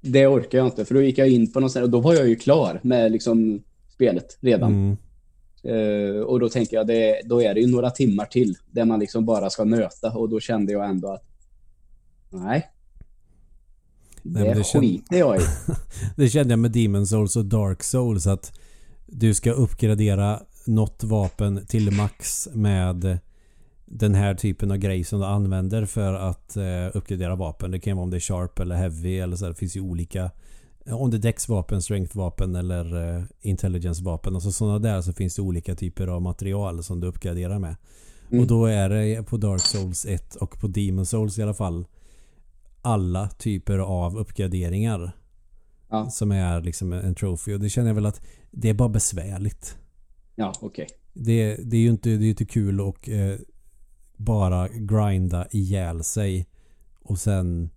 Det 0.00 0.26
orkar 0.26 0.58
jag 0.58 0.66
inte. 0.66 0.84
För 0.84 0.94
då 0.94 1.02
gick 1.02 1.18
jag 1.18 1.28
in 1.28 1.52
på 1.52 1.60
något 1.60 1.72
sätt 1.72 1.82
och 1.82 1.90
då 1.90 2.00
var 2.00 2.14
jag 2.14 2.28
ju 2.28 2.36
klar 2.36 2.80
med 2.82 3.12
liksom 3.12 3.62
spelet 3.94 4.38
redan. 4.40 4.96
Eh, 5.64 6.20
och 6.20 6.40
då 6.40 6.48
tänker 6.48 6.76
jag, 6.76 6.86
det, 6.86 7.20
då 7.24 7.42
är 7.42 7.54
det 7.54 7.60
ju 7.60 7.66
några 7.66 7.90
timmar 7.90 8.24
till 8.24 8.56
där 8.70 8.84
man 8.84 9.00
liksom 9.00 9.24
bara 9.24 9.50
ska 9.50 9.64
nöta. 9.64 10.12
Och 10.12 10.28
då 10.28 10.40
kände 10.40 10.72
jag 10.72 10.88
ändå 10.88 11.08
att 11.08 11.24
nej. 12.30 12.70
Det, 14.22 14.40
Nej, 14.40 14.54
det 14.54 14.64
skiter 14.64 15.16
jag 15.16 15.36
i. 15.36 15.40
Det 16.16 16.28
kände 16.28 16.52
jag 16.52 16.58
med 16.58 16.70
Demon 16.70 17.06
Souls 17.06 17.36
och 17.36 17.44
Dark 17.44 17.82
Souls 17.82 18.26
att 18.26 18.58
du 19.06 19.34
ska 19.34 19.52
uppgradera 19.52 20.40
något 20.66 21.04
vapen 21.04 21.66
till 21.66 21.90
max 21.90 22.48
med 22.52 23.18
den 23.84 24.14
här 24.14 24.34
typen 24.34 24.70
av 24.70 24.76
grej 24.76 25.04
som 25.04 25.20
du 25.20 25.26
använder 25.26 25.86
för 25.86 26.14
att 26.14 26.56
eh, 26.56 26.64
uppgradera 26.94 27.36
vapen. 27.36 27.70
Det 27.70 27.80
kan 27.80 27.96
vara 27.96 28.04
om 28.04 28.10
det 28.10 28.16
är 28.16 28.20
sharp 28.20 28.58
eller 28.58 28.76
heavy 28.76 29.18
eller 29.18 29.36
så. 29.36 29.44
här. 29.44 29.52
Det 29.52 29.58
finns 29.58 29.76
ju 29.76 29.80
olika 29.80 30.30
om 30.90 31.10
det 31.10 31.16
är 31.16 31.18
dexvapen, 31.18 31.82
strengthvapen 31.82 32.54
eller 32.54 33.16
eh, 33.16 33.22
intelligence-vapen. 33.40 34.34
Alltså 34.34 34.52
sådana 34.52 34.78
där 34.78 35.00
så 35.02 35.12
finns 35.12 35.36
det 35.36 35.42
olika 35.42 35.74
typer 35.74 36.06
av 36.06 36.22
material 36.22 36.82
som 36.82 37.00
du 37.00 37.06
uppgraderar 37.06 37.58
med. 37.58 37.76
Mm. 38.30 38.40
Och 38.40 38.46
då 38.46 38.66
är 38.66 38.88
det 38.88 39.22
på 39.22 39.36
Dark 39.36 39.60
Souls 39.60 40.06
1 40.06 40.36
och 40.36 40.60
på 40.60 40.66
Demon 40.66 41.06
Souls 41.06 41.38
i 41.38 41.42
alla 41.42 41.54
fall 41.54 41.86
alla 42.82 43.28
typer 43.28 43.78
av 43.78 44.18
uppgraderingar 44.18 45.12
Ja, 45.88 46.10
som 46.10 46.32
är 46.32 46.60
liksom 46.60 46.92
en 46.92 47.14
trophy. 47.14 47.54
Och 47.54 47.60
det 47.60 47.68
känner 47.68 47.88
jag 47.88 47.94
väl 47.94 48.06
att 48.06 48.22
det 48.50 48.68
är 48.68 48.74
bara 48.74 48.88
besvärligt. 48.88 49.76
ja 50.34 50.52
okej. 50.60 50.86
Det, 51.12 51.56
det 51.56 51.76
är 51.76 51.80
ju 51.80 51.90
inte, 51.90 52.08
det 52.08 52.26
är 52.26 52.30
inte 52.30 52.44
kul 52.44 52.80
att 52.80 53.08
eh, 53.08 53.34
bara 54.16 54.68
grinda 54.68 55.46
ihjäl 55.50 56.04
sig 56.04 56.46
och 57.02 57.18
sen 57.18 57.70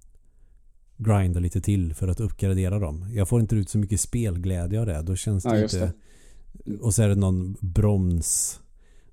grinda 0.98 1.40
lite 1.40 1.62
till 1.62 1.94
för 1.94 2.08
att 2.08 2.20
uppgradera 2.20 2.80
dem. 2.80 3.06
Jag 3.14 3.30
får 3.30 3.40
inte 3.40 3.56
ut 3.56 3.70
så 3.70 3.78
mycket 3.78 4.00
spelglädje 4.00 4.80
av 4.80 4.86
det. 4.86 5.02
Då 5.02 5.16
känns 5.16 5.44
det 5.44 5.58
Ja, 5.58 5.64
inte... 5.64 5.94
Och 6.82 6.94
så 6.94 7.04
är 7.04 7.08
det 7.08 7.16
någon 7.16 7.58
brons 7.60 8.60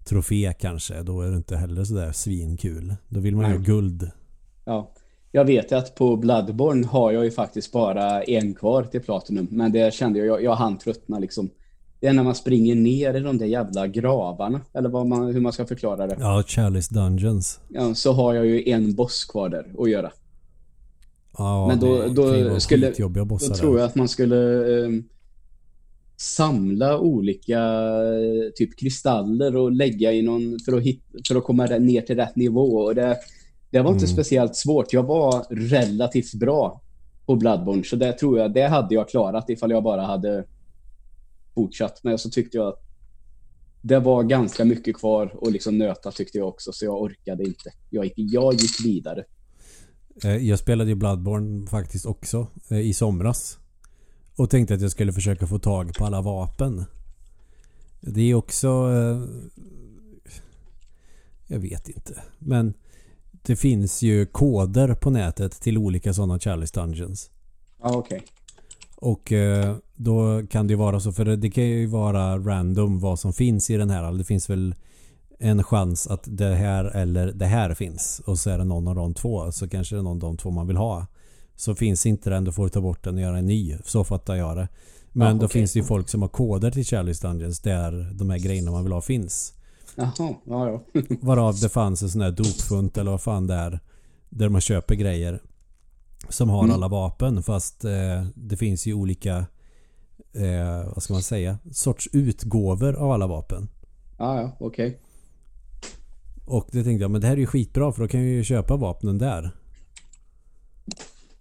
trofé 0.05 0.53
kanske. 0.61 1.03
Då 1.03 1.21
är 1.21 1.31
det 1.31 1.37
inte 1.37 1.57
heller 1.57 1.85
sådär 1.85 2.13
svinkul. 2.13 2.95
Då 3.09 3.21
vill 3.21 3.37
man 3.37 3.51
ju 3.51 3.57
ha 3.57 3.65
guld. 3.65 4.11
Ja. 4.65 4.93
Jag 5.33 5.45
vet 5.45 5.73
ju 5.73 5.77
att 5.77 5.95
på 5.95 6.17
Bloodborne 6.17 6.87
har 6.87 7.13
jag 7.13 7.25
ju 7.25 7.31
faktiskt 7.31 7.73
bara 7.73 8.23
en 8.23 8.55
kvar 8.55 8.83
till 8.83 9.01
Platinum. 9.01 9.49
Men 9.51 9.73
det 9.73 9.95
kände 9.95 10.19
jag, 10.19 10.29
jag, 10.29 10.43
jag 10.43 10.55
hann 10.55 10.79
tröttna 10.79 11.19
liksom. 11.19 11.51
Det 12.01 12.07
är 12.07 12.13
när 12.13 12.23
man 12.23 12.35
springer 12.35 12.75
ner 12.75 13.15
i 13.15 13.21
de 13.21 13.39
där 13.39 13.47
jävla 13.47 13.87
gravarna. 13.87 14.61
Eller 14.73 14.89
vad 14.89 15.07
man, 15.07 15.35
hur 15.35 15.41
man 15.41 15.53
ska 15.53 15.67
förklara 15.67 16.07
det. 16.07 16.17
Ja, 16.21 16.43
Chalice 16.47 16.95
Dungeons. 16.95 17.61
Ja, 17.69 17.95
så 17.95 18.13
har 18.13 18.35
jag 18.35 18.47
ju 18.47 18.69
en 18.69 18.95
boss 18.95 19.25
kvar 19.25 19.49
där 19.49 19.73
att 19.79 19.91
göra. 19.91 20.13
Ja, 21.39 21.67
Men 21.69 21.81
då- 21.81 22.09
då 22.15 22.61
skulle- 22.61 22.87
Då 23.49 23.55
tror 23.55 23.79
jag 23.79 23.87
att 23.87 23.95
man 23.95 24.09
skulle 24.09 24.37
eh, 24.85 24.91
samla 26.17 26.99
olika 26.99 27.59
eh, 27.59 28.51
typ 28.55 28.79
kristaller 28.79 29.57
och 29.57 29.73
lägga 29.73 30.13
i 30.13 30.23
någon 30.23 30.59
för 30.65 30.73
att, 30.77 30.83
hit, 30.83 31.03
för 31.29 31.35
att 31.37 31.45
komma 31.45 31.67
ner 31.67 32.01
till 32.01 32.17
rätt 32.17 32.37
nivå. 32.37 32.77
Och 32.77 32.95
det, 32.95 33.17
det 33.71 33.81
var 33.81 33.91
inte 33.93 34.05
Mm. 34.05 34.15
speciellt 34.15 34.57
svårt. 34.57 34.93
Jag 34.93 35.03
var 35.03 35.45
relativt 35.51 36.35
bra 36.35 36.81
på 37.27 37.37
Bloodborne. 37.37 37.85
Så 37.85 37.97
det 37.97 38.13
tror 38.13 38.39
jag, 38.39 38.53
det 38.55 38.63
hade 38.67 38.95
jag 38.95 39.09
klarat 39.09 39.51
ifall 39.51 39.71
jag 39.71 39.83
bara 39.83 40.03
hade 40.03 40.45
fortsatt. 41.55 42.01
Men 42.05 42.19
så 42.19 42.31
tyckte 42.31 42.57
jag 42.57 42.67
att 42.69 42.81
det 43.83 43.99
var 43.99 44.23
ganska 44.23 44.65
mycket 44.65 44.97
kvar 44.97 45.33
och 45.37 45.53
liksom 45.53 45.79
nöta 45.79 46.11
tyckte 46.11 46.39
jag 46.39 46.49
också. 46.49 46.73
Så 46.73 46.85
jag 46.85 47.03
orkade 47.03 47.45
inte. 47.45 47.71
Jag 47.91 48.05
gick, 48.05 48.15
jag 48.17 48.55
gick 48.55 48.85
vidare. 48.85 49.25
Eh, 50.23 50.37
Jag 50.37 50.59
spelade 50.59 50.91
ju 50.91 50.95
Bloodborne 50.97 51.67
faktiskt 51.67 52.07
också 52.07 52.47
eh, 52.69 52.79
i 52.79 52.95
somras. 52.95 53.59
Och 54.37 54.51
tänkte 54.51 54.75
att 54.75 54.81
jag 54.81 54.91
skulle 54.91 55.13
försöka 55.13 55.47
få 55.47 55.59
tag 55.59 55.95
på 55.95 56.05
alla 56.07 56.21
vapen. 56.21 56.85
Det 58.01 58.31
är 58.31 58.35
också... 58.35 58.69
eh, 58.69 59.23
Jag 61.47 61.59
vet 61.59 61.89
inte. 61.89 62.23
Men 62.39 62.75
det 63.43 63.57
finns 63.57 64.03
ju 64.03 64.27
koder 64.27 64.95
på 64.95 65.11
nätet 65.11 65.53
till 65.53 65.79
olika 65.79 66.15
sådana 66.15 66.39
Chalice 66.39 66.81
Dungeons. 66.81 67.31
Ja, 67.83 67.97
okej. 67.97 68.23
Och 68.97 69.33
eh, 69.33 69.77
då 69.95 70.47
kan 70.47 70.67
det 70.67 70.73
ju 70.73 70.77
vara 70.79 71.01
så, 71.01 71.13
för 71.13 71.25
det, 71.25 71.37
det 71.37 71.51
kan 71.51 71.65
ju 71.65 71.87
vara 71.87 72.39
random 72.39 73.01
vad 73.01 73.19
som 73.21 73.33
finns 73.33 73.71
i 73.71 73.77
den 73.77 73.91
här. 73.91 74.13
Det 74.13 74.25
finns 74.25 74.51
väl 74.51 74.75
en 75.39 75.63
chans 75.65 76.07
att 76.07 76.23
det 76.27 76.55
här 76.55 76.85
eller 76.85 77.33
det 77.33 77.47
här 77.47 77.75
finns. 77.75 78.21
Och 78.27 78.39
så 78.39 78.51
är 78.51 78.59
det 78.59 78.65
någon 78.65 78.89
av 78.89 78.95
de 78.95 79.15
två. 79.15 79.53
Så 79.53 79.69
kanske 79.69 79.95
det 79.95 79.99
är 80.01 80.03
någon 80.03 80.13
av 80.17 80.21
de 80.21 80.37
två 80.37 80.51
man 80.51 80.67
vill 80.67 80.77
ha. 80.77 81.07
Så 81.57 81.75
finns 81.75 82.07
inte 82.07 82.31
den, 82.31 82.45
då 82.45 82.53
får 82.53 82.63
du 82.65 82.69
ta 82.71 82.81
bort 82.81 83.05
den 83.05 83.15
och 83.15 83.21
göra 83.21 83.39
en 83.39 83.47
ny. 83.47 83.77
Så 83.85 84.05
fattar 84.05 84.35
jag 84.35 84.57
det. 84.57 84.69
Men 85.13 85.27
Ja, 85.29 85.33
då 85.35 85.39
okej. 85.47 85.49
finns 85.61 85.73
det 85.73 85.79
ju 85.79 85.85
folk 85.85 86.09
som 86.09 86.23
har 86.23 86.29
koder 86.29 86.71
till 86.71 86.85
Chalice 86.85 87.29
Dungeons 87.29 87.61
där 87.61 88.11
de 88.15 88.31
här 88.31 88.39
grejerna 88.39 88.71
man 88.71 88.83
vill 88.85 88.93
ha 88.93 89.01
finns. 89.01 89.53
Jaha, 89.97 90.13
ja, 90.19 90.69
ja. 90.69 90.83
Varav 91.21 91.55
det 91.61 91.69
fanns 91.69 92.03
en 92.03 92.09
sån 92.11 92.21
här 92.21 92.31
dopfunt 92.31 92.99
eller 92.99 93.11
vad 93.11 93.21
fan 93.23 93.47
det 93.47 93.55
är. 93.55 93.81
Där 94.29 94.49
man 94.49 94.61
köper 94.61 94.95
grejer. 94.95 95.43
Som 96.29 96.49
har 96.51 96.65
Mm. 96.65 96.75
alla 96.75 96.89
vapen 96.89 97.43
fast 97.43 97.85
eh, 97.85 98.25
det 98.35 98.57
finns 98.57 98.87
ju 98.87 98.95
olika 98.95 99.37
eh, 100.33 100.93
vad 100.95 101.03
ska 101.03 101.13
man 101.13 101.23
säga? 101.23 101.59
Sorts 101.73 102.09
utgåvor 102.13 102.95
av 102.95 103.11
alla 103.11 103.27
vapen. 103.27 103.69
ja, 104.19 104.41
ja 104.41 104.57
okej. 104.61 105.01
Och 106.45 106.69
det 106.73 106.85
tänkte 106.85 107.03
jag, 107.03 107.11
men 107.11 107.21
det 107.21 107.27
här 107.27 107.35
är 107.35 107.41
ju 107.41 107.47
skitbra 107.47 107.93
för 107.93 108.03
då 108.03 108.09
kan 108.09 108.21
jag 108.21 108.29
ju 108.29 108.45
köpa 108.45 108.77
vapnen 108.77 109.19
där. 109.19 109.51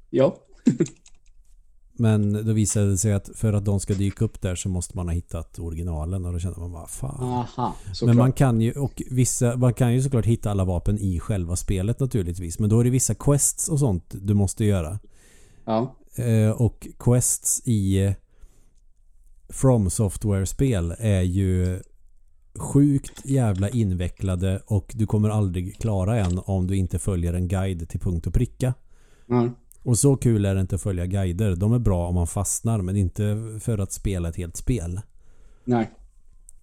Ja. 0.10 0.38
Men 1.95 2.45
då 2.45 2.54
visade 2.54 2.89
det 2.89 2.97
sig 2.97 3.14
att 3.14 3.30
för 3.36 3.54
att 3.54 3.66
de 3.66 3.80
ska 3.80 3.93
dyka 3.93 4.26
upp 4.26 4.41
där 4.41 4.56
så 4.56 4.70
måste 4.70 4.97
man 4.97 5.08
ha 5.08 5.14
hittat 5.14 5.60
originalen 5.60 6.26
och 6.26 6.34
då 6.34 6.39
kände 6.39 6.60
man 6.60 6.72
bara 6.72 6.88
fan. 6.88 7.24
Aha. 7.24 7.76
Men 8.01 8.18
man 8.18 8.34
kan 8.34 8.62
ju 8.62 8.72
och 8.72 9.01
vissa, 9.12 9.58
man 9.58 9.74
kan 9.74 9.93
ju 9.93 10.01
såklart 10.01 10.26
hitta 10.26 10.51
alla 10.51 10.66
vapen 10.66 10.99
i 10.99 11.20
själva 11.20 11.56
spelet 11.56 11.99
naturligtvis. 11.99 12.60
Men 12.60 12.70
då 12.70 12.80
är 12.80 12.84
det 12.84 12.89
vissa 12.89 13.16
quests 13.16 13.70
och 13.70 13.80
sånt 13.80 14.16
du 14.22 14.34
måste 14.34 14.66
göra. 14.66 14.99
Ja, 15.66 15.95
Eh, 16.16 16.49
och 16.49 16.88
quests 16.99 17.62
i 17.66 18.06
eh, 18.06 18.14
From 19.49 19.89
Software-spel 19.89 20.95
är 20.99 21.22
ju 21.22 21.82
sjukt 22.60 23.26
jävla 23.26 23.70
invecklade 23.70 24.62
och 24.66 24.91
du 24.95 25.06
kommer 25.06 25.30
aldrig 25.30 25.78
klara 25.80 26.20
en 26.20 26.39
om 26.45 26.68
du 26.68 26.76
inte 26.78 26.99
följer 26.99 27.34
en 27.34 27.47
guide 27.47 27.89
till 27.89 27.99
punkt 27.99 28.28
och 28.28 28.34
pricka. 28.34 28.74
ja. 29.28 29.49
Och 29.86 29.97
så 29.99 30.16
kul 30.16 30.45
är 30.45 30.56
det 30.56 30.62
inte 30.62 30.76
att 30.76 30.82
följa 30.82 31.06
guider. 31.06 31.56
De 31.56 31.74
är 31.74 31.80
bra 31.80 32.08
om 32.08 32.16
man 32.16 32.28
fastnar 32.28 32.82
men 32.82 32.95
inte 32.95 33.38
för 33.62 33.78
att 33.78 33.91
spela 33.91 34.30
ett 34.30 34.36
helt 34.36 34.58
spel. 34.58 35.01
Nej. 35.66 35.89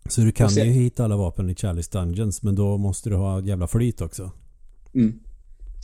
Så 0.09 0.21
du 0.21 0.33
kan 0.33 0.49
ju 0.49 0.63
hitta 0.63 1.05
alla 1.05 1.17
vapen 1.17 1.51
i 1.51 1.55
Chalice 1.55 1.91
Dungeons 1.99 2.43
men 2.43 2.55
då 2.55 2.77
måste 2.79 3.11
du 3.11 3.17
ha 3.17 3.39
ett 3.39 3.47
jävla 3.47 3.67
flyt 3.67 4.01
också. 4.01 4.31
Mm. 4.95 5.21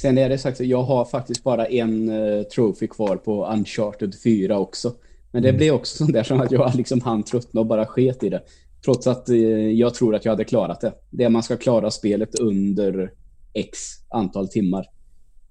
Sen 0.01 0.19
är 0.19 0.29
det 0.29 0.39
sagt 0.39 0.61
att 0.61 0.67
jag 0.67 0.83
har 0.83 1.05
faktiskt 1.05 1.45
bara 1.45 1.67
en 1.67 2.09
uh, 2.09 2.43
trophy 2.43 2.87
kvar 2.87 3.17
på 3.17 3.47
Uncharted 3.47 4.15
4 4.25 4.59
också. 4.59 4.95
Men 5.31 5.43
det 5.43 5.49
Mm. 5.49 5.59
blev 5.59 5.75
också 5.75 5.97
sånt 5.97 6.13
där 6.13 6.23
som 6.23 6.41
att 6.41 6.53
jag 6.53 6.75
liksom 6.75 7.01
hann 7.01 7.23
tröttna 7.23 7.61
och 7.61 7.67
bara 7.67 7.87
sket 7.87 8.23
i 8.23 8.29
det. 8.29 8.43
Trots 8.87 9.07
att 9.07 9.28
eh, 9.28 9.37
jag 9.70 9.95
tror 9.95 10.14
att 10.14 10.24
jag 10.24 10.32
hade 10.32 10.45
klarat 10.45 10.80
det. 10.80 10.93
Det 11.11 11.24
är 11.24 11.28
man 11.28 11.43
ska 11.43 11.57
klara 11.57 11.91
spelet 11.91 12.34
under 12.34 13.12
X 13.53 13.78
antal 14.09 14.49
timmar. 14.49 14.87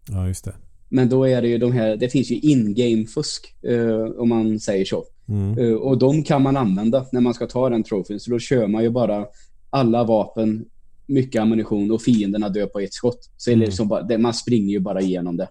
Ja, 0.10 0.28
just 0.28 0.46
det. 0.46 0.54
Men 0.90 1.10
då 1.10 1.28
är 1.28 1.42
det 1.42 1.48
ju 1.48 1.58
de 1.58 1.72
här, 1.72 1.96
det 1.98 2.10
finns 2.10 2.32
ju 2.32 2.36
in-game-fusk 2.36 3.56
eh, 3.64 4.22
om 4.22 4.30
man 4.30 4.60
säger 4.60 4.86
så. 4.86 5.06
Mm. 5.28 5.58
Eh, 5.58 5.74
och 5.74 5.98
de 5.98 6.24
kan 6.24 6.42
man 6.42 6.58
använda 6.58 7.06
när 7.12 7.22
man 7.22 7.34
ska 7.34 7.48
ta 7.48 7.70
den 7.70 7.84
trofén. 7.84 8.20
Så 8.20 8.32
då 8.32 8.40
kör 8.40 8.68
man 8.68 8.84
ju 8.84 8.90
bara 8.90 9.26
alla 9.70 10.04
vapen, 10.04 10.66
mycket 11.06 11.42
ammunition 11.42 11.92
och 11.92 12.02
fienderna 12.02 12.50
dör 12.50 12.66
på 12.66 12.80
ett 12.80 12.94
skott. 12.94 13.30
Så 13.38 13.52
Mm. 13.52 13.60
liksom 13.66 13.88
bara, 13.88 14.18
man 14.18 14.34
springer 14.34 14.72
ju 14.72 14.80
bara 14.80 15.02
igenom 15.02 15.38
det. 15.38 15.50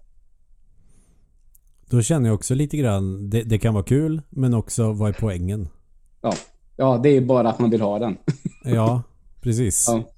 Då 1.91 2.03
känner 2.03 2.29
jag 2.29 2.35
också 2.35 2.55
lite 2.55 2.77
grann, 2.77 3.31
det, 3.31 3.43
det 3.43 3.59
kan 3.59 3.75
vara 3.75 3.85
kul 3.85 4.23
men 4.31 4.55
också 4.55 4.93
vad 4.93 5.09
är 5.09 5.17
poängen? 5.21 5.69
Ja. 6.23 6.35
Ja, 6.77 7.01
det 7.03 7.09
är 7.09 7.21
bara 7.21 7.51
att 7.51 7.59
man 7.59 7.71
vill 7.71 7.81
ha 7.81 7.99
den. 7.99 8.17
Ja, 8.65 9.03
precis. 9.41 9.87
Ja. 9.89 10.11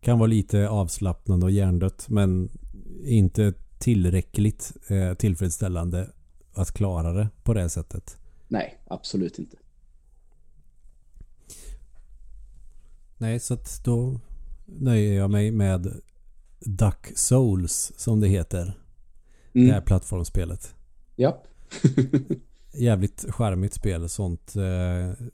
Kan 0.00 0.18
vara 0.18 0.26
lite 0.26 0.68
avslappnande 0.68 1.46
och 1.46 1.52
hjärndött 1.52 2.06
men 2.08 2.50
inte 3.04 3.54
tillräckligt 3.78 4.72
eh, 4.88 5.14
tillfredsställande 5.14 6.10
att 6.54 6.72
klara 6.72 7.12
det 7.12 7.28
på 7.42 7.54
det 7.54 7.68
sättet. 7.68 8.16
Nej, 8.48 8.78
absolut 8.86 9.38
inte. 9.38 9.56
Nej, 13.18 13.40
så 13.40 13.54
att 13.54 13.84
då 13.84 14.20
nöjer 14.66 15.12
jag 15.18 15.30
mig 15.30 15.50
med 15.50 16.00
Duck 16.60 17.12
Souls 17.14 17.92
som 17.96 18.20
det 18.20 18.28
heter. 18.28 18.78
Det 19.52 19.60
här 19.60 19.68
Mm. 19.72 19.82
plattformsspelet. 19.84 20.74
Ja. 21.16 21.42
Jävligt 22.74 23.24
charmigt 23.28 23.74
spel. 23.74 24.08
Sånt 24.08 24.56
eh, 24.56 25.26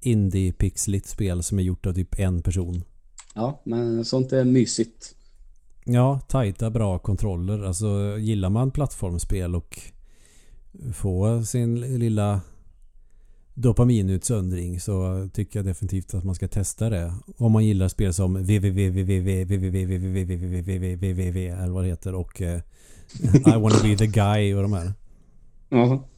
indie-pixligt 0.00 1.06
spel 1.06 1.42
som 1.42 1.58
är 1.58 1.62
gjort 1.62 1.86
av 1.86 1.92
typ 1.92 2.18
en 2.18 2.42
person. 2.42 2.84
ja, 3.34 3.62
men 3.64 4.04
sånt 4.04 4.32
är 4.32 4.44
mysigt. 4.44 5.14
Ja, 5.84 6.20
tajta 6.28 6.70
bra 6.70 6.98
kontroller. 6.98 7.62
Alltså 7.64 8.18
gillar 8.18 8.50
man 8.50 8.70
plattformsspel 8.70 9.54
och 9.56 9.78
få 10.94 11.44
sin 11.44 11.80
lilla 11.80 12.40
dopaminutsöndring 13.54 14.80
så 14.80 15.28
tycker 15.32 15.58
jag 15.58 15.66
definitivt 15.66 16.14
att 16.14 16.24
man 16.24 16.34
ska 16.34 16.48
testa 16.48 16.90
det. 16.90 17.14
Om 17.36 17.52
man 17.52 17.64
gillar 17.64 17.88
spel 17.88 18.14
som 18.14 18.34
www 18.36 19.42
eller 21.50 21.70
vad 21.72 21.84
det 21.84 21.88
heter 21.88 22.14
och 22.14 22.42
eh, 22.42 22.60
I 23.46 23.58
wanna 23.60 23.82
be 23.82 23.96
the 23.96 24.06
guy 24.06 24.54
och 24.54 24.62
de 24.62 24.72
här. 24.72 24.92
Ja. 25.68 26.08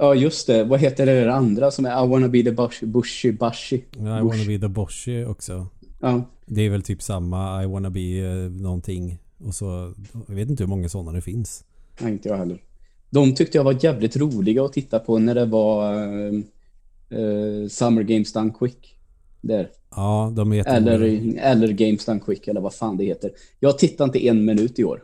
Ja, 0.00 0.14
just 0.14 0.46
det. 0.46 0.64
Vad 0.64 0.80
heter 0.80 1.06
det 1.06 1.20
där 1.20 1.28
andra 1.28 1.70
som 1.70 1.86
är 1.86 2.04
I 2.04 2.08
wanna 2.08 2.28
be 2.28 2.42
the 2.42 2.52
bush, 2.52 2.84
bushy 2.84 3.32
bushy? 3.32 3.76
I 3.76 4.22
wanna 4.22 4.44
be 4.46 4.58
the 4.58 4.68
Boshi 4.68 5.24
också. 5.24 5.66
Ja. 6.00 6.22
Det 6.46 6.60
är 6.62 6.70
väl 6.70 6.82
typ 6.82 7.02
samma 7.02 7.62
I 7.62 7.66
wanna 7.66 7.90
be 7.90 8.00
eh, 8.00 8.50
någonting 8.50 9.18
och 9.38 9.54
så 9.54 9.94
jag 10.28 10.34
vet 10.34 10.48
inte 10.48 10.62
hur 10.62 10.68
många 10.68 10.88
sådana 10.88 11.12
det 11.12 11.20
finns. 11.20 11.64
Nej, 12.00 12.12
inte 12.12 12.28
jag 12.28 12.36
heller. 12.36 12.62
De 13.10 13.34
tyckte 13.34 13.58
jag 13.58 13.64
var 13.64 13.84
jävligt 13.84 14.16
roliga 14.16 14.64
att 14.64 14.72
titta 14.72 14.98
på 14.98 15.18
när 15.18 15.34
det 15.34 15.46
var 15.46 15.94
eh, 15.94 17.68
Summer 17.68 18.02
Games 18.02 18.32
Done 18.32 18.52
Quick. 18.58 18.96
Där. 19.40 19.70
Ja, 19.90 20.32
de 20.36 20.52
är 20.52 20.68
Eller, 20.68 21.00
eller 21.38 21.68
Games 21.68 22.04
Done 22.04 22.20
Quick 22.20 22.48
eller 22.48 22.60
vad 22.60 22.74
fan 22.74 22.96
det 22.96 23.04
heter. 23.04 23.30
Jag 23.58 23.78
tittade 23.78 24.08
inte 24.08 24.26
en 24.26 24.44
minut 24.44 24.78
i 24.78 24.84
år. 24.84 25.02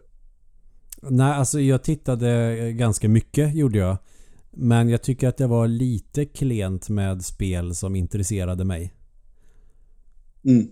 Nej, 1.02 1.32
alltså 1.32 1.60
jag 1.60 1.82
tittade 1.82 2.56
ganska 2.72 3.08
mycket 3.08 3.54
gjorde 3.54 3.78
jag. 3.78 3.96
Men 4.58 4.88
jag 4.88 5.02
tycker 5.02 5.28
att 5.28 5.36
det 5.36 5.46
var 5.46 5.68
lite 5.68 6.24
klent 6.24 6.88
med 6.88 7.24
spel 7.24 7.74
som 7.74 7.96
intresserade 7.96 8.64
mig. 8.64 8.92
Mm. 10.44 10.68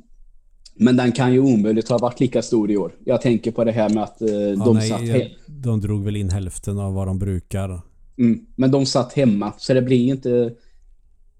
Men 0.77 0.97
den 0.97 1.13
kan 1.13 1.33
ju 1.33 1.39
omöjligt 1.41 1.89
ha 1.89 1.99
varit 1.99 2.21
lika 2.21 2.43
stor 2.43 2.71
i 2.71 2.77
år. 2.77 2.93
Jag 3.05 3.21
tänker 3.23 3.51
på 3.53 3.65
det 3.65 3.73
här 3.73 3.89
med 3.89 4.03
att 4.03 4.23
eh, 4.23 4.29
Ja, 4.31 4.65
de 4.65 4.77
nej, 4.77 4.89
satt 4.89 5.07
jag- 5.07 5.17
he- 5.17 5.31
de 5.47 5.81
drog 5.81 6.05
väl 6.05 6.17
in 6.17 6.31
hälften 6.31 6.79
av 6.79 6.95
vad 6.95 7.07
de 7.07 7.19
brukar. 7.19 7.81
mm. 8.19 8.47
Men 8.57 8.71
de 8.71 8.87
satt 8.87 9.13
hemma, 9.13 9.53
så 9.59 9.75
det 9.75 9.83
blir 9.83 10.07
inte 10.09 10.55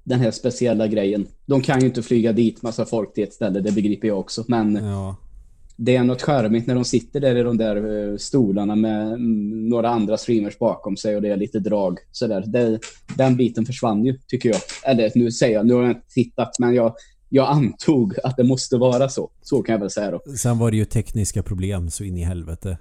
den 0.05 0.21
här 0.21 0.31
speciella 0.31 0.87
grejen. 0.87 1.27
De 1.47 1.61
kan 1.61 1.81
ju 1.81 1.87
inte 1.87 2.03
flyga 2.03 2.33
dit 2.33 2.63
massa 2.63 2.85
folk 2.85 3.15
till 3.15 3.25
ett 3.25 3.33
ställe, 3.33 3.61
det 3.61 3.73
begriper 3.73 4.09
jag 4.09 4.19
också. 4.19 4.45
Men 4.49 4.75
Ja, 4.75 5.17
det 5.77 5.97
är 5.97 6.05
något 6.05 6.23
charmigt 6.23 6.67
när 6.67 6.75
de 6.75 6.85
sitter 6.85 7.21
där 7.21 7.37
i 7.37 7.43
de 7.43 7.57
där 7.57 7.77
eh, 7.77 8.17
stolarna 8.17 8.77
med 8.77 9.07
mm, 9.07 9.69
några 9.69 9.89
andra 9.89 10.17
streamers 10.17 10.59
bakom 10.59 10.97
sig 10.97 11.17
och 11.17 11.23
det 11.23 11.29
är 11.29 11.37
lite 11.37 11.59
drag. 11.59 11.99
Sådär. 12.13 12.45
Det, 12.47 12.79
den 13.17 13.37
biten 13.37 13.67
försvann 13.67 14.05
ju, 14.05 14.19
tycker 14.27 14.49
jag. 14.49 14.61
Eller 14.85 15.13
nu 15.15 15.31
säger 15.31 15.55
jag, 15.55 15.67
nu 15.67 15.75
har 15.75 15.83
jag 15.83 15.91
inte 15.91 16.09
tittat, 16.09 16.59
men 16.59 16.75
jag, 16.75 16.95
jag 17.29 17.49
antog 17.49 18.15
att 18.25 18.37
det 18.37 18.45
måste 18.45 18.77
vara 18.77 19.09
så. 19.09 19.31
Så 19.43 19.63
kan 19.63 19.73
jag 19.73 19.81
väl 19.81 19.91
säga 19.91 20.11
då. 20.11 20.21
sen 20.37 20.59
var 20.59 20.71
det 20.71 20.77
ju 20.77 20.85
tekniska 20.85 21.43
problem 21.43 21.91
så 21.91 22.05
in 22.05 22.17
i 22.17 22.23
helvete. 22.23 22.79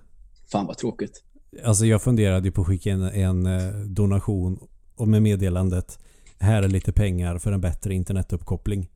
Fan 0.52 0.66
vad 0.66 0.78
tråkigt. 0.78 1.24
Alltså 1.64 1.86
jag 1.86 2.02
funderade 2.02 2.48
ju 2.48 2.52
på 2.52 2.62
att 2.62 2.68
skicka 2.68 2.90
in 2.90 3.02
en 3.02 3.46
eh, 3.46 3.74
donation 3.86 4.60
och 4.96 5.08
med 5.08 5.22
meddelandet 5.22 6.00
här 6.40 6.64
är 6.64 6.68
lite 6.68 6.92
pengar 6.92 7.38
för 7.38 7.52
en 7.52 7.62
bättre 7.62 7.94
internetuppkoppling. 7.94 8.90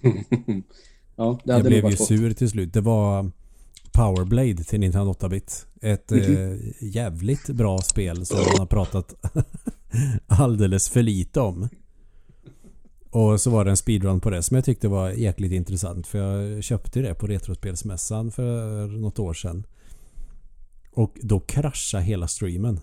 ja, 1.16 1.40
det 1.44 1.52
Jag 1.52 1.54
hade 1.54 1.54
nog 1.54 1.62
blev 1.62 1.90
ju 1.90 1.96
sur 1.96 2.32
till 2.32 2.50
slut. 2.50 2.72
Det 2.72 2.80
var 2.80 3.30
Powerblade 3.94 4.64
till 4.64 4.80
Nintendo 4.80 5.12
8-bit. 5.12 5.66
Ett 5.80 6.12
eh, 6.12 6.54
jävligt 6.80 7.46
bra 7.46 7.78
spel 7.78 8.26
som 8.26 8.38
man 8.38 8.58
har 8.58 8.66
pratat 8.66 9.14
alldeles 10.26 10.88
för 10.88 11.02
lite 11.02 11.40
om. 11.40 11.68
Och 13.10 13.40
så 13.40 13.50
var 13.50 13.64
det 13.64 13.70
en 13.70 13.76
speedrun 13.76 14.20
på 14.20 14.30
det 14.30 14.42
som 14.42 14.54
jag 14.54 14.64
tyckte 14.64 14.88
var 14.88 15.10
jäkligt 15.10 15.52
intressant. 15.52 16.06
För 16.06 16.18
jag 16.18 16.64
köpte 16.64 17.00
det 17.00 17.14
på 17.14 17.26
Retrospelsmässan 17.26 18.30
för 18.30 18.86
något 18.86 19.18
år 19.18 19.34
sedan. 19.34 19.66
Och 20.90 21.18
då 21.22 21.40
kraschade 21.40 22.04
hela 22.04 22.28
streamen. 22.28 22.80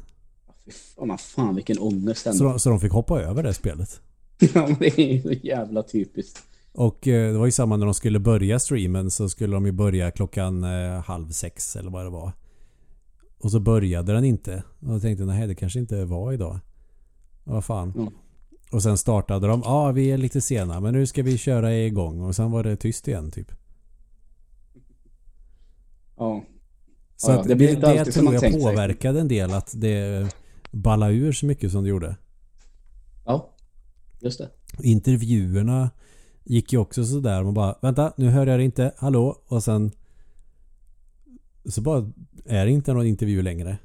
Fy 0.66 0.72
fan, 0.72 1.18
fan 1.18 1.56
vilken 1.56 1.80
ångest 1.80 2.28
Så 2.38 2.44
de, 2.44 2.60
så 2.60 2.70
de 2.70 2.80
fick 2.80 2.92
hoppa 2.92 3.22
över 3.22 3.44
det 3.44 3.54
spelet. 3.54 4.02
Ja, 4.54 4.68
men 4.68 4.76
det 4.80 5.00
är 5.00 5.22
så 5.22 5.32
jävla 5.32 5.84
typiskt. 5.84 6.44
Och 6.74 7.08
eh, 7.08 7.32
det 7.32 7.38
var 7.38 7.46
ju 7.46 7.52
samma 7.52 7.78
när 7.78 7.86
de 7.86 7.94
skulle 7.94 8.20
börja 8.20 8.60
streamen 8.60 9.12
så 9.12 9.30
skulle 9.30 9.54
de 9.54 9.66
ju 9.66 9.72
börja 9.72 10.12
klockan 10.12 10.64
eh, 10.64 11.02
halv 11.02 11.30
sex 11.30 11.76
eller 11.76 11.92
vad 11.92 12.06
det 12.06 12.10
var. 12.10 12.32
Och 13.40 13.52
så 13.52 13.60
började 13.60 14.14
den 14.14 14.24
inte. 14.26 14.64
Och 14.80 14.94
jag 14.94 15.02
tänkte 15.02 15.26
nej 15.26 15.48
det 15.48 15.56
kanske 15.56 15.80
inte 15.80 16.06
var 16.06 16.34
idag. 16.34 16.60
Vad 17.44 17.66
fan. 17.66 17.94
Ja. 17.96 18.12
Och 18.72 18.84
sen 18.84 18.98
startade 18.98 19.48
de. 19.48 19.62
Ja 19.66 19.72
ah, 19.72 19.92
vi 19.92 20.12
är 20.12 20.18
lite 20.18 20.42
sena 20.42 20.80
men 20.80 20.94
nu 20.94 21.06
ska 21.08 21.24
vi 21.24 21.38
köra 21.38 21.76
igång. 21.78 22.22
Och 22.22 22.36
sen 22.36 22.52
var 22.52 22.64
det 22.64 22.76
tyst 22.76 23.08
igen 23.08 23.32
typ. 23.32 23.52
Ja. 26.18 26.44
Så 27.16 27.32
Ja, 27.32 27.40
att 27.40 27.48
det 27.48 27.56
det, 27.56 27.76
det, 27.76 28.14
som 28.14 28.22
tror 28.24 28.34
jag 28.34 28.42
tänkt 28.42 28.54
sig. 28.54 28.64
påverkade 28.64 29.20
en 29.22 29.28
del 29.28 29.54
att 29.54 29.74
det 29.76 30.28
ballade 30.72 31.14
ur 31.14 31.32
så 31.32 31.46
mycket 31.46 31.72
som 31.72 31.84
det 31.84 31.90
gjorde. 31.90 32.16
ja, 33.26 33.50
just 34.20 34.38
det. 34.38 34.50
Intervjuerna 34.84 35.90
gick 36.44 36.74
ju 36.74 36.80
också 36.80 37.06
sådär. 37.06 37.44
Man 37.44 37.54
bara 37.54 37.76
vänta 37.82 38.14
nu 38.18 38.30
hör 38.30 38.48
jag 38.48 38.60
det 38.60 38.64
inte. 38.64 38.92
Hallå? 38.98 39.38
Och 39.48 39.64
sen 39.64 39.92
så 41.66 41.82
bara 41.82 42.12
är 42.46 42.66
det 42.66 42.72
inte 42.72 42.94
någon 42.94 43.06
intervju 43.06 43.42
längre. 43.42 43.78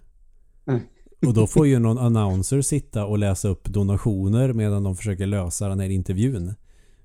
Nej. 0.64 0.82
Och 1.26 1.34
då 1.34 1.46
får 1.46 1.66
ju 1.66 1.78
någon 1.78 1.98
announcer 1.98 2.62
sitta 2.62 3.06
och 3.06 3.18
läsa 3.18 3.48
upp 3.48 3.68
donationer 3.68 4.52
medan 4.52 4.84
de 4.84 4.96
försöker 4.96 5.26
lösa 5.26 5.68
den 5.68 5.80
här 5.80 5.90
intervjun. 5.90 6.54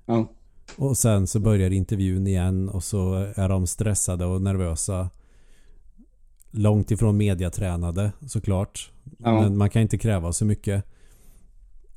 Ja. 0.06 0.32
Och 0.76 0.98
sen 0.98 1.26
så 1.26 1.40
börjar 1.40 1.70
intervjun 1.70 2.26
igen 2.26 2.68
och 2.68 2.84
så 2.84 3.14
är 3.14 3.48
de 3.48 3.66
stressade 3.66 4.24
och 4.24 4.42
nervösa. 4.42 5.10
Långt 6.50 6.90
ifrån 6.90 7.16
mediatränade 7.16 8.12
såklart. 8.26 8.92
Ja. 9.18 9.40
Men 9.40 9.56
man 9.56 9.70
kan 9.70 9.82
inte 9.82 9.98
kräva 9.98 10.32
så 10.32 10.44
mycket 10.44 10.84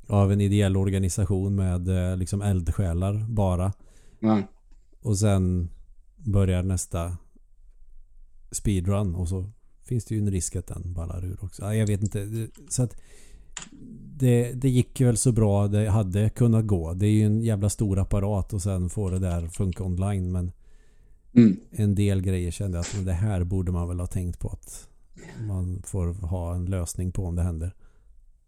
av 0.06 0.32
en 0.32 0.40
ideell 0.40 0.76
organisation 0.76 1.54
med 1.54 1.88
eh, 1.88 2.16
liksom 2.16 2.42
eldsjälar 2.42 3.26
bara. 3.28 3.72
Ja. 4.20 4.42
Och 5.00 5.18
sen 5.18 5.68
börjar 6.16 6.62
nästa 6.62 7.16
speedrun 8.50 9.14
och 9.14 9.28
så 9.28 9.50
finns 9.84 10.04
det 10.04 10.14
ju 10.14 10.20
en 10.20 10.30
risk 10.30 10.56
att 10.56 10.66
den 10.66 10.92
ballar 10.92 11.24
ur 11.24 11.44
också. 11.44 11.62
Ja, 11.62 11.74
jag 11.74 11.86
vet 11.86 12.02
inte. 12.02 12.48
Så 12.68 12.82
att 12.82 12.96
det, 14.18 14.52
det 14.52 14.68
gick 14.68 15.00
väl 15.00 15.16
så 15.16 15.32
bra 15.32 15.68
det 15.68 15.88
hade 15.90 16.28
kunnat 16.30 16.66
gå. 16.66 16.94
Det 16.94 17.06
är 17.06 17.10
ju 17.12 17.22
en 17.26 17.42
jävla 17.42 17.68
stor 17.70 17.98
apparat 17.98 18.52
och 18.52 18.62
sen 18.62 18.90
får 18.90 19.10
det 19.10 19.18
där 19.18 19.48
funka 19.48 19.84
online. 19.84 20.32
Men 20.32 20.52
Mm. 21.32 21.56
en 21.70 21.94
del 21.94 22.22
grejer 22.22 22.50
kände 22.50 22.78
jag 22.78 22.82
att 22.82 23.04
det 23.06 23.12
här 23.12 23.44
borde 23.44 23.72
man 23.72 23.88
väl 23.88 24.00
ha 24.00 24.06
tänkt 24.06 24.38
på 24.38 24.48
att 24.48 24.88
man 25.48 25.82
får 25.86 26.06
ha 26.26 26.54
en 26.54 26.64
lösning 26.64 27.12
på 27.12 27.24
om 27.24 27.34
det 27.36 27.42
händer. 27.42 27.74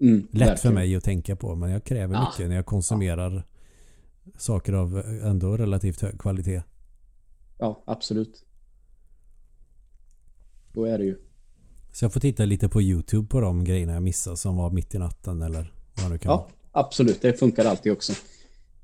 Mm, 0.00 0.18
Lätt 0.20 0.40
verkligen. 0.40 0.56
för 0.56 0.72
mig 0.72 0.96
att 0.96 1.04
tänka 1.04 1.36
på 1.36 1.54
men 1.54 1.70
jag 1.70 1.84
kräver 1.84 2.14
Ja. 2.14 2.28
mycket 2.30 2.48
när 2.48 2.56
jag 2.56 2.66
konsumerar 2.66 3.42
saker 4.38 4.72
av 4.72 5.02
ändå 5.24 5.56
relativt 5.56 6.00
hög 6.00 6.18
kvalitet. 6.20 6.62
Ja, 7.58 7.82
absolut. 7.86 8.44
Då 10.72 10.84
är 10.84 10.98
det 10.98 11.04
ju. 11.04 11.16
Så 11.92 12.04
jag 12.04 12.12
får 12.12 12.20
titta 12.20 12.44
lite 12.44 12.68
på 12.68 12.82
YouTube 12.82 13.28
på 13.28 13.40
de 13.40 13.64
grejerna 13.64 13.92
jag 13.92 14.02
missade 14.02 14.36
som 14.36 14.56
var 14.56 14.70
mitt 14.70 14.94
i 14.94 14.98
natten 14.98 15.42
eller 15.42 15.72
vad 15.96 16.04
det 16.06 16.08
nu 16.10 16.18
kan 16.18 16.30
Ja, 16.32 16.36
vara. 16.36 16.48
absolut. 16.84 17.22
Det 17.22 17.32
funkar 17.38 17.64
alltid 17.64 17.92
också. 17.92 18.12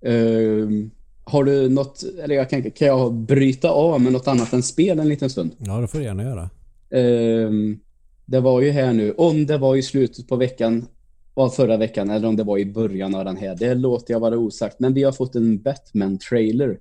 Ehm, 0.03 0.91
har 1.25 1.45
du 1.45 1.69
något, 1.69 2.03
eller 2.23 2.35
jag 2.35 2.51
kan, 2.51 2.71
kan 2.71 2.89
jag 2.89 3.15
bryta 3.15 3.71
av 3.71 4.01
med 4.01 4.13
något 4.13 4.29
annat 4.29 4.53
än 4.53 4.63
spel 4.63 4.99
en 4.99 5.09
liten 5.09 5.31
stund? 5.31 5.51
Ja, 5.59 5.79
det 5.81 5.89
får 5.89 5.99
du 5.99 6.05
gärna 6.05 6.23
göra. 6.23 6.51
Ehm, 6.91 7.79
det 8.27 8.41
var 8.41 8.61
ju 8.61 8.71
här 8.71 8.93
nu, 8.93 9.13
om 9.13 9.47
det 9.47 9.59
var 9.59 9.77
i 9.77 9.83
slutet 9.83 10.29
på 10.29 10.37
veckan 10.37 10.87
av 11.35 11.49
förra 11.49 11.77
veckan 11.77 12.11
eller 12.11 12.29
om 12.29 12.37
det 12.37 12.45
var 12.45 12.59
i 12.59 12.67
början 12.67 13.15
av 13.15 13.25
den 13.25 13.37
här, 13.37 13.57
det 13.57 13.75
låter 13.75 14.15
jag 14.15 14.21
vara 14.21 14.39
osagt. 14.39 14.81
Men 14.81 14.95
vi 14.95 15.03
har 15.03 15.13
fått 15.13 15.35
en 15.35 15.63
Batman-trailer 15.63 16.79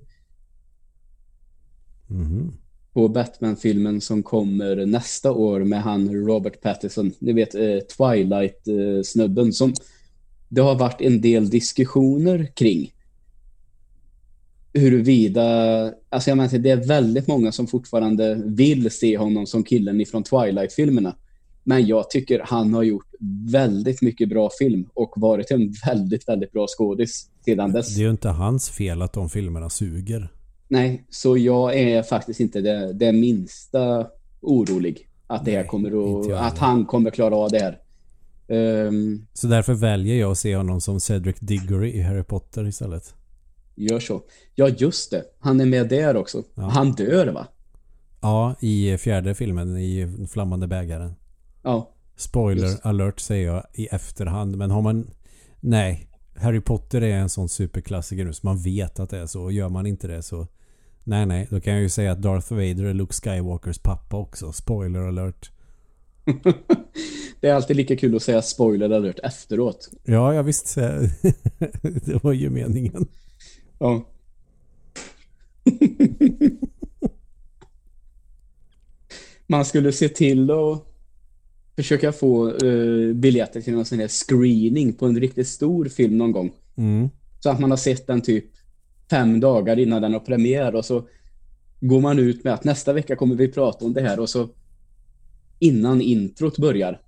Mhm. 2.07 2.51
på 2.93 3.07
Batman-filmen 3.07 4.01
som 4.01 4.23
kommer 4.23 4.85
nästa 4.85 5.31
år 5.31 5.59
med 5.59 5.81
han 5.83 6.09
Robert 6.25 6.61
Pattinson. 6.61 7.11
Ni 7.19 7.33
vet 7.33 7.55
eh, 7.55 7.77
Twilight-snubben 7.97 9.53
som 9.53 9.73
det 10.49 10.61
har 10.61 10.75
varit 10.75 11.01
en 11.01 11.21
del 11.21 11.49
diskussioner 11.49 12.45
kring. 12.55 12.93
Huruvida, 14.73 15.43
alltså 16.09 16.29
jag 16.29 16.37
menar 16.37 16.57
det 16.57 16.69
är 16.69 16.87
väldigt 16.87 17.27
många 17.27 17.51
som 17.51 17.67
fortfarande 17.67 18.41
vill 18.45 18.91
se 18.91 19.17
honom 19.17 19.45
som 19.47 19.63
killen 19.63 20.01
ifrån 20.01 20.23
Twilight-filmerna. 20.23 21.15
Men 21.63 21.87
jag 21.87 22.09
tycker 22.09 22.41
han 22.45 22.73
har 22.73 22.83
gjort 22.83 23.05
väldigt 23.51 24.01
mycket 24.01 24.29
bra 24.29 24.49
film 24.59 24.89
och 24.93 25.13
varit 25.15 25.51
en 25.51 25.73
väldigt, 25.85 26.27
väldigt 26.27 26.51
bra 26.51 26.65
skådis 26.67 27.29
sedan 27.45 27.71
dess. 27.71 27.95
Det 27.95 28.01
är 28.01 28.03
ju 28.05 28.11
inte 28.11 28.29
hans 28.29 28.69
fel 28.69 29.01
att 29.01 29.13
de 29.13 29.29
filmerna 29.29 29.69
suger. 29.69 30.27
Nej, 30.67 31.05
så 31.09 31.37
jag 31.37 31.75
är 31.79 32.03
faktiskt 32.03 32.39
inte 32.39 32.61
det, 32.61 32.93
det 32.93 33.11
minsta 33.11 34.07
orolig 34.41 35.09
att 35.27 35.45
det 35.45 35.51
här 35.51 35.59
Nej, 35.59 35.67
kommer 35.67 36.21
att, 36.21 36.51
att 36.53 36.57
han 36.57 36.85
kommer 36.85 37.11
klara 37.11 37.35
av 37.35 37.49
det 37.51 37.59
här. 37.59 37.79
Ehm, 38.47 39.25
Så 39.33 39.47
därför 39.47 39.73
väljer 39.73 40.15
jag 40.15 40.31
att 40.31 40.37
se 40.37 40.55
honom 40.55 40.81
som 40.81 40.99
Cedric 40.99 41.35
Diggory 41.39 41.89
i 41.89 42.01
Harry 42.01 42.23
Potter 42.23 42.67
istället. 42.67 43.13
gör 43.75 43.99
så. 43.99 44.21
Ja, 44.55 44.69
just 44.69 45.11
det. 45.11 45.23
Han 45.39 45.61
är 45.61 45.65
med 45.65 45.89
där 45.89 46.15
också. 46.15 46.43
Ja. 46.55 46.61
Han 46.61 46.91
dör, 46.91 47.27
va? 47.27 47.47
Ja, 48.21 48.55
i 48.59 48.97
fjärde 48.97 49.35
filmen 49.35 49.77
i 49.77 50.07
Flammande 50.31 50.67
bägaren. 50.67 51.13
Ja. 51.63 51.89
Spoiler 52.15 52.67
Just. 52.67 52.85
alert 52.85 53.19
säger 53.19 53.47
jag 53.47 53.63
i 53.73 53.87
efterhand. 53.87 54.57
Men 54.57 54.71
har 54.71 54.81
man... 54.81 55.11
Nej. 55.59 56.07
Harry 56.35 56.61
Potter 56.61 57.01
är 57.01 57.17
en 57.17 57.29
sån 57.29 57.49
superklassiker 57.49 58.25
nu 58.25 58.33
så 58.33 58.47
man 58.47 58.57
vet 58.57 58.99
att 58.99 59.09
det 59.09 59.17
är 59.17 59.25
så. 59.25 59.41
Och 59.41 59.51
gör 59.51 59.69
man 59.69 59.85
inte 59.85 60.07
det 60.07 60.23
så... 60.23 60.47
Nej, 61.03 61.25
nej. 61.25 61.47
Då 61.49 61.59
kan 61.61 61.73
jag 61.73 61.81
ju 61.81 61.89
säga 61.89 62.11
att 62.11 62.21
Darth 62.21 62.53
Vader 62.53 62.83
är 62.83 62.93
Luke 62.93 63.13
Skywalkers 63.13 63.79
pappa 63.79 64.17
också. 64.17 64.51
Spoiler 64.51 64.99
alert. 64.99 65.51
Det 67.39 67.47
är 67.49 67.53
alltid 67.53 67.75
lika 67.75 67.95
kul 67.95 68.15
att 68.15 68.23
säga 68.23 68.41
spoiler 68.41 68.89
alert 68.89 69.19
efteråt. 69.23 69.89
Ja, 70.03 70.33
jag 70.33 70.43
visst. 70.43 70.75
det 72.05 72.23
var 72.23 72.33
ju 72.33 72.49
meningen. 72.49 73.07
Ja. 73.79 74.05
Man 79.47 79.65
skulle 79.65 79.91
se 79.91 80.09
till 80.09 80.51
att 80.51 80.92
försöka 81.75 82.11
få 82.11 82.49
eh, 82.49 83.13
biljetter 83.13 83.61
till 83.61 83.73
någon 83.73 83.85
sån 83.85 83.99
här 83.99 84.07
screening 84.07 84.93
på 84.93 85.05
en 85.05 85.19
riktigt 85.19 85.47
stor 85.47 85.85
film 85.85 86.17
någon 86.17 86.31
gång. 86.31 86.51
Mm. 86.75 87.09
Så 87.39 87.49
att 87.49 87.59
man 87.59 87.69
har 87.69 87.77
sett 87.77 88.07
den 88.07 88.21
typ 88.21 88.45
fem 89.09 89.39
dagar 89.39 89.79
innan 89.79 90.01
den 90.01 90.13
har 90.13 90.19
premiär 90.19 90.75
och 90.75 90.85
så 90.85 91.07
går 91.79 92.01
man 92.01 92.19
ut 92.19 92.43
med 92.43 92.53
att 92.53 92.63
nästa 92.63 92.93
vecka 92.93 93.15
kommer 93.15 93.35
vi 93.35 93.47
prata 93.47 93.85
om 93.85 93.93
det 93.93 94.01
här 94.01 94.19
och 94.19 94.29
så 94.29 94.49
innan 95.59 96.01
introt 96.01 96.57
börjar 96.57 97.01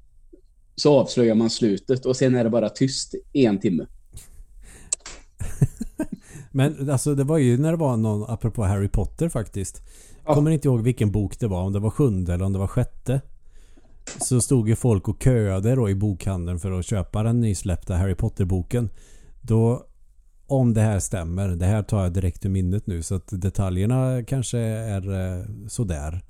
så 0.75 0.99
avslöjar 0.99 1.35
man 1.35 1.49
slutet 1.49 2.05
och 2.05 2.15
sen 2.15 2.35
är 2.35 2.43
det 2.43 2.49
bara 2.49 2.69
tyst 2.69 3.15
i 3.33 3.45
en 3.45 3.59
timme. 3.59 3.85
Men 6.51 6.89
alltså 6.89 7.15
det 7.15 7.23
var 7.23 7.37
ju 7.37 7.57
när 7.57 7.71
det 7.71 7.77
var 7.77 7.97
någon, 7.97 8.29
apropå 8.29 8.63
Harry 8.63 8.87
Potter 8.87 9.29
faktiskt. 9.29 9.81
Ja. 10.25 10.33
Kommer 10.33 10.51
inte 10.51 10.67
ihåg 10.67 10.81
vilken 10.81 11.11
bok 11.11 11.39
det 11.39 11.47
var, 11.47 11.61
om 11.61 11.73
det 11.73 11.79
var 11.79 11.89
sjunde 11.89 12.33
eller 12.33 12.45
om 12.45 12.53
det 12.53 12.59
var 12.59 12.67
sjätte. 12.67 13.21
Så 14.21 14.41
stod 14.41 14.69
ju 14.69 14.75
folk 14.75 15.07
och 15.07 15.23
köade 15.23 15.75
då 15.75 15.89
i 15.89 15.95
bokhandeln 15.95 16.59
för 16.59 16.71
att 16.79 16.85
köpa 16.85 17.23
den 17.23 17.41
nysläppta 17.41 17.95
Harry 17.95 18.15
Potter-boken. 18.15 18.89
Då, 19.41 19.85
om 20.47 20.73
det 20.73 20.81
här 20.81 20.99
stämmer, 20.99 21.47
det 21.49 21.65
här 21.65 21.83
tar 21.83 22.03
jag 22.03 22.13
direkt 22.13 22.45
ur 22.45 22.49
minnet 22.49 22.87
nu 22.87 23.03
så 23.03 23.15
att 23.15 23.27
detaljerna 23.31 24.23
kanske 24.27 24.59
är 24.59 25.35
eh, 25.37 25.45
sådär. 25.67 26.21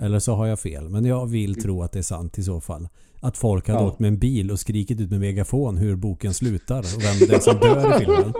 Eller 0.00 0.18
så 0.18 0.34
har 0.34 0.46
jag 0.46 0.60
fel, 0.60 0.88
men 0.88 1.04
jag 1.04 1.26
vill 1.26 1.62
tro 1.62 1.82
att 1.82 1.92
det 1.92 1.98
är 1.98 2.02
sant 2.02 2.38
i 2.38 2.42
så 2.42 2.60
fall. 2.60 2.88
Att 3.20 3.36
folk 3.36 3.68
hade 3.68 3.80
Ja. 3.80 3.86
åkt 3.86 3.98
med 3.98 4.08
en 4.08 4.18
bil 4.18 4.50
och 4.50 4.60
skrikit 4.60 5.00
ut 5.00 5.10
med 5.10 5.20
megafon 5.20 5.76
hur 5.76 5.96
boken 5.96 6.34
slutar 6.34 6.78
och 6.78 7.02
vem 7.02 7.28
det 7.28 7.34
är 7.34 7.38
som 7.40 7.56
dör 7.58 7.96
i 7.96 8.04
filmen. 8.04 8.32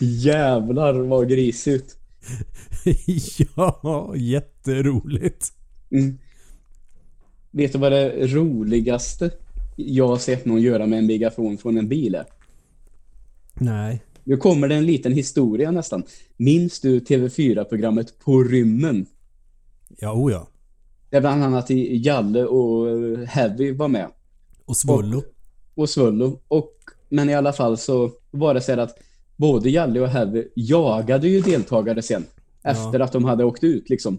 Jävlar 0.00 0.94
vad 0.94 1.28
grisigt. 1.28 1.98
ja, 3.56 4.12
jätteroligt. 4.16 5.52
Mm. 5.90 6.18
Vet 7.50 7.72
du 7.72 7.78
vad 7.78 7.92
det 7.92 8.26
roligaste 8.26 9.30
jag 9.76 10.08
har 10.08 10.18
sett 10.18 10.44
någon 10.44 10.62
göra 10.62 10.86
med 10.86 10.98
en 10.98 11.06
megafon 11.06 11.58
från 11.58 11.78
en 11.78 11.88
bil 11.88 12.14
är? 12.14 12.24
Nej. 13.54 14.02
Nu 14.24 14.36
kommer 14.36 14.68
det 14.68 14.74
en 14.74 14.86
liten 14.86 15.12
historia 15.12 15.70
nästan. 15.70 16.02
Minns 16.36 16.80
du 16.80 16.98
TV4-programmet 17.00 18.18
På 18.18 18.42
rymmen? 18.42 19.06
Ja, 19.98 20.12
o 20.12 20.30
ja. 20.30 20.48
Där 21.10 21.20
bland 21.20 21.44
annat 21.44 21.70
Jalle 21.70 22.44
och 22.44 22.86
Heavy 23.26 23.72
var 23.72 23.88
med. 23.88 24.08
Och 24.64 24.76
Svullo. 24.76 25.22
Och 25.74 25.90
Svullo. 25.90 26.40
Och, 26.48 26.72
men 27.08 27.30
i 27.30 27.34
alla 27.34 27.52
fall 27.52 27.78
så 27.78 28.10
var 28.30 28.54
det 28.54 28.60
så 28.60 28.80
att 28.80 28.98
både 29.36 29.70
Jalle 29.70 30.00
och 30.00 30.08
Heavy 30.08 30.44
jagade 30.54 31.28
ju 31.28 31.40
deltagare 31.40 32.02
sen. 32.02 32.24
Ja. 32.62 32.70
Efter 32.70 33.00
att 33.00 33.12
de 33.12 33.24
hade 33.24 33.44
åkt 33.44 33.64
ut 33.64 33.90
liksom. 33.90 34.18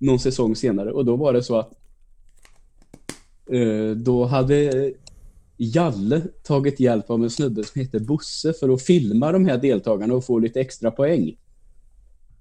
Någon 0.00 0.18
säsong 0.18 0.56
senare. 0.56 0.92
Och 0.92 1.04
då 1.04 1.16
var 1.16 1.32
det 1.32 1.42
så 1.42 1.58
att 1.58 1.72
eh, 3.50 3.90
då 3.96 4.24
hade 4.24 4.92
Jalle 5.56 6.22
tagit 6.42 6.80
hjälp 6.80 7.10
av 7.10 7.22
en 7.22 7.30
snubbe 7.30 7.64
som 7.64 7.80
heter 7.80 8.00
Bosse 8.00 8.52
för 8.52 8.74
att 8.74 8.82
filma 8.82 9.32
de 9.32 9.46
här 9.46 9.58
deltagarna 9.58 10.14
och 10.14 10.24
få 10.24 10.38
lite 10.38 10.60
extra 10.60 10.90
poäng. 10.90 11.36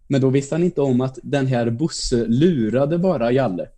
Men 0.07 0.21
då 0.21 0.29
visste 0.29 0.55
han 0.55 0.63
inte 0.63 0.81
om 0.81 1.01
att 1.01 1.19
den 1.23 1.47
här 1.47 1.69
Bosse 1.69 2.25
lurade 2.27 2.97
bara 2.97 3.31
Jalle. 3.31 3.69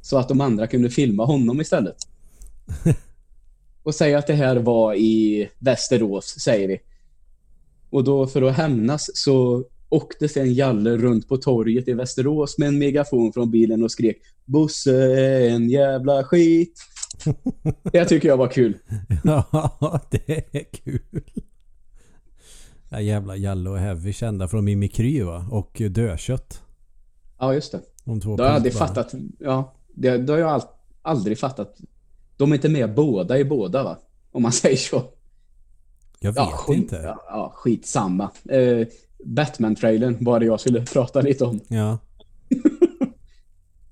Så 0.00 0.18
att 0.18 0.28
de 0.28 0.40
andra 0.40 0.66
kunde 0.66 0.90
filma 0.90 1.24
honom 1.24 1.60
istället. 1.60 1.96
och 3.82 3.94
säga 3.94 4.18
att 4.18 4.26
det 4.26 4.34
här 4.34 4.56
var 4.56 4.94
i 4.94 5.48
Västerås, 5.58 6.24
säger 6.40 6.68
vi. 6.68 6.80
Och 7.90 8.04
då 8.04 8.26
för 8.26 8.42
att 8.42 8.56
hämnas 8.56 9.10
så 9.14 9.64
åkte 9.88 10.28
sen 10.28 10.54
Jalle 10.54 10.96
runt 10.96 11.28
på 11.28 11.36
torget 11.36 11.88
i 11.88 11.92
Västerås 11.92 12.58
med 12.58 12.68
en 12.68 12.78
megafon 12.78 13.32
från 13.32 13.50
bilen 13.50 13.82
och 13.82 13.90
skrek 13.90 14.16
Bosse 14.44 14.92
är 15.20 15.48
en 15.50 15.68
jävla 15.70 16.24
skit. 16.24 16.80
Det 17.92 18.04
tycker 18.04 18.28
jag 18.28 18.36
var 18.36 18.48
kul. 18.48 18.78
Ja, 19.24 20.00
det 20.10 20.56
är 20.58 20.64
kul. 20.72 21.22
Ja, 22.88 23.00
jävla 23.00 23.36
Jalle 23.36 23.70
och 23.70 23.78
Heavy 23.78 24.12
kända 24.12 24.48
från 24.48 24.64
Mimikry 24.64 25.22
va? 25.22 25.46
Och 25.50 25.82
Dödkött. 25.90 26.62
Ja, 27.38 27.54
just 27.54 27.72
det. 27.72 27.80
De 28.04 28.20
två 28.20 28.36
Det 28.36 28.42
har 28.42 28.48
jag 28.48 28.56
aldrig 28.56 28.74
fattat. 28.74 29.14
Ja, 29.38 29.74
det, 29.94 30.18
det 30.18 30.32
har 30.32 30.40
jag 30.40 30.50
all, 30.50 30.62
aldrig 31.02 31.38
fattat. 31.38 31.76
De 32.36 32.50
är 32.50 32.54
inte 32.54 32.68
med 32.68 32.94
båda 32.94 33.38
i 33.38 33.44
båda 33.44 33.84
va? 33.84 33.98
Om 34.32 34.42
man 34.42 34.52
säger 34.62 34.76
så. 34.76 35.02
Jag 36.20 36.32
vet 36.32 36.36
Ja, 36.36 36.46
skit, 36.46 36.76
inte. 36.76 36.96
Ja, 36.96 37.24
ja, 37.28 37.52
skitsamma. 37.56 38.30
Eh, 38.50 38.86
Batman-trailern 39.24 40.24
var 40.24 40.40
det 40.40 40.46
jag 40.46 40.60
skulle 40.60 40.84
prata 40.84 41.20
lite 41.20 41.44
om. 41.44 41.60
Ja. 41.68 41.98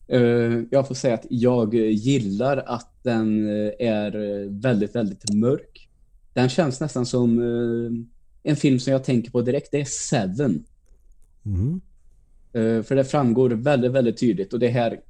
Eh, 0.08 0.62
jag 0.70 0.88
får 0.88 0.94
säga 0.94 1.14
att 1.14 1.26
jag 1.30 1.74
gillar 1.74 2.56
att 2.56 2.98
den 3.02 3.48
eh, 3.48 3.72
är 3.78 4.48
väldigt, 4.60 4.94
väldigt 4.94 5.34
mörk. 5.34 5.88
Den 6.32 6.48
känns 6.48 6.80
nästan 6.80 7.06
som 7.06 7.38
eh, 7.38 8.50
en 8.50 8.56
film 8.56 8.78
som 8.78 8.92
jag 8.92 9.04
tänker 9.04 9.30
på 9.30 9.42
direkt. 9.42 9.68
Det 9.72 9.80
är 9.80 9.84
Seven. 9.84 10.64
Eh, 12.52 12.82
För 12.82 12.94
det 12.94 13.04
framgår 13.04 13.50
väldigt, 13.50 13.92
väldigt 13.92 14.20
tydligt 14.20 14.52
och 14.52 14.58
det 14.58 14.68
här 14.68 15.00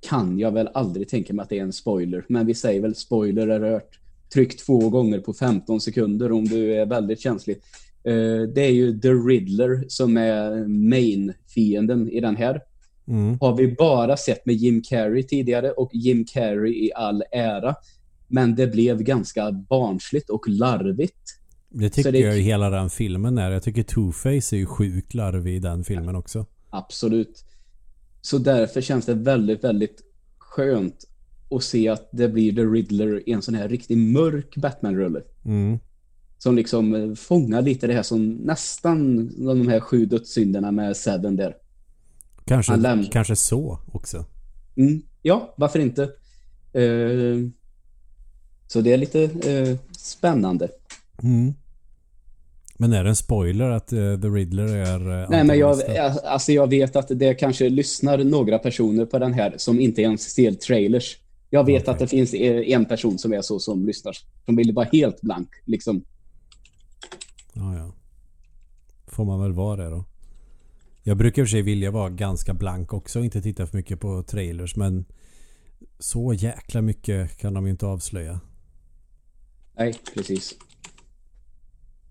kan 0.00 0.38
jag 0.38 0.52
väl 0.52 0.68
aldrig 0.74 1.08
tänka 1.08 1.34
mig 1.34 1.42
att 1.42 1.48
det 1.48 1.58
är 1.58 1.62
en 1.62 1.72
spoiler. 1.72 2.24
Men 2.28 2.46
vi 2.46 2.54
säger 2.54 2.80
väl 2.80 2.94
spoiler 2.94 3.48
är 3.48 3.60
rört. 3.60 3.98
Tryck 4.32 4.56
två 4.66 4.88
gånger 4.88 5.20
på 5.20 5.32
15 5.34 5.80
sekunder 5.80 6.32
om 6.32 6.44
du 6.44 6.74
är 6.74 6.86
väldigt 6.86 7.20
känslig. 7.20 7.56
Eh, 8.06 8.42
Det 8.54 8.60
är 8.60 8.72
ju 8.72 9.00
The 9.00 9.08
Riddler 9.12 9.84
som 9.88 10.16
är 10.16 10.64
main-fienden 10.68 12.08
i 12.10 12.20
den 12.20 12.36
här. 12.36 12.60
Mm. 13.08 13.38
har 13.40 13.56
vi 13.56 13.74
bara 13.78 14.16
sett 14.16 14.46
med 14.46 14.54
Jim 14.54 14.82
Carrey 14.82 15.22
tidigare 15.22 15.70
och 15.70 15.90
Jim 15.94 16.24
Carrey 16.24 16.72
i 16.86 16.92
all 16.94 17.22
ära. 17.32 17.74
Men 18.28 18.54
det 18.54 18.66
blev 18.66 19.02
ganska 19.02 19.52
barnsligt 19.52 20.30
och 20.30 20.48
larvigt. 20.48 21.38
Det 21.68 21.90
tycker 21.90 22.12
det- 22.12 22.18
jag 22.18 22.38
i 22.38 22.40
hela 22.40 22.70
den 22.70 22.90
filmen 22.90 23.38
är. 23.38 23.50
Jag 23.50 23.62
tycker 23.62 23.82
Two-Face 23.82 24.54
är 24.54 24.58
ju 24.58 24.66
sjukt 24.66 25.14
larvig 25.14 25.56
i 25.56 25.58
den 25.58 25.84
filmen 25.84 26.16
också. 26.16 26.46
Absolut. 26.70 27.44
Så 28.20 28.38
därför 28.38 28.80
känns 28.80 29.06
det 29.06 29.14
väldigt, 29.14 29.64
väldigt 29.64 30.02
skönt 30.38 31.04
att 31.50 31.62
se 31.62 31.88
att 31.88 32.08
det 32.12 32.28
blir 32.28 32.52
The 32.54 32.62
Riddler 32.64 33.28
i 33.28 33.32
en 33.32 33.42
sån 33.42 33.54
här 33.54 33.68
riktigt 33.68 33.98
mörk 33.98 34.56
Batman-rulle. 34.56 35.22
Mm. 35.44 35.78
Som 36.38 36.56
liksom 36.56 36.94
eh, 36.94 37.14
fångar 37.14 37.62
lite 37.62 37.86
det 37.86 37.92
här 37.92 38.02
som 38.02 38.28
nästan 38.28 39.30
de 39.46 39.68
här 39.68 39.80
sju 39.80 40.06
dödssynderna 40.06 40.70
med 40.70 40.96
Seven 40.96 41.36
där. 41.36 41.56
Kanske, 42.44 43.04
kanske 43.12 43.36
så 43.36 43.78
också. 43.92 44.24
Mm, 44.76 45.02
ja, 45.22 45.54
varför 45.56 45.78
inte? 45.78 46.02
Eh, 46.72 47.48
så 48.66 48.80
det 48.80 48.92
är 48.92 48.96
lite 48.96 49.22
eh, 49.22 49.76
spännande. 49.98 50.68
Mm. 51.22 51.54
Men 52.78 52.92
är 52.92 53.04
det 53.04 53.10
en 53.10 53.16
spoiler 53.16 53.70
att 53.70 53.92
eh, 53.92 54.20
The 54.20 54.28
Riddler 54.28 54.76
är 54.76 55.26
Nej, 55.30 55.44
men 55.44 55.58
jag, 55.58 55.80
alltså 56.24 56.52
jag 56.52 56.70
vet 56.70 56.96
att 56.96 57.08
det 57.08 57.34
kanske 57.34 57.68
lyssnar 57.68 58.18
några 58.18 58.58
personer 58.58 59.04
på 59.04 59.18
den 59.18 59.32
här 59.32 59.54
som 59.56 59.80
inte 59.80 60.02
ens 60.02 60.22
ser 60.22 60.52
trailers. 60.52 61.18
Jag 61.50 61.64
vet 61.64 61.82
Okej. 61.82 61.92
att 61.92 61.98
det 61.98 62.06
finns 62.06 62.34
en 62.34 62.84
person 62.84 63.18
som 63.18 63.32
är 63.32 63.42
så 63.42 63.58
som 63.58 63.86
lyssnar. 63.86 64.16
Som 64.44 64.56
vill 64.56 64.72
vara 64.72 64.88
helt 64.92 65.20
blank. 65.20 65.48
Liksom. 65.64 66.04
Ja, 67.56 67.76
ja. 67.76 67.92
Får 69.06 69.24
man 69.24 69.40
väl 69.40 69.52
vara 69.52 69.84
det 69.84 69.90
då. 69.90 70.04
Jag 71.02 71.16
brukar 71.16 71.42
i 71.42 71.44
och 71.44 71.48
för 71.48 71.50
sig 71.50 71.62
vilja 71.62 71.90
vara 71.90 72.10
ganska 72.10 72.54
blank 72.54 72.92
också 72.92 73.18
och 73.18 73.24
inte 73.24 73.42
titta 73.42 73.66
för 73.66 73.76
mycket 73.76 74.00
på 74.00 74.22
trailers 74.22 74.76
men 74.76 75.04
så 75.98 76.32
jäkla 76.32 76.82
mycket 76.82 77.36
kan 77.36 77.54
de 77.54 77.64
ju 77.64 77.70
inte 77.70 77.86
avslöja. 77.86 78.40
Nej, 79.76 79.94
precis. 80.14 80.54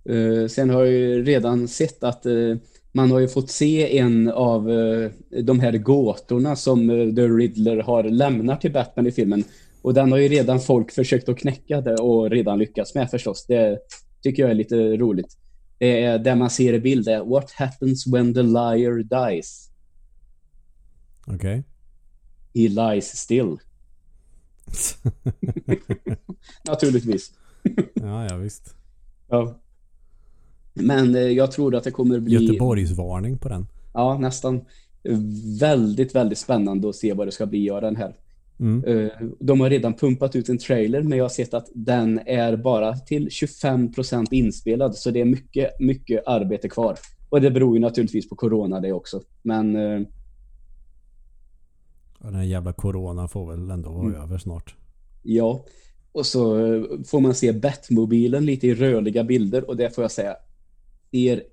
Uh, 0.10 0.48
sen 0.48 0.70
har 0.70 0.84
jag 0.84 0.94
ju 0.94 1.24
redan 1.24 1.68
sett 1.68 2.04
att 2.04 2.26
uh, 2.26 2.58
man 2.92 3.12
har 3.12 3.20
ju 3.20 3.28
fått 3.28 3.50
se 3.50 3.98
en 3.98 4.30
av 4.30 4.70
uh, 4.70 5.12
de 5.44 5.60
här 5.60 5.78
gåtorna 5.78 6.56
som 6.56 6.90
uh, 6.90 7.16
The 7.16 7.28
Riddler 7.28 7.78
har 7.78 8.04
lämnat 8.04 8.62
till 8.62 8.72
Batman 8.72 9.08
i 9.08 9.12
filmen. 9.12 9.44
Och 9.82 9.94
den 9.94 10.12
har 10.12 10.20
ju 10.20 10.28
redan 10.28 10.60
folk 10.60 10.92
försökt 10.92 11.30
att 11.30 11.38
knäcka 11.38 11.82
det 11.82 11.96
och 11.96 12.30
redan 12.30 12.60
lyckats 12.60 12.96
med 12.96 13.10
förstås. 13.12 13.46
Det 13.48 13.80
tycker 14.26 14.44
jag 14.44 14.52
är 14.52 14.56
lite 14.56 14.98
roligt. 14.98 15.38
Det 15.78 16.04
är 16.04 16.20
där 16.20 16.36
man 16.36 16.50
ser 16.50 16.74
i 16.74 16.80
bild 16.80 17.08
är 17.08 17.26
What 17.26 17.52
happens 17.52 18.08
when 18.08 18.34
the 18.34 18.42
liar 18.42 19.04
dies? 19.04 19.70
Okej? 21.28 21.64
He 22.54 22.68
lies 22.70 23.18
still. 23.18 23.58
Naturligtvis. 26.68 27.32
ja, 27.94 28.28
ja 28.30 28.38
visst. 28.38 28.76
Ja. 29.28 29.60
Men 30.74 31.16
eh, 31.16 31.22
jag 31.22 31.52
tror 31.52 31.76
att 31.76 31.84
det 31.84 31.92
kommer 31.92 32.20
bli... 32.20 32.34
Göteborgsvarning 32.34 33.38
på 33.38 33.50
den. 33.50 33.68
Ja, 33.94 34.18
nästan. 34.18 34.66
Väldigt, 35.60 36.16
väldigt 36.16 36.38
spännande 36.38 36.90
att 36.90 36.96
se 36.96 37.14
vad 37.14 37.28
det 37.28 37.32
ska 37.32 37.46
bli 37.46 37.70
av 37.70 37.82
den 37.82 37.96
här. 37.96 38.16
Mm. 38.60 38.84
Eh, 39.06 39.12
De 39.40 39.60
har 39.60 39.70
redan 39.70 39.94
pumpat 39.94 40.36
ut 40.36 40.50
en 40.50 40.58
trailer, 40.58 41.02
men 41.02 41.18
jag 41.18 41.26
har 41.26 41.30
sett 41.30 41.54
att 41.54 41.68
den 41.74 42.20
är 42.26 42.56
bara 42.58 42.96
till 42.98 43.28
25% 43.30 44.28
inspelad, 44.32 44.96
så 44.96 45.12
det 45.12 45.22
är 45.22 45.26
mycket, 45.26 45.80
mycket 45.80 46.24
arbete 46.28 46.70
kvar. 46.70 46.98
Och 47.30 47.42
det 47.42 47.52
beror 47.52 47.76
ju 47.76 47.82
naturligtvis 47.82 48.30
på 48.30 48.36
corona 48.36 48.80
det 48.80 48.92
också. 48.94 49.22
Men 49.42 49.76
eh, 49.76 50.02
Och 52.20 52.32
den 52.32 52.50
jävla 52.50 52.74
corona 52.74 53.28
får 53.28 53.52
väl 53.52 53.72
ändå 53.72 53.90
vara 53.92 54.08
Mm. 54.08 54.22
över 54.22 54.38
snart. 54.38 54.76
ja. 55.24 55.66
Och 56.12 56.26
så 56.26 56.66
eh, 56.76 56.84
får 57.06 57.20
man 57.20 57.36
se 57.36 57.54
Batmobilen 57.54 58.46
lite 58.46 58.68
i 58.68 58.76
rörliga 58.76 59.24
bilder 59.24 59.70
och 59.70 59.78
det 59.78 59.96
får 59.96 60.04
jag 60.04 60.12
säga 60.12 60.36
ser 61.12 61.44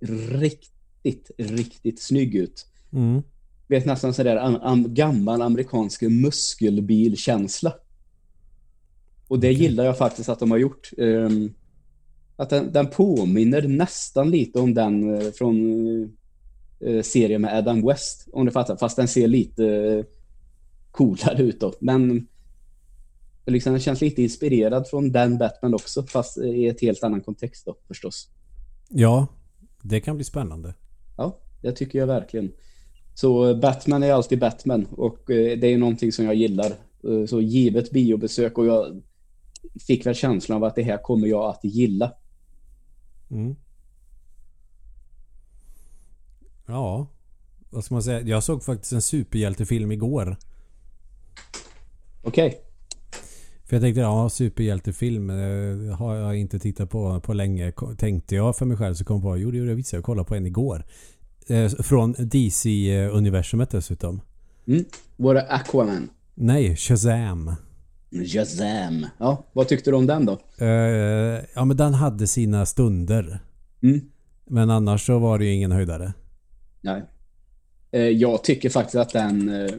riktigt, 0.40 1.30
riktigt 1.38 2.03
snygg 2.03 2.34
ut. 2.34 2.66
Mm. 2.92 3.22
Vet 3.73 3.87
nästan 3.87 4.14
sådär 4.14 4.37
am, 4.37 4.59
am, 4.62 4.95
gammal 4.95 5.43
amerikansk 5.43 6.03
muskelbilkänsla. 6.03 7.75
Och 9.29 9.39
det 9.39 9.53
gillar 9.53 9.85
jag 9.85 9.99
faktiskt 9.99 10.29
att 10.29 10.39
de 10.39 10.51
har 10.51 10.59
gjort. 10.59 10.91
Ehm, 10.99 11.55
att 12.37 12.51
den, 12.51 12.73
den 12.73 12.87
påminner 12.87 13.62
nästan 13.62 14.31
lite 14.31 14.59
om 14.59 14.75
den 14.75 15.14
eh, 15.14 15.31
från 15.31 15.57
uh, 16.85 17.03
serien 17.03 17.43
med 17.43 17.59
Adam 17.59 17.87
West, 17.87 18.29
om 18.33 18.47
du 18.47 18.53
fattar. 18.53 18.77
Fast 18.77 18.97
den 18.97 19.09
ser 19.09 19.29
lite 19.29 19.66
eh, 19.66 20.05
coolare 20.91 21.43
ut 21.43 21.61
då. 21.61 21.75
Men 21.81 22.27
liksom, 23.47 23.73
den 23.73 23.81
känns 23.81 24.01
lite 24.01 24.23
inspirerad 24.23 24.89
från 24.89 25.12
den 25.12 25.39
Batman 25.39 25.75
också, 25.75 26.03
fast 26.03 26.39
i 26.39 26.66
ett 26.66 26.81
helt 26.81 27.05
annan 27.05 27.20
kontext 27.20 27.66
då 27.66 27.77
förstås. 27.89 28.29
Ja, 28.89 29.27
det 29.83 30.01
kan 30.01 30.16
bli 30.16 30.25
spännande. 30.25 30.75
Ja, 31.16 31.39
det 31.62 31.73
tycker 31.73 31.99
jag 31.99 32.07
verkligen. 32.07 32.53
Så 33.15 33.51
eh, 33.51 33.57
Batman 33.57 34.03
är 34.03 34.13
alltid 34.13 34.39
Batman 34.39 34.87
och 34.91 35.31
eh, 35.31 35.59
det 35.59 35.67
är 35.67 35.79
någonting 35.79 36.13
som 36.13 36.25
jag 36.25 36.35
gillar. 36.35 36.73
Eh, 37.05 37.27
Så 37.29 37.41
givet 37.41 37.91
biobesök 37.91 38.59
och 38.59 38.67
jag 38.67 39.03
fick 39.87 40.07
väl 40.07 40.15
känslan 40.15 40.57
av 40.57 40.65
att 40.65 40.75
det 40.75 40.83
här 40.83 40.99
kommer 40.99 41.27
jag 41.27 41.45
att 41.51 41.65
gilla. 41.65 42.13
Mm. 43.31 43.55
Ja, 46.67 47.07
vad 47.71 47.85
ska 47.85 47.95
man 47.95 48.03
säga? 48.03 48.21
Jag 48.21 48.43
såg 48.43 48.65
faktiskt 48.65 48.93
en 48.93 49.03
superhjältefilm 49.03 49.93
igår. 49.93 50.37
Okej. 52.23 52.61
För 53.65 53.77
jag 53.77 53.83
tänkte, 53.83 54.01
ja 54.01 54.29
superhjältefilm 54.29 55.29
har 55.99 56.15
jag 56.15 56.37
inte 56.37 56.59
tittat 56.59 56.91
på 56.91 57.21
på 57.21 57.33
länge. 57.33 57.73
Tänkte 57.99 58.35
jag 58.35 58.57
för 58.57 58.67
mig 58.67 58.77
själv 58.77 58.95
så 58.95 59.05
kom 59.05 59.17
jag 59.17 59.23
på, 59.23 59.39
jo 59.39 59.51
det 59.51 59.57
gjorde 59.57 59.71
jag 59.71 59.77
visst. 59.77 59.93
Jag 59.93 60.05
kollade 60.05 60.29
på 60.29 60.35
en 60.35 60.47
igår. 60.47 60.85
Eh, 61.49 61.68
från 61.68 62.14
DC-universumet 62.18 63.70
dessutom. 63.70 64.20
Mm. 64.66 64.84
Var 65.16 65.34
det 65.34 65.43
Aquaman? 65.43 66.11
Nej, 66.34 66.76
Shazam. 66.76 67.55
Shazam. 68.32 69.07
Ja, 69.18 69.45
vad 69.53 69.68
tyckte 69.68 69.90
du 69.90 69.97
om 69.97 70.07
den 70.07 70.26
då? 70.26 70.38
Eh, 70.59 70.68
ja 71.55 71.64
men 71.64 71.76
den 71.76 71.95
hade 71.95 72.26
sina 72.26 72.66
stunder. 72.66 73.40
Mm. 73.82 74.01
Men 74.47 74.70
annars 74.70 75.07
så 75.07 75.18
var 75.18 75.38
det 75.38 75.45
ju 75.45 75.53
ingen 75.53 75.72
höjdare. 75.72 76.12
Nej. 76.80 77.03
Eh, 77.93 78.01
Jag 78.03 78.45
tycker 78.45 78.70
faktiskt 78.70 78.95
att 78.97 79.12
den 79.12 79.49
eh, 79.64 79.70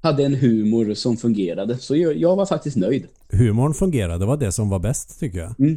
hade 0.00 0.24
en 0.24 0.34
humor 0.34 0.94
som 0.94 1.16
fungerade. 1.16 1.78
Så 1.78 1.96
jag, 1.96 2.16
jag 2.16 2.36
var 2.36 2.46
faktiskt 2.46 2.76
nöjd. 2.76 3.06
Humorn 3.32 3.74
fungerade, 3.74 4.18
det 4.18 4.26
var 4.26 4.36
det 4.36 4.52
som 4.52 4.68
var 4.68 4.78
bäst 4.78 5.20
tycker 5.20 5.38
jag. 5.38 5.54
Mm. 5.60 5.76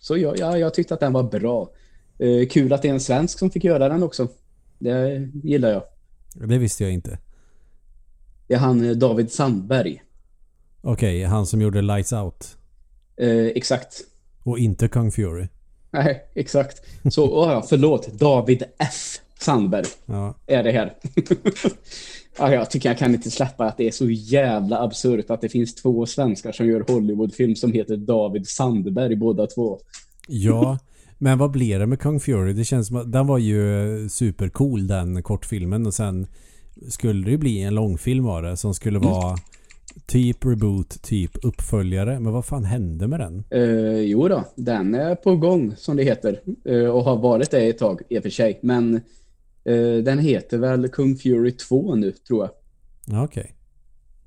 Så 0.00 0.16
jag, 0.16 0.38
ja, 0.38 0.58
jag 0.58 0.74
tyckte 0.74 0.94
att 0.94 1.00
den 1.00 1.12
var 1.12 1.22
bra. 1.22 1.70
Eh, 2.18 2.48
Kul 2.50 2.72
att 2.72 2.82
det 2.82 2.88
är 2.88 2.92
en 2.92 3.00
svensk 3.00 3.38
som 3.38 3.50
fick 3.50 3.64
göra 3.64 3.88
den 3.88 4.02
också. 4.02 4.28
Det 4.78 5.28
gillar 5.42 5.70
jag. 5.70 5.82
Det 6.48 6.58
visste 6.58 6.84
jag 6.84 6.92
inte. 6.92 7.18
Det 8.46 8.54
är 8.54 8.58
han 8.58 8.84
eh, 8.88 8.90
David 8.90 9.32
Sandberg. 9.32 10.02
Okej, 10.82 11.24
han 11.24 11.46
som 11.46 11.60
gjorde 11.62 11.82
Lights 11.82 12.12
Out. 12.12 12.56
Eh, 13.16 13.28
exakt. 13.46 14.00
Och 14.42 14.58
inte 14.58 14.88
Kung 14.88 15.12
Fury. 15.12 15.48
Nej, 15.90 16.22
exakt. 16.34 16.82
Så, 17.10 17.30
åh, 17.44 17.52
ja, 17.52 17.62
förlåt. 17.68 18.12
David 18.12 18.62
F. 18.78 19.18
Sandberg 19.40 19.86
Ja. 20.06 20.34
är 20.46 20.62
det 20.62 20.72
här. 20.72 20.94
ja, 22.38 22.54
jag 22.54 22.70
tycker 22.70 22.88
jag 22.88 22.98
kan 22.98 23.14
inte 23.14 23.30
släppa 23.30 23.64
att 23.64 23.76
det 23.76 23.86
är 23.86 23.90
så 23.90 24.10
jävla 24.10 24.82
absurt 24.82 25.30
att 25.30 25.40
det 25.40 25.48
finns 25.48 25.74
två 25.74 26.06
svenskar 26.06 26.52
som 26.52 26.66
gör 26.66 26.84
Hollywoodfilm 26.88 27.56
som 27.56 27.72
heter 27.72 27.96
David 27.96 28.48
Sandberg 28.48 29.16
båda 29.16 29.46
två. 29.46 29.80
Ja, 30.28 30.78
men 31.24 31.38
vad 31.38 31.50
blev 31.50 31.80
det 31.80 31.86
med 31.86 32.00
Kung 32.00 32.20
Fury? 32.20 32.52
Det 32.52 32.64
känns 32.64 32.86
som 32.86 32.96
att 32.96 33.12
den 33.12 33.26
var 33.26 33.38
ju 33.38 34.08
supercool 34.08 34.86
den 34.86 35.22
kortfilmen 35.22 35.86
och 35.86 35.94
sen 35.94 36.26
skulle 36.88 37.24
det 37.24 37.30
ju 37.30 37.38
bli 37.38 37.62
en 37.62 37.74
långfilm 37.74 38.26
av 38.26 38.42
det 38.42 38.56
som 38.56 38.74
skulle 38.74 38.98
vara 38.98 39.36
typ 40.06 40.44
reboot, 40.44 41.02
typ 41.02 41.44
uppföljare. 41.44 42.20
Men 42.20 42.32
vad 42.32 42.44
fan 42.44 42.64
hände 42.64 43.06
med 43.06 43.20
den? 43.20 43.44
Eh, 43.50 44.00
jo 44.00 44.28
då, 44.28 44.44
den 44.56 44.94
är 44.94 45.14
på 45.14 45.36
gång 45.36 45.76
som 45.76 45.96
det 45.96 46.02
heter. 46.02 46.40
Eh, 46.64 46.86
och 46.86 47.04
har 47.04 47.16
varit 47.16 47.50
det 47.50 47.68
ett 47.68 47.78
tag 47.78 48.00
i 48.08 48.18
och 48.18 48.22
för 48.22 48.30
sig. 48.30 48.58
Men 48.62 48.94
eh, 49.64 49.96
den 50.04 50.18
heter 50.18 50.58
väl 50.58 50.88
Kung 50.88 51.16
Fury 51.16 51.52
2 51.52 51.94
nu 51.94 52.12
tror 52.12 52.40
jag. 52.44 52.50
Ja, 53.16 53.24
Okej. 53.24 53.54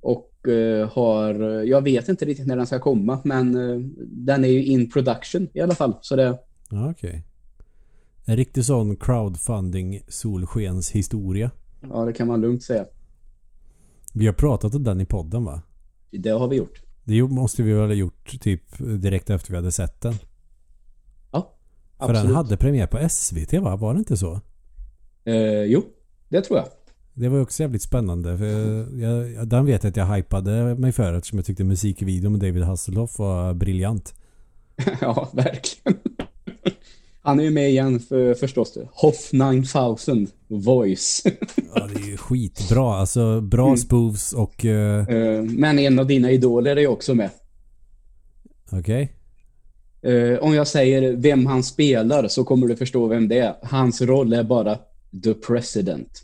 Och 0.02 0.48
eh, 0.48 0.90
har, 0.90 1.34
jag 1.64 1.82
vet 1.82 2.10
inte 2.10 2.26
riktigt 2.26 2.48
när 2.48 2.58
den 2.58 2.68
ska 2.68 2.80
komma. 2.80 3.20
Men 3.24 3.56
eh, 3.56 3.80
den 4.08 4.46
är 4.46 4.50
ju 4.50 4.66
in 4.66 4.92
production 4.92 5.48
i 5.54 5.62
alla 5.62 5.76
fall. 5.76 5.94
Så 6.02 6.16
det, 6.16 6.38
Ja, 6.70 6.90
okej. 6.92 7.24
En 8.26 8.36
riktig 8.36 8.66
sån 8.66 8.96
crowdfunding 8.96 10.02
solskenshistoria. 10.08 11.52
ja, 11.82 12.06
det 12.06 12.14
kan 12.14 12.28
man 12.28 12.42
lugnt 12.42 12.64
säga. 12.64 12.86
Vi 14.14 14.26
har 14.26 14.34
pratat 14.34 14.76
om 14.76 14.84
den 14.84 15.02
i 15.02 15.06
podden 15.06 15.46
va? 15.46 15.62
Det 16.12 16.30
har 16.30 16.48
vi 16.48 16.56
gjort. 16.56 16.82
Det 17.04 17.24
måste 17.24 17.64
vi 17.64 17.74
väl 17.74 17.88
ha 17.88 17.94
gjort 17.94 18.40
typ 18.42 18.62
direkt 18.78 19.30
efter 19.30 19.52
vi 19.52 19.56
hade 19.56 19.72
sett 19.72 20.02
den. 20.02 20.14
Ja, 21.32 21.54
För 21.98 22.08
den 22.08 22.16
absolut. 22.16 22.36
hade 22.36 22.58
premiär 22.58 22.88
på 22.88 23.10
SVT 23.10 23.54
va? 23.54 23.76
Var 23.76 23.94
det 23.94 24.00
inte 24.00 24.18
så? 24.18 24.42
Eh, 25.24 25.62
jo, 25.64 25.84
det 26.30 26.42
tror 26.42 26.60
jag. 26.60 26.68
Det 27.14 27.30
var 27.30 27.40
också 27.42 27.64
jävligt 27.64 27.82
spännande. 27.82 28.38
För 28.38 28.46
jag, 29.00 29.32
jag, 29.32 29.48
den 29.48 29.66
vet 29.66 29.84
jag 29.84 29.90
att 29.92 29.98
jag 29.98 30.16
hypade 30.16 30.76
mig 30.76 30.92
för 30.92 31.14
eftersom 31.14 31.40
jag 31.40 31.46
tyckte 31.46 31.64
musikvideon 31.64 32.32
med 32.32 32.42
David 32.42 32.64
Hasselhoff 32.64 33.20
var 33.20 33.54
briljant. 33.54 34.16
ja, 35.02 35.30
verkligen. 35.34 36.00
Han 37.28 37.40
är 37.40 37.44
ju 37.44 37.50
med 37.50 37.70
igen 37.70 38.00
för, 38.00 38.34
förstås. 38.34 38.78
Hoff 38.92 39.30
9000 39.34 40.28
Voice. 40.48 41.24
ja, 41.76 41.88
det 41.88 42.02
är 42.02 42.08
ju 42.08 42.18
skitbra. 42.18 42.96
Alltså 42.96 43.42
bra 43.42 43.66
mm. 43.66 43.78
spoofs 43.78 44.34
och... 44.34 44.66
Uh... 44.66 45.04
Men 45.42 45.80
en 45.80 46.00
av 46.00 46.08
dina 46.08 46.32
idoler 46.32 46.76
är 46.76 46.82
ju 46.82 46.88
också 46.88 47.16
med. 47.16 47.30
Okej. 48.72 49.14
Okay. 50.02 50.14
Uh, 50.14 50.40
om 50.40 50.54
jag 50.54 50.68
säger 50.68 51.14
vem 51.14 51.46
han 51.46 51.64
spelar 51.64 52.28
så 52.28 52.44
kommer 52.44 52.68
du 52.68 52.76
förstå 52.76 53.08
vem 53.08 53.28
det 53.28 53.40
är. 53.40 53.56
Hans 53.62 54.02
roll 54.02 54.34
är 54.34 54.44
bara 54.44 54.80
The 55.24 55.34
President. 55.34 56.24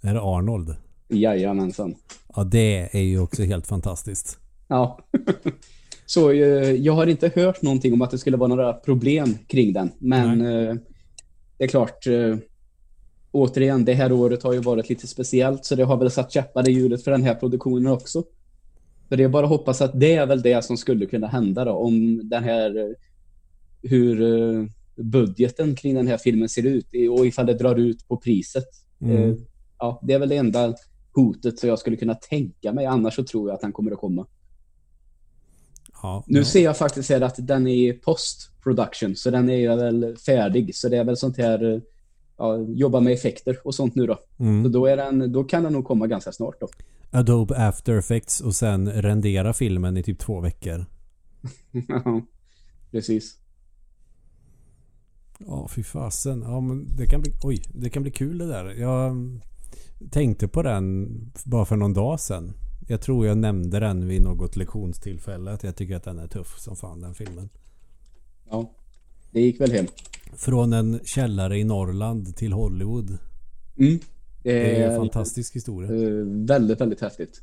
Är 0.00 0.14
det 0.14 0.20
Arnold? 0.20 0.76
Jajamensan. 1.08 1.94
Ja, 2.36 2.44
det 2.44 2.88
är 2.92 3.02
ju 3.02 3.20
också 3.20 3.42
helt 3.42 3.66
fantastiskt. 3.66 4.38
Ja. 4.68 4.98
Så 6.08 6.30
eh, 6.30 6.70
jag 6.72 6.92
har 6.92 7.06
inte 7.06 7.32
hört 7.34 7.62
någonting 7.62 7.92
om 7.92 8.02
att 8.02 8.10
det 8.10 8.18
skulle 8.18 8.36
vara 8.36 8.48
några 8.48 8.72
problem 8.72 9.38
kring 9.46 9.72
den. 9.72 9.90
Men 9.98 10.40
eh, 10.40 10.74
det 11.58 11.64
är 11.64 11.68
klart, 11.68 12.06
eh, 12.06 12.36
återigen, 13.30 13.84
det 13.84 13.94
här 13.94 14.12
året 14.12 14.42
har 14.42 14.52
ju 14.52 14.58
varit 14.58 14.88
lite 14.88 15.06
speciellt 15.06 15.64
så 15.64 15.74
det 15.74 15.84
har 15.84 15.96
väl 15.96 16.10
satt 16.10 16.32
käppar 16.32 16.68
i 16.68 16.72
hjulet 16.72 17.04
för 17.04 17.10
den 17.10 17.22
här 17.22 17.34
produktionen 17.34 17.92
också. 17.92 18.22
Så 19.08 19.16
det 19.16 19.24
är 19.24 19.28
bara 19.28 19.44
att 19.44 19.50
hoppas 19.50 19.82
att 19.82 20.00
det 20.00 20.14
är 20.14 20.26
väl 20.26 20.42
det 20.42 20.64
som 20.64 20.76
skulle 20.76 21.06
kunna 21.06 21.26
hända 21.26 21.64
då, 21.64 21.72
om 21.72 22.28
den 22.28 22.44
här 22.44 22.94
hur 23.82 24.18
budgeten 24.96 25.74
kring 25.74 25.94
den 25.94 26.06
här 26.06 26.18
filmen 26.18 26.48
ser 26.48 26.66
ut 26.66 26.86
och 27.10 27.26
ifall 27.26 27.46
det 27.46 27.54
drar 27.54 27.76
ut 27.76 28.08
på 28.08 28.16
priset. 28.16 28.68
Mm. 29.00 29.36
Ja, 29.78 30.00
det 30.02 30.12
är 30.12 30.18
väl 30.18 30.28
det 30.28 30.36
enda 30.36 30.74
hotet 31.12 31.58
som 31.58 31.68
jag 31.68 31.78
skulle 31.78 31.96
kunna 31.96 32.14
tänka 32.14 32.72
mig. 32.72 32.86
Annars 32.86 33.14
så 33.14 33.24
tror 33.24 33.48
jag 33.48 33.54
att 33.54 33.62
han 33.62 33.72
kommer 33.72 33.90
att 33.90 33.98
komma. 33.98 34.26
Ja, 36.02 36.24
nu 36.26 36.38
ja. 36.38 36.44
ser 36.44 36.64
jag 36.64 36.76
faktiskt 36.76 37.10
här 37.10 37.20
att 37.20 37.34
den 37.38 37.66
är 37.66 37.74
i 37.74 37.92
post-production, 37.92 39.16
så 39.16 39.30
den 39.30 39.50
är 39.50 39.76
väl 39.76 40.16
färdig. 40.26 40.74
Så 40.74 40.88
det 40.88 40.96
är 40.96 41.04
väl 41.04 41.16
sånt 41.16 41.38
här, 41.38 41.82
ja, 42.36 42.58
jobba 42.58 43.00
med 43.00 43.12
effekter 43.12 43.58
och 43.64 43.74
sånt 43.74 43.94
nu 43.94 44.06
då. 44.06 44.18
Mm. 44.38 44.64
Så 44.64 44.68
då, 44.68 44.86
är 44.86 44.96
den, 44.96 45.32
då 45.32 45.44
kan 45.44 45.62
den 45.62 45.72
nog 45.72 45.84
komma 45.84 46.06
ganska 46.06 46.32
snart 46.32 46.60
då. 46.60 46.68
Adobe 47.10 47.68
After 47.68 47.94
Effects 47.94 48.40
och 48.40 48.54
sen 48.54 48.92
rendera 48.92 49.52
filmen 49.52 49.96
i 49.96 50.02
typ 50.02 50.18
två 50.18 50.40
veckor. 50.40 50.86
ja, 51.88 52.22
precis. 52.90 53.36
Ja, 55.38 55.68
fy 55.68 55.82
fasen. 55.82 56.42
Ja, 56.42 56.60
men 56.60 56.96
det 56.96 57.06
kan 57.06 57.20
bli, 57.20 57.32
oj, 57.42 57.62
det 57.74 57.90
kan 57.90 58.02
bli 58.02 58.12
kul 58.12 58.38
det 58.38 58.46
där. 58.46 58.64
Jag 58.64 59.16
tänkte 60.10 60.48
på 60.48 60.62
den 60.62 61.08
bara 61.44 61.64
för 61.64 61.76
någon 61.76 61.94
dag 61.94 62.20
sedan. 62.20 62.54
Jag 62.90 63.00
tror 63.00 63.26
jag 63.26 63.38
nämnde 63.38 63.80
den 63.80 64.08
vid 64.08 64.22
något 64.22 64.56
lektionstillfälle. 64.56 65.50
Att 65.50 65.62
jag 65.62 65.76
tycker 65.76 65.96
att 65.96 66.04
den 66.04 66.18
är 66.18 66.26
tuff 66.26 66.58
som 66.58 66.76
fan 66.76 67.00
den 67.00 67.14
filmen. 67.14 67.48
Ja, 68.50 68.70
det 69.30 69.40
gick 69.40 69.60
väl 69.60 69.72
hem. 69.72 69.86
Från 70.36 70.72
en 70.72 71.00
källare 71.04 71.58
i 71.58 71.64
Norrland 71.64 72.36
till 72.36 72.52
Hollywood. 72.52 73.18
Mm. 73.76 73.98
Det 74.42 74.82
är 74.82 74.90
en 74.90 74.96
fantastisk 74.96 75.56
historia. 75.56 75.90
Uh, 75.90 76.46
väldigt, 76.46 76.80
väldigt 76.80 77.00
häftigt. 77.00 77.42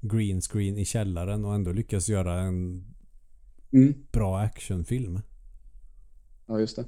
Green 0.00 0.40
screen 0.40 0.78
i 0.78 0.84
källaren 0.84 1.44
och 1.44 1.54
ändå 1.54 1.72
lyckas 1.72 2.08
göra 2.08 2.40
en 2.40 2.84
mm. 3.72 3.94
bra 4.12 4.38
actionfilm. 4.38 5.20
Ja, 6.46 6.60
just 6.60 6.76
det. 6.76 6.84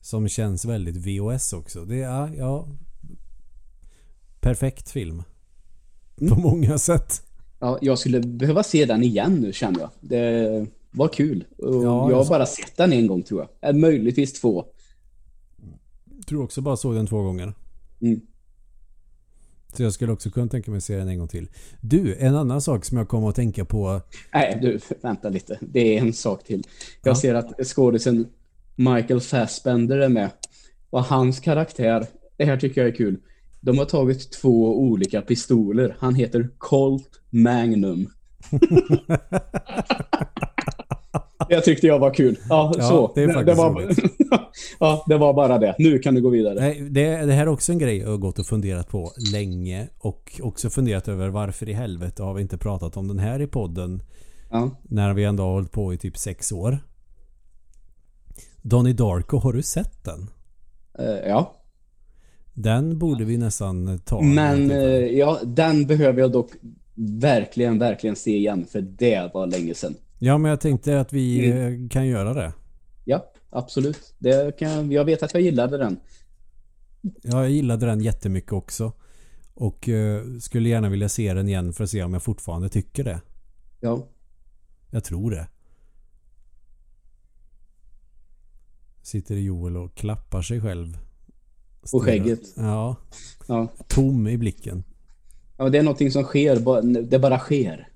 Som 0.00 0.28
känns 0.28 0.64
väldigt 0.64 1.06
VOS 1.06 1.52
också. 1.52 1.84
Det 1.84 2.02
är, 2.02 2.34
ja... 2.34 2.68
Perfekt 4.40 4.90
film. 4.90 5.22
På 6.28 6.34
många 6.34 6.78
sätt. 6.78 7.22
Ja, 7.58 7.78
jag 7.80 7.98
skulle 7.98 8.20
behöva 8.20 8.62
se 8.62 8.86
den 8.86 9.02
igen 9.02 9.34
nu 9.34 9.52
känner 9.52 9.80
jag. 9.80 9.90
Det 10.00 10.66
var 10.90 11.08
kul. 11.08 11.44
Ja, 11.58 12.10
jag 12.10 12.16
har 12.16 12.28
bara 12.28 12.46
sett 12.46 12.76
den 12.76 12.92
en 12.92 13.06
gång 13.06 13.22
tror 13.22 13.46
jag. 13.60 13.76
Möjligtvis 13.76 14.40
två. 14.40 14.64
Jag 16.16 16.26
tror 16.26 16.44
också 16.44 16.60
bara 16.60 16.76
såg 16.76 16.94
den 16.94 17.06
två 17.06 17.22
gånger. 17.22 17.54
Mm. 18.00 18.20
Så 19.72 19.82
jag 19.82 19.92
skulle 19.92 20.12
också 20.12 20.30
kunna 20.30 20.48
tänka 20.48 20.70
mig 20.70 20.78
att 20.78 20.84
se 20.84 20.96
den 20.96 21.08
en 21.08 21.18
gång 21.18 21.28
till. 21.28 21.48
Du, 21.80 22.16
en 22.18 22.36
annan 22.36 22.60
sak 22.60 22.84
som 22.84 22.98
jag 22.98 23.08
kommer 23.08 23.28
att 23.28 23.34
tänka 23.34 23.64
på. 23.64 24.00
Nej, 24.34 24.58
du, 24.62 24.80
vänta 25.02 25.28
lite. 25.28 25.58
Det 25.60 25.96
är 25.96 26.00
en 26.00 26.12
sak 26.12 26.44
till. 26.44 26.62
Jag 27.02 27.10
ja. 27.10 27.14
ser 27.14 27.34
att 27.34 27.66
skådisen 27.66 28.28
Michael 28.76 29.20
Fassbender 29.20 29.98
är 29.98 30.08
med. 30.08 30.30
Och 30.90 31.04
hans 31.04 31.40
karaktär, 31.40 32.06
det 32.36 32.44
här 32.44 32.56
tycker 32.56 32.80
jag 32.80 32.88
är 32.90 32.96
kul. 32.96 33.20
De 33.60 33.78
har 33.78 33.84
tagit 33.84 34.32
två 34.32 34.78
olika 34.78 35.22
pistoler. 35.22 35.96
Han 35.98 36.14
heter 36.14 36.48
Colt 36.58 37.20
Magnum. 37.30 38.10
det 41.48 41.60
tyckte 41.60 41.86
jag 41.86 41.98
var 41.98 42.14
kul. 42.14 42.38
Ja, 42.48 42.72
ja 42.76 42.82
så. 42.88 43.12
Det, 43.14 43.26
faktiskt 43.26 43.46
det 43.46 43.54
var, 43.54 43.94
ja, 44.80 45.04
det 45.08 45.16
var 45.18 45.34
bara 45.34 45.58
det. 45.58 45.74
Nu 45.78 45.98
kan 45.98 46.14
du 46.14 46.20
gå 46.20 46.28
vidare. 46.28 46.54
Nej, 46.54 46.80
det, 46.90 47.26
det 47.26 47.32
här 47.32 47.42
är 47.42 47.48
också 47.48 47.72
en 47.72 47.78
grej 47.78 47.98
jag 47.98 48.08
har 48.08 48.16
gått 48.16 48.38
och 48.38 48.46
funderat 48.46 48.88
på 48.88 49.12
länge. 49.32 49.88
Och 49.98 50.40
också 50.42 50.70
funderat 50.70 51.08
över 51.08 51.28
varför 51.28 51.68
i 51.68 51.72
helvete 51.72 52.22
har 52.22 52.34
vi 52.34 52.42
inte 52.42 52.58
pratat 52.58 52.96
om 52.96 53.08
den 53.08 53.18
här 53.18 53.42
i 53.42 53.46
podden. 53.46 54.02
Ja. 54.50 54.70
När 54.82 55.14
vi 55.14 55.24
ändå 55.24 55.42
har 55.42 55.52
hållit 55.52 55.72
på 55.72 55.94
i 55.94 55.98
typ 55.98 56.18
sex 56.18 56.52
år. 56.52 56.78
Donnie 58.62 58.92
Darko, 58.92 59.38
har 59.38 59.52
du 59.52 59.62
sett 59.62 60.04
den? 60.04 60.30
Uh, 61.00 61.28
ja. 61.28 61.59
Den 62.62 62.98
borde 62.98 63.24
vi 63.24 63.38
nästan 63.38 63.98
ta. 63.98 64.20
Men 64.20 64.70
uh, 64.70 64.78
ja, 65.06 65.40
den 65.44 65.86
behöver 65.86 66.20
jag 66.20 66.32
dock 66.32 66.50
verkligen, 66.94 67.78
verkligen 67.78 68.16
se 68.16 68.36
igen. 68.36 68.66
För 68.66 68.80
det 68.80 69.30
var 69.34 69.46
länge 69.46 69.74
sedan. 69.74 69.94
Ja, 70.18 70.38
men 70.38 70.50
jag 70.50 70.60
tänkte 70.60 71.00
att 71.00 71.12
vi 71.12 71.50
mm. 71.50 71.88
kan 71.88 72.06
göra 72.06 72.34
det. 72.34 72.52
Ja, 73.04 73.32
absolut. 73.50 74.14
Det 74.18 74.58
kan, 74.58 74.92
jag 74.92 75.04
vet 75.04 75.22
att 75.22 75.34
jag 75.34 75.42
gillade 75.42 75.78
den. 75.78 76.00
Ja, 77.22 77.42
jag 77.42 77.50
gillade 77.50 77.86
den 77.86 78.00
jättemycket 78.00 78.52
också. 78.52 78.92
Och 79.54 79.88
uh, 79.88 80.38
skulle 80.38 80.68
gärna 80.68 80.88
vilja 80.88 81.08
se 81.08 81.34
den 81.34 81.48
igen 81.48 81.72
för 81.72 81.84
att 81.84 81.90
se 81.90 82.02
om 82.02 82.12
jag 82.12 82.22
fortfarande 82.22 82.68
tycker 82.68 83.04
det. 83.04 83.20
Ja. 83.80 84.06
Jag 84.90 85.04
tror 85.04 85.30
det. 85.30 85.48
Sitter 89.02 89.34
Joel 89.34 89.76
och 89.76 89.94
klappar 89.94 90.42
sig 90.42 90.60
själv. 90.60 90.98
På 91.92 92.00
skägget. 92.00 92.40
Ja. 92.56 92.96
ja. 93.46 93.68
Tom 93.88 94.28
i 94.28 94.38
blicken. 94.38 94.84
Ja, 95.56 95.68
det 95.68 95.78
är 95.78 95.82
någonting 95.82 96.10
som 96.10 96.24
sker. 96.24 96.56
Det 97.02 97.18
bara 97.18 97.38
sker. 97.38 97.88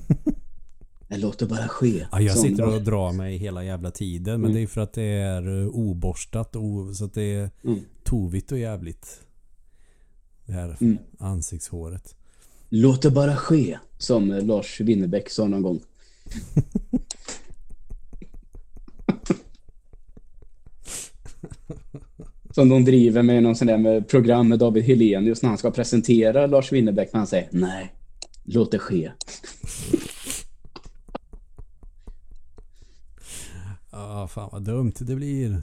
det 1.08 1.16
låter 1.16 1.46
bara 1.46 1.68
ske. 1.68 2.06
Ja, 2.12 2.20
jag 2.20 2.38
sitter 2.38 2.74
och 2.74 2.82
drar 2.82 3.12
mig 3.12 3.36
hela 3.36 3.64
jävla 3.64 3.90
tiden. 3.90 4.40
Men 4.40 4.50
mm. 4.50 4.54
det 4.54 4.62
är 4.62 4.66
för 4.66 4.80
att 4.80 4.92
det 4.92 5.02
är 5.02 5.62
eh, 5.62 5.68
oborstat. 5.68 6.56
Så 6.94 7.04
att 7.04 7.14
det 7.14 7.34
är 7.34 7.50
mm. 7.64 7.80
tovigt 8.04 8.52
och 8.52 8.58
jävligt. 8.58 9.20
Det 10.46 10.52
här 10.52 10.76
mm. 10.80 10.98
ansiktshåret. 11.18 12.14
Låt 12.68 13.02
det 13.02 13.10
bara 13.10 13.36
ske. 13.36 13.78
Som 13.98 14.28
Lars 14.28 14.80
Winnerbäck 14.80 15.30
sa 15.30 15.46
någon 15.46 15.62
gång. 15.62 15.80
Som 22.52 22.68
de 22.68 22.84
driver 22.84 23.22
med 23.22 23.42
någon 23.42 23.56
sån 23.56 23.66
där 23.66 23.78
med 23.78 24.08
program 24.08 24.48
med 24.48 24.58
David 24.58 24.84
Helenius 24.84 25.42
när 25.42 25.48
han 25.48 25.58
ska 25.58 25.70
presentera 25.70 26.46
Lars 26.46 26.72
Winnerbäck. 26.72 27.08
Men 27.12 27.18
han 27.18 27.26
säger 27.26 27.48
nej, 27.50 27.92
låt 28.44 28.70
det 28.70 28.78
ske. 28.78 29.10
Ja, 33.94 34.22
ah, 34.22 34.28
fan 34.28 34.48
vad 34.52 34.62
dumt 34.62 34.92
det 34.98 35.14
blir. 35.14 35.62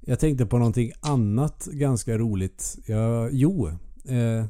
Jag 0.00 0.20
tänkte 0.20 0.46
på 0.46 0.58
någonting 0.58 0.92
annat 1.00 1.68
ganska 1.72 2.18
roligt. 2.18 2.78
Jag, 2.86 3.28
jo, 3.32 3.68
eh, 4.04 4.44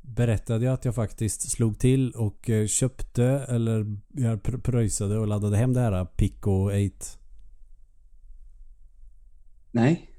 berättade 0.00 0.64
jag 0.64 0.74
att 0.74 0.84
jag 0.84 0.94
faktiskt 0.94 1.50
slog 1.50 1.78
till 1.78 2.12
och 2.12 2.50
eh, 2.50 2.66
köpte 2.66 3.24
eller 3.24 3.96
jag 4.12 4.62
pröjsade 4.62 5.18
och 5.18 5.26
laddade 5.26 5.56
hem 5.56 5.72
det 5.72 5.80
här 5.80 6.04
Pico 6.04 6.70
8 6.70 7.25
Nej. 9.76 10.10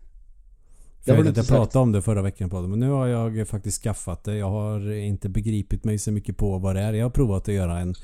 Jag 1.04 1.16
vet 1.16 1.28
att 1.28 1.38
jag 1.38 1.48
pratade 1.48 1.84
om 1.84 1.92
det 1.92 2.02
förra 2.02 2.22
veckan 2.22 2.50
på 2.50 2.62
det, 2.62 2.68
men 2.68 2.80
nu 2.80 2.90
har 2.90 3.08
jag 3.08 3.48
faktiskt 3.48 3.84
skaffat 3.84 4.24
det. 4.24 4.38
Jag 4.38 4.50
har 4.50 4.92
inte 4.92 5.30
begripit 5.30 5.84
mig 5.84 5.98
så 6.00 6.12
mycket 6.12 6.38
på 6.38 6.58
vad 6.58 6.76
det 6.76 6.82
är. 6.82 6.94
Jag 6.94 7.06
har 7.06 7.10
provat 7.10 7.48
att 7.48 7.54
göra 7.54 7.80
en 7.80 7.96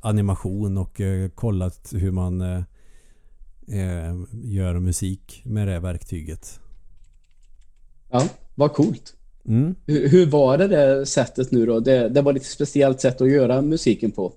animation 0.00 0.78
och 0.78 1.00
uh, 1.00 1.28
kollat 1.28 1.92
hur 1.92 2.10
man 2.10 2.40
uh, 2.40 2.62
uh, 3.68 4.24
gör 4.32 4.78
musik 4.78 5.42
med 5.44 5.68
det 5.68 5.80
verktyget. 5.80 6.60
Ja, 8.10 8.28
vad 8.54 8.72
coolt. 8.72 9.14
Mm. 9.48 9.74
Hur, 9.86 10.08
hur, 10.08 10.26
var 10.26 10.58
det 10.58 10.68
det 10.68 11.06
sättet 11.06 11.50
nu 11.50 11.66
då? 11.66 11.80
Det, 11.80 12.08
det 12.08 12.22
var 12.22 12.32
lite 12.32 12.46
speciellt 12.46 13.00
sätt 13.00 13.20
att 13.20 13.30
göra 13.30 13.62
musiken 13.62 14.10
på. 14.10 14.32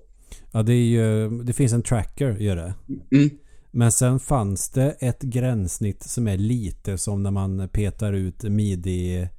Ja, 0.52 0.62
det, 0.62 0.72
är 0.72 0.86
ju, 0.86 1.28
det 1.42 1.52
finns 1.52 1.72
en 1.72 1.82
tracker, 1.82 2.36
gör 2.36 2.56
det. 2.56 2.74
Mm. 3.16 3.30
Men 3.70 3.92
sen 3.92 4.20
fanns 4.20 4.70
det 4.70 4.90
ett 4.90 5.22
gränssnitt 5.22 6.02
som 6.02 6.28
är 6.28 6.36
lite 6.36 6.98
som 6.98 7.22
när 7.22 7.30
man 7.30 7.68
petar 7.68 8.12
ut 8.12 8.42
midi-delar 8.42 9.30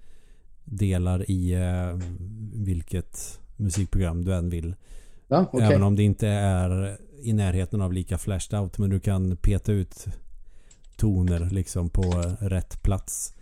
i 1.32 1.54
eh, 1.54 2.00
vilket 2.54 3.40
musikprogram 3.56 4.26
du 4.26 4.34
än 4.34 4.50
vill. 4.50 4.76
Ja, 5.28 5.46
okej. 5.52 5.66
Även 5.66 5.84
om 5.84 5.96
det 5.96 6.04
inte 6.04 6.28
är 6.28 6.98
i 7.22 7.34
närheten 7.34 7.82
av 7.82 7.94
lika 7.94 8.18
flashed 8.18 8.60
out. 8.60 8.78
Men 8.78 8.90
du 8.90 9.00
kan 9.00 9.38
peta 9.38 9.72
ut 9.72 10.08
toner 10.96 11.50
liksom 11.52 11.90
på 11.90 12.24
rätt 12.40 12.84
plats. 12.84 13.34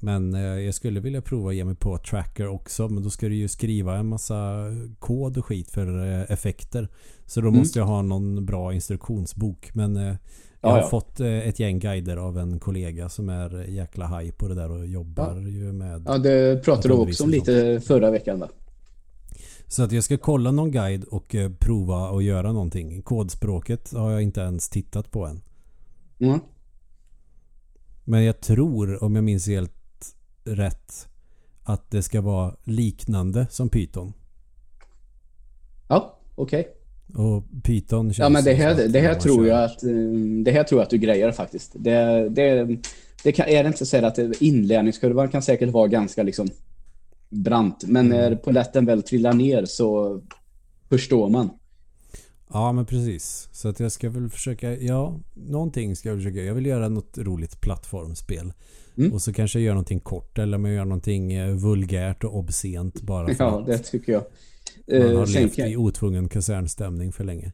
Men 0.00 0.34
eh, 0.34 0.40
jag 0.40 0.74
skulle 0.74 1.00
vilja 1.00 1.22
prova 1.22 1.48
att 1.50 1.56
ge 1.56 1.64
mig 1.64 1.74
på 1.74 1.98
tracker 1.98 2.46
också. 2.48 2.88
Men 2.88 3.02
då 3.02 3.10
ska 3.10 3.28
du 3.28 3.34
ju 3.34 3.48
skriva 3.48 3.96
en 3.96 4.06
massa 4.06 4.64
kod 4.98 5.38
och 5.38 5.46
skit 5.46 5.70
för 5.70 6.06
eh, 6.06 6.30
effekter. 6.32 6.88
Så 7.26 7.40
då 7.40 7.48
Mm. 7.48 7.58
måste 7.58 7.78
jag 7.78 7.86
ha 7.86 8.02
någon 8.02 8.46
bra 8.46 8.74
instruktionsbok. 8.74 9.70
Men 9.74 9.96
eh, 9.96 10.02
jag 10.04 10.16
Ja, 10.60 10.70
har 10.70 10.78
ja. 10.78 10.88
fått 10.88 11.20
ett 11.20 11.60
gäng 11.60 11.78
guider 11.78 12.16
av 12.16 12.38
en 12.38 12.58
kollega 12.58 13.08
som 13.08 13.28
är 13.28 13.64
jäkla 13.68 14.06
haj 14.06 14.32
på 14.32 14.48
det 14.48 14.54
där 14.54 14.70
och 14.70 14.86
jobbar 14.86 15.36
ju 15.36 15.72
med 15.72 16.02
Ja, 16.06 16.18
det 16.18 16.64
pratade 16.64 16.88
du 16.88 17.00
också 17.00 17.24
om 17.24 17.30
lite 17.30 17.80
förra 17.86 18.10
veckan 18.10 18.40
va? 18.40 18.48
Så 19.68 19.82
att 19.82 19.92
jag 19.92 20.04
ska 20.04 20.18
kolla 20.18 20.50
någon 20.50 20.70
guide 20.70 21.04
och 21.04 21.36
prova 21.58 22.08
att 22.16 22.24
göra 22.24 22.52
någonting. 22.52 23.02
Kodspråket 23.02 23.92
har 23.92 24.10
jag 24.10 24.22
inte 24.22 24.40
ens 24.40 24.68
tittat 24.68 25.10
på 25.10 25.26
än. 25.26 25.42
Mm. 26.18 26.40
Men 28.04 28.24
jag 28.24 28.40
tror, 28.40 29.04
om 29.04 29.14
jag 29.14 29.24
minns 29.24 29.46
helt 29.46 29.72
rätt, 30.46 31.08
att 31.62 31.90
det 31.90 32.02
ska 32.02 32.20
vara 32.20 32.54
liknande 32.64 33.46
som 33.50 33.68
Python. 33.68 34.12
Ja, 35.88 36.18
okej. 36.34 36.68
Och 37.14 37.44
Python 37.62 38.06
känns 38.12 38.18
Ja, 38.18 38.28
men 38.28 38.44
det 38.44 38.54
här, 38.54 38.88
det 38.88 39.00
här 39.00 39.14
tror 39.14 39.36
kör- 39.36 39.46
jag 39.46 39.64
att 39.64 39.82
eh, 39.82 39.90
det 40.44 40.50
här 40.50 40.64
tror 40.64 40.80
jag 40.80 40.84
att 40.84 40.90
du 40.90 40.98
grejer 40.98 41.32
faktiskt. 41.32 41.72
Det, 41.74 42.28
det, 42.28 42.78
det 43.22 43.32
kan, 43.32 43.46
är 43.48 43.62
det 43.62 43.66
inte 43.68 43.86
så 43.86 44.06
att 44.06 44.18
inlärningskurvan 44.40 45.28
kan 45.28 45.42
säkert 45.42 45.70
vara 45.70 45.88
ganska 45.88 46.22
liksom 46.22 46.48
brant, 47.28 47.84
men 47.86 48.06
Mm. 48.06 48.18
när 48.18 48.36
poletten 48.36 48.86
väl 48.86 49.02
trillar 49.02 49.32
ner 49.32 49.64
så 49.64 50.20
förstår 50.88 51.28
man. 51.28 51.50
Ja, 52.52 52.72
men 52.72 52.86
precis. 52.86 53.48
Så 53.52 53.68
att 53.68 53.80
jag 53.80 53.92
ska 53.92 54.10
väl 54.10 54.28
försöka, 54.28 54.76
ja, 54.76 55.20
någonting 55.34 55.96
ska 55.96 56.08
jag 56.08 56.18
försöka. 56.18 56.38
Jag 56.42 56.54
vill 56.54 56.66
göra 56.66 56.88
något 56.88 57.18
roligt 57.18 57.60
plattformsspel. 57.60 58.52
Mm. 58.98 59.12
Och 59.12 59.22
så 59.22 59.32
kanske 59.32 59.58
jag 59.58 59.64
gör 59.66 59.72
någonting 59.72 60.00
kort 60.00 60.38
eller 60.38 60.58
jag 60.58 60.72
gör 60.72 60.84
någonting 60.84 61.32
eh, 61.32 61.54
vulgärt 61.54 62.24
och 62.24 62.36
obscent 62.38 63.02
bara 63.02 63.34
för 63.34 63.44
Ja, 63.44 63.60
att 63.60 63.66
det 63.66 63.78
tycker 63.78 64.12
jag. 64.12 64.22
man 64.88 65.10
Eh, 65.10 65.18
har 65.18 65.26
sen, 65.26 65.42
levt 65.42 65.56
kan, 65.56 65.68
i 65.68 65.76
otvungen 65.76 66.28
kasernstämning 66.28 67.12
för 67.12 67.24
länge. 67.24 67.52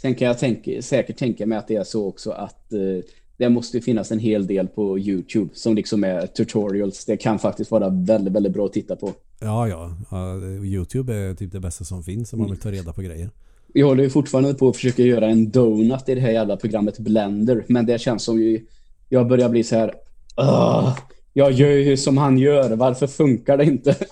sen 0.00 0.14
kan 0.14 0.28
jag 0.28 0.38
tänka, 0.38 0.82
säkert 0.82 1.16
tänka 1.16 1.46
mig 1.46 1.58
att 1.58 1.68
det 1.68 1.76
är 1.76 1.84
så 1.84 2.06
också 2.08 2.30
att 2.30 2.72
eh, 2.72 2.78
det 3.36 3.48
måste 3.48 3.80
finnas 3.80 4.12
en 4.12 4.18
hel 4.18 4.46
del 4.46 4.68
på 4.68 4.98
YouTube 4.98 5.50
som 5.54 5.74
liksom 5.74 6.04
är 6.04 6.26
tutorials. 6.26 7.04
Det 7.04 7.16
kan 7.16 7.38
faktiskt 7.38 7.70
vara 7.70 7.88
väldigt, 7.88 8.32
väldigt 8.34 8.52
bra 8.52 8.66
att 8.66 8.72
titta 8.72 8.96
på. 8.96 9.12
Ja, 9.40 9.68
ja. 9.68 9.96
ja 10.10 10.36
Youtube 10.64 11.14
är 11.14 11.34
typ 11.34 11.52
det 11.52 11.60
bästa 11.60 11.84
som 11.84 12.02
finns 12.02 12.32
om 12.32 12.38
man 12.38 12.50
vill 12.50 12.60
ta 12.60 12.70
reda 12.70 12.92
på 12.92 13.02
grejer. 13.02 13.30
Vi 13.74 13.80
håller 13.80 14.04
ju 14.04 14.10
fortfarande 14.10 14.54
på 14.54 14.68
att 14.68 14.76
försöka 14.76 15.02
göra 15.02 15.26
en 15.30 15.50
donut 15.50 16.08
i 16.08 16.14
det 16.14 16.20
här 16.20 16.30
jävla 16.30 16.56
programmet 16.56 16.98
Blender. 16.98 17.64
Men 17.68 17.86
det 17.86 18.00
känns 18.00 18.22
som 18.22 18.40
ju... 18.40 18.66
Jag 19.08 19.28
börjar 19.28 19.48
bli 19.48 19.64
så 19.64 19.76
här... 19.76 19.94
"Ugh, 20.36 20.98
jag 21.32 21.52
gör 21.52 21.70
ju 21.70 21.96
som 21.96 22.18
han 22.18 22.38
gör. 22.38 22.76
Varför 22.76 23.06
funkar 23.06 23.56
det 23.56 23.64
inte? 23.64 23.96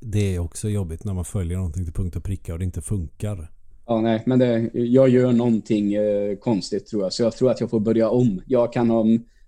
Det 0.00 0.34
är 0.34 0.38
också 0.38 0.68
jobbigt 0.68 1.04
när 1.04 1.14
man 1.14 1.24
följer 1.24 1.56
någonting 1.56 1.84
till 1.84 1.94
punkt 1.94 2.16
och 2.16 2.24
pricka 2.24 2.52
och 2.52 2.58
det 2.58 2.64
inte 2.64 2.82
funkar. 2.82 3.50
Ja, 3.86 4.00
nej, 4.00 4.22
men 4.26 4.38
det, 4.38 4.70
jag 4.72 5.08
gör 5.08 5.32
någonting 5.32 5.94
eh, 5.94 6.36
konstigt 6.36 6.86
tror 6.86 7.02
jag. 7.02 7.12
Så 7.12 7.22
jag 7.22 7.36
tror 7.36 7.50
att 7.50 7.60
jag 7.60 7.70
får 7.70 7.80
börja 7.80 8.08
om. 8.08 8.42
Jag 8.46 8.72
kan 8.72 8.90
ha 8.90 9.04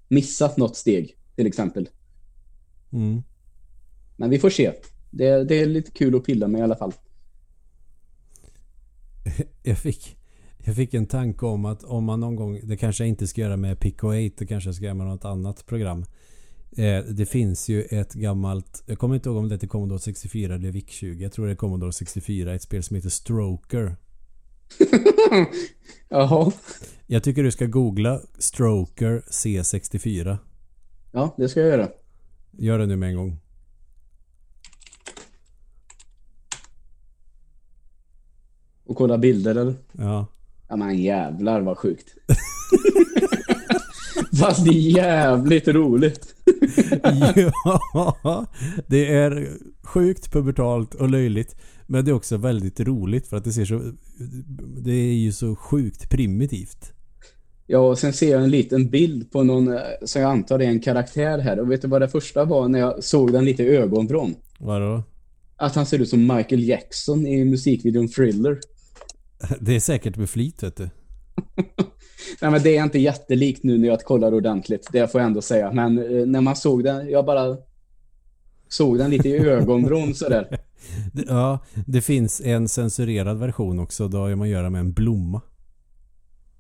missat 0.09 0.57
något 0.57 0.77
steg, 0.77 1.17
till 1.37 1.47
exempel. 1.47 1.89
Mm. 2.93 3.23
Men 4.17 4.31
vi 4.31 4.39
får 4.39 4.51
se. 4.51 4.73
Det, 5.11 5.45
det 5.45 5.61
är 5.61 5.67
lite 5.67 5.91
kul 5.91 6.17
att 6.17 6.25
pilla 6.25 6.49
med 6.49 6.59
i 6.59 6.63
alla 6.63 6.77
fall. 6.77 6.93
Jag 9.63 9.79
fick, 9.79 10.17
jag 10.65 10.77
fick 10.77 10.95
en 10.95 11.07
tanke 11.07 11.47
om 11.47 11.65
att 11.65 11.85
om 11.85 12.05
man 12.05 12.21
någon 12.21 12.37
gång, 12.37 12.61
det 12.63 12.77
kanske 12.77 13.05
jag 13.05 13.09
inte 13.09 13.27
ska 13.27 13.41
göra 13.41 13.57
med 13.57 13.81
Pico 13.81 14.07
8, 14.07 14.35
det 14.39 14.47
kanske 14.47 14.69
jag 14.69 14.75
ska 14.75 14.85
göra 14.85 14.95
med 14.95 15.07
något 15.07 15.25
annat 15.25 15.67
program. 15.67 16.05
Eh, 16.77 17.05
det 17.05 17.27
finns 17.27 17.69
ju 17.69 17.83
ett 17.83 18.15
gammalt, 18.15 18.83
jag 18.87 18.99
kommer 18.99 19.15
inte 19.15 19.29
ihåg 19.29 19.39
om 19.39 19.49
det 19.49 19.55
är 19.55 19.59
till 19.59 19.69
Commodore 19.69 19.99
64 19.99 20.55
eller 20.55 20.73
VIC-20. 20.73 21.23
Jag 21.23 21.33
tror 21.33 21.47
det 21.47 21.53
är 21.53 21.57
Commodore 21.57 21.93
64, 21.93 22.55
ett 22.55 22.63
spel 22.63 22.83
som 22.83 22.97
heter 22.97 23.09
Stroker. 23.09 23.97
Jaha. 26.09 26.53
Jag 27.07 27.23
tycker 27.23 27.43
du 27.43 27.51
ska 27.51 27.67
googla 27.67 28.21
Stroker 28.39 29.23
C64. 29.31 30.39
Ja, 31.13 31.35
det 31.37 31.49
ska 31.49 31.61
jag 31.61 31.69
göra. 31.69 31.89
Gör 32.51 32.79
det 32.79 32.87
nu 32.87 32.97
med 32.97 33.09
en 33.09 33.17
gång. 33.17 33.41
Och 38.85 38.97
kolla 38.97 39.19
bilder 39.19 39.51
eller? 39.55 39.75
Ja. 39.93 40.27
Ja 40.71 40.77
men 40.77 40.99
jävlar 40.99 41.61
vad 41.61 41.79
sjukt. 41.79 42.15
Fast 44.41 44.65
det 44.65 44.71
är 44.71 44.97
jävligt 44.97 45.69
roligt. 45.69 46.35
ja, 48.23 48.47
det 48.87 49.15
är 49.15 49.49
sjukt 49.83 50.33
pubertalt 50.33 50.95
och 50.95 51.11
löjligt. 51.11 51.57
Men 51.87 52.05
det 52.05 52.11
är 52.11 52.15
också 52.15 52.37
väldigt 52.37 52.81
roligt 52.81 53.27
för 53.27 53.37
att 53.37 53.45
det 53.45 53.53
ser 53.53 53.65
så... 53.65 53.93
Det 54.83 54.93
är 54.93 55.15
ju 55.15 55.33
så 55.33 55.57
sjukt 55.57 56.11
primitivt. 56.11 56.93
Ja, 57.67 57.79
och 57.79 57.99
sen 57.99 58.13
ser 58.13 58.31
jag 58.31 58.43
en 58.43 58.51
liten 58.51 58.91
bild 58.91 59.33
på 59.33 59.43
någon, 59.43 59.73
eh, 59.73 59.81
som 60.05 60.23
jag 60.23 60.31
antar 60.31 60.59
är 60.59 60.67
en 60.67 60.81
karaktär 60.81 61.39
här. 61.39 61.61
Och 61.61 61.71
vet 61.71 61.83
du 61.83 61.89
vad 61.89 62.01
det 62.01 62.09
första 62.09 62.45
var 62.45 62.69
när 62.69 62.79
jag 62.79 63.05
såg 63.05 63.33
den 63.33 63.45
lite 63.45 63.63
i 63.63 63.77
ögonvrån? 63.77 64.35
Vadå? 64.59 65.03
Att 65.57 65.75
han 65.75 65.87
ser 65.87 65.99
ut 65.99 66.09
som 66.09 66.37
Michael 66.37 66.69
Jackson 66.69 67.27
i 67.27 67.45
musikvideon 67.45 68.09
Thriller. 68.09 68.59
Det 69.61 69.77
är 69.77 69.81
säkert 69.81 70.17
med 70.17 70.31
flit 70.31 70.63
vet 70.63 70.77
du. 70.77 70.89
Nej, 72.41 72.51
men 72.51 72.63
det 72.63 72.77
är 72.77 72.85
inte 72.85 72.99
jättelikt 72.99 73.63
nu 73.63 73.79
när 73.79 73.89
jag 73.89 74.01
kollar 74.01 74.35
ordentligt. 74.35 74.89
Det 74.93 75.13
får 75.13 75.21
jag 75.21 75.27
ändå 75.27 75.43
säga. 75.43 75.73
Men 75.73 75.99
eh, 75.99 76.27
när 76.27 76.41
man 76.41 76.57
såg 76.57 76.85
den, 76.85 77.11
jag 77.11 77.27
bara 77.27 77.57
såg 78.69 78.99
den 78.99 79.11
lite 79.11 79.29
i 79.29 79.39
ögonvrån 79.49 80.15
sådär. 80.15 80.61
Ja, 81.27 81.59
det 81.87 82.01
finns 82.01 82.41
en 82.41 82.69
censurerad 82.69 83.39
version 83.39 83.79
också. 83.79 84.09
Då 84.09 84.19
har 84.19 84.35
man 84.35 84.49
göra 84.49 84.71
med 84.71 84.81
en 84.81 84.93
blomma. 84.93 85.41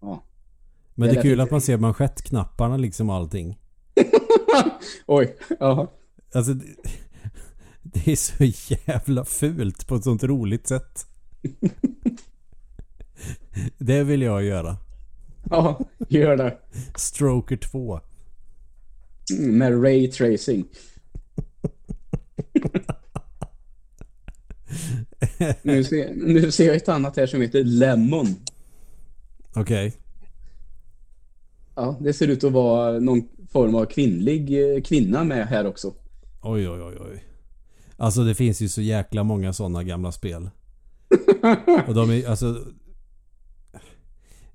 Ja. 0.00 0.24
Men 0.94 1.08
Det 1.08 1.14
det 1.14 1.20
är 1.20 1.22
kul 1.22 1.40
att 1.40 1.50
man 1.50 1.60
ser 1.60 1.76
manschettknapparna 1.76 2.76
liksom 2.76 3.10
allting. 3.10 3.58
Oj, 5.06 5.36
ja. 5.60 5.92
Alltså 6.34 6.54
det, 6.54 6.66
det 7.82 8.12
är 8.12 8.16
så 8.16 8.74
jävla 8.74 9.24
fult 9.24 9.86
på 9.86 9.94
ett 9.94 10.04
sånt 10.04 10.24
roligt 10.24 10.68
sätt. 10.68 11.06
Det 13.78 14.04
vill 14.04 14.22
jag 14.22 14.44
göra. 14.44 14.76
Ja, 15.50 15.80
gör 16.08 16.36
det. 16.36 16.58
Stroker 16.94 17.56
2. 17.56 18.00
Mm, 19.38 19.58
Med 19.58 19.82
Ray 19.84 20.10
Tracing. 20.10 20.64
nu, 25.62 25.84
ser, 25.84 26.14
nu 26.14 26.52
ser 26.52 26.66
jag 26.66 26.76
ett 26.76 26.88
annat 26.88 27.16
här 27.16 27.26
som 27.26 27.40
heter 27.40 27.64
Lemon. 27.64 28.26
Okej. 29.54 29.92
Ja, 31.74 31.98
det 32.00 32.12
ser 32.12 32.28
ut 32.28 32.44
att 32.44 32.52
vara 32.52 32.98
någon 32.98 33.22
form 33.52 33.74
av 33.74 33.84
kvinnlig 33.84 34.74
eh, 34.74 34.82
kvinna 34.82 35.24
med 35.24 35.46
här 35.46 35.66
också. 35.66 35.94
Oj, 36.42 36.68
oj, 36.68 36.82
oj, 36.82 36.96
oj. 37.00 37.24
Alltså 37.96 38.24
det 38.24 38.34
finns 38.34 38.60
ju 38.60 38.68
så 38.68 38.80
jäkla 38.82 39.24
många 39.24 39.52
sådana 39.52 39.82
gamla 39.82 40.12
spel. 40.12 40.50
Och 41.88 41.94
de 41.94 42.10
är 42.10 42.28
alltså... 42.28 42.64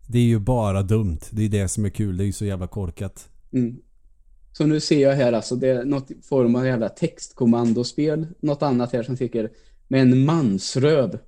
Det 0.08 0.20
är 0.20 0.24
ju 0.24 0.40
bara 0.40 0.84
dumt. 0.84 1.20
Det 1.32 1.44
är 1.44 1.50
det 1.50 1.68
som 1.68 1.86
är 1.86 1.90
kul. 1.90 2.18
Det 2.18 2.24
är 2.24 2.26
ju 2.26 2.34
så 2.34 2.46
jävla 2.46 2.68
korkat. 2.68 3.30
Mm. 3.54 3.76
Så 4.52 4.66
nu 4.66 4.80
ser 4.80 5.02
jag 5.02 5.16
här 5.16 5.34
alltså, 5.34 5.56
det 5.56 5.68
är 5.68 5.86
något 5.86 6.12
form 6.30 6.56
av 6.56 6.66
jävla 6.66 6.90
textkommandospel. 6.90 8.28
Något 8.40 8.62
annat 8.62 8.94
här 8.94 9.04
som 9.04 9.18
tycker 9.18 9.52
med 9.88 10.02
en 10.02 10.26
mansröv. 10.26 11.20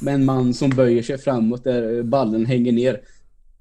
Med 0.00 0.14
en 0.14 0.24
man 0.24 0.54
som 0.54 0.70
böjer 0.70 1.02
sig 1.02 1.18
framåt 1.18 1.64
där 1.64 2.02
ballen 2.02 2.46
hänger 2.46 2.72
ner. 2.72 3.00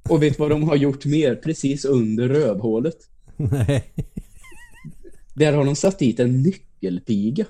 Och 0.10 0.24
vet 0.24 0.40
vad 0.40 0.50
de 0.50 0.64
har 0.64 0.76
gjort 0.76 1.06
mer? 1.06 1.36
Precis 1.36 1.86
under 1.86 2.28
rövhålet. 2.28 2.98
Nej. 3.38 3.94
Där 5.34 5.54
har 5.54 5.66
de 5.66 5.76
satt 5.76 6.00
dit 6.00 6.20
en 6.20 6.44
nyckelpiga. 6.44 7.46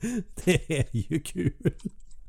Det 0.44 0.78
är 0.78 0.86
ju 0.92 1.20
kul. 1.20 1.52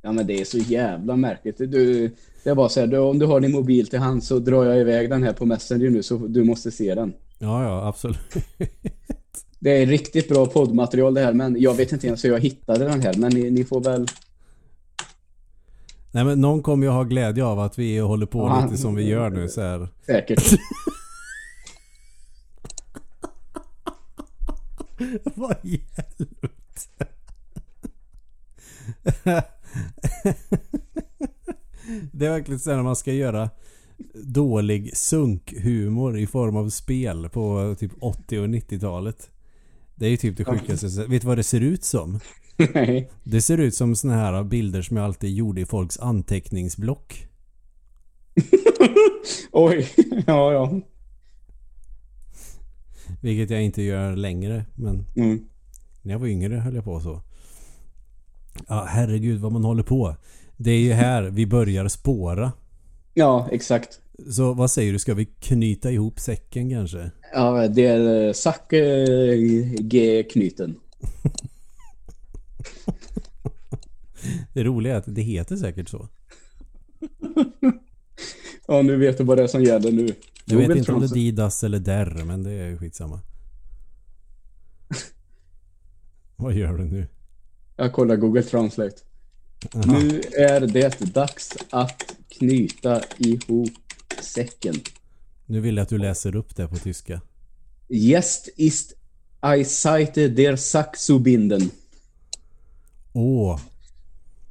Ja 0.02 0.12
men 0.12 0.28
det 0.28 0.42
är 0.42 0.46
så 0.46 0.58
jävla 0.58 1.16
märkligt. 1.16 1.58
Du, 1.58 2.12
det 2.44 2.50
är 2.50 2.56
bara 2.56 2.86
du, 2.86 2.98
om 2.98 3.20
du 3.20 3.26
har 3.26 3.40
din 3.40 3.52
mobil 3.52 3.88
till 3.88 4.00
hand 4.00 4.24
så 4.24 4.40
drar 4.40 4.66
jag 4.66 4.80
iväg 4.80 5.10
den 5.10 5.24
här 5.24 5.34
på 5.34 5.46
Messenger 5.46 5.90
nu 5.90 6.04
så 6.04 6.18
du 6.18 6.44
måste 6.44 6.72
se 6.72 6.96
den. 6.96 7.14
Ja, 7.40 7.64
ja, 7.64 7.88
absolut. 7.88 8.36
Det 9.60 9.82
är 9.82 9.86
riktigt 9.86 10.30
bra 10.30 10.46
poddmaterial 10.46 11.14
det 11.14 11.22
här, 11.22 11.34
men 11.34 11.62
jag 11.62 11.74
vet 11.74 11.92
inte 11.92 12.08
ens 12.08 12.26
hur 12.26 12.30
jag 12.30 12.40
hittade 12.40 12.86
den 12.86 13.02
här. 13.02 13.14
Men 13.14 13.32
ni, 13.32 13.52
ni 13.52 13.64
får 13.64 13.84
väl... 13.84 14.08
Nej 16.12 16.26
men 16.26 16.42
någon 16.42 16.64
kommer 16.64 16.86
ju 16.86 16.92
ha 16.92 17.04
glädje 17.04 17.46
av 17.46 17.60
att 17.60 17.80
vi 17.80 18.00
håller 18.00 18.26
på 18.26 18.40
Ja, 18.40 18.66
lite 18.66 18.78
som 18.82 18.96
vi 18.96 19.08
gör 19.08 19.30
nu 19.30 19.50
så 19.50 19.62
här. 19.62 19.88
Säkert. 20.06 20.44
Vad 25.36 25.56
i 25.64 25.82
helvete? 25.96 27.08
Det 32.12 32.26
är 32.26 32.32
verkligen 32.32 32.60
så 32.60 32.76
när 32.76 32.84
man 32.84 32.96
ska 32.96 33.14
göra 33.14 33.50
dålig 34.14 34.98
sunkhumor 34.98 36.18
i 36.20 36.28
form 36.28 36.56
av 36.56 36.70
spel 36.70 37.30
på 37.30 37.76
typ 37.80 37.92
80 38.00 38.40
och 38.40 38.48
90-talet. 38.48 39.30
Det 39.96 40.06
är 40.06 40.10
ju 40.10 40.18
typ 40.18 40.38
det 40.38 40.46
sjukaste. 40.46 40.88
Vet 41.08 41.22
du 41.22 41.28
vad 41.28 41.38
det 41.38 41.44
ser 41.44 41.62
ut 41.62 41.84
som? 41.84 42.20
Nej. 42.74 43.12
Det 43.24 43.42
ser 43.42 43.58
ut 43.58 43.76
som 43.76 43.96
såna 43.96 44.16
här 44.16 44.44
bilder 44.44 44.82
som 44.82 44.98
jag 44.98 45.04
alltid 45.06 45.30
gjorde 45.36 45.62
i 45.62 45.66
folks 45.66 45.98
anteckningsblock. 46.00 47.28
Oj. 49.52 49.90
Ja, 50.28 50.54
ja. 50.54 50.80
Vilket 53.22 53.50
jag 53.50 53.64
inte 53.64 53.82
gör 53.82 54.16
längre. 54.16 54.66
Men 54.76 55.06
Mm. 55.16 55.46
när 56.02 56.12
jag 56.14 56.20
var 56.20 56.28
yngre 56.28 56.56
höll 56.56 56.76
jag 56.76 56.84
på 56.84 57.00
så. 57.00 57.22
Ja, 58.68 58.86
herregud 58.90 59.42
vad 59.42 59.52
man 59.52 59.64
håller 59.64 59.84
på. 59.84 60.16
Det 60.58 60.72
är 60.72 60.80
ju 60.80 60.94
här 60.94 61.24
vi 61.24 61.46
börjar 61.46 61.88
spåra. 61.88 62.52
Ja, 63.14 63.48
exakt. 63.52 64.00
Så 64.30 64.54
vad 64.54 64.72
säger 64.72 64.94
du? 64.94 65.00
Ska 65.00 65.14
vi 65.14 65.26
knyta 65.26 65.92
ihop 65.92 66.20
säcken 66.20 66.70
kanske? 66.70 67.12
Ja, 67.34 67.68
det 67.68 67.86
är 67.86 68.28
eh, 68.28 68.34
Zack 68.34 68.74
eh, 68.74 69.36
G-knyten. 69.80 70.76
Det 74.54 74.64
roliga 74.64 74.94
är 74.94 74.98
att 74.98 75.16
det 75.16 75.22
heter 75.22 75.56
säkert 75.56 75.90
så. 75.90 76.08
Ja, 78.68 78.82
nu 78.82 78.98
vet 78.98 79.18
du 79.18 79.24
vad 79.24 79.38
det 79.38 79.44
är 79.44 79.48
som 79.48 79.64
gäller 79.64 79.92
nu. 79.92 80.16
Jag 80.46 80.58
vet 80.58 80.78
inte 80.78 80.94
om 80.94 81.00
det 81.00 81.06
är. 81.06 81.14
Didas 81.14 81.64
eller 81.64 81.80
Der, 81.80 82.24
men 82.26 82.44
det 82.44 82.52
är 82.52 82.68
ju 82.68 82.78
skitsamma. 82.78 83.20
Vad 86.36 86.54
gör 86.54 86.78
du 86.78 86.84
nu? 86.84 87.08
Jag 87.82 87.94
kollar 87.94 88.16
Google 88.16 88.44
Translate. 88.44 88.96
Aha. 89.76 90.00
Nu 90.00 90.22
är 90.38 90.60
det 90.60 91.14
dags 91.14 91.54
att 91.70 92.16
knyta 92.30 93.02
ihop 93.18 93.70
säcken. 94.22 94.76
Nu 95.46 95.60
vill 95.60 95.76
jag 95.78 95.84
att 95.84 95.90
du 95.90 95.98
läser 95.98 96.36
upp 96.36 96.56
det 96.56 96.68
på 96.68 96.76
tyska. 96.76 97.22
Jetzt 97.88 98.50
ist 98.58 98.94
I 99.58 99.64
Seite 99.66 100.28
der 100.28 100.56
Saxobinden. 100.56 101.70
Åh, 103.14 103.60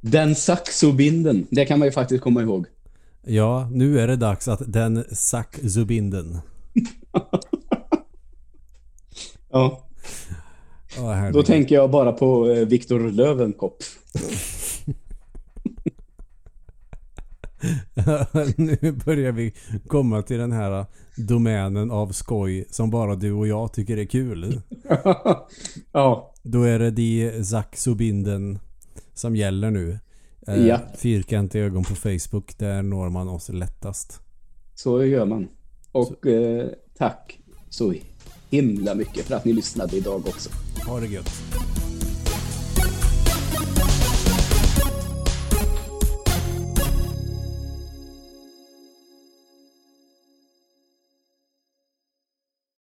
Den 0.01 0.35
Saxobinden. 0.35 1.47
Det 1.51 1.65
kan 1.65 1.79
man 1.79 1.87
ju 1.87 1.91
faktiskt 1.91 2.23
komma 2.23 2.41
ihåg. 2.41 2.65
ja, 3.25 3.69
nu 3.71 3.99
är 3.99 4.07
det 4.07 4.15
dags 4.15 4.47
att 4.47 4.61
den 4.73 5.03
Sack 5.11 5.59
Zubinden. 5.69 6.39
Ja, 9.53 9.87
Åh, 10.99 11.31
då 11.31 11.43
tänker 11.43 11.75
jag 11.75 11.91
bara 11.91 12.11
på 12.11 12.49
eh, 12.49 12.67
Viktor 12.67 12.99
Löwenkopp. 13.11 13.77
nu 18.57 18.91
börjar 19.05 19.31
vi 19.31 19.53
komma 19.87 20.21
till 20.21 20.37
den 20.37 20.51
här 20.51 20.85
domänen 21.15 21.91
av 21.91 22.11
skoj 22.11 22.65
som 22.69 22.89
bara 22.89 23.15
du 23.15 23.31
och 23.31 23.47
jag 23.47 23.73
tycker 23.73 23.97
är 23.97 24.05
kul. 24.05 24.61
ja, 25.91 26.33
Då 26.43 26.63
är 26.63 26.79
det 26.79 26.91
de 26.91 27.43
Zack 27.43 27.75
Zubinden 27.77 28.59
som 29.13 29.35
gäller 29.35 29.71
nu. 29.71 29.99
Eh, 30.47 30.67
Ja. 30.67 30.79
Fyrkantiga 30.97 31.63
ögon 31.63 31.83
på 31.83 31.95
Facebook, 31.95 32.57
där 32.57 32.81
når 32.81 33.09
man 33.09 33.29
oss 33.29 33.49
lättast. 33.49 34.19
så 34.75 35.05
gör 35.05 35.25
man. 35.25 35.47
Och 35.91 36.27
eh, 36.27 36.67
tack 36.97 37.39
så 37.69 37.93
himla 38.51 38.95
mycket 38.95 39.25
för 39.25 39.35
att 39.35 39.45
ni 39.45 39.53
lyssnade 39.53 39.97
idag 39.97 40.27
också. 40.27 40.49
Ha 40.87 40.99
det 40.99 41.07
gött. 41.07 41.31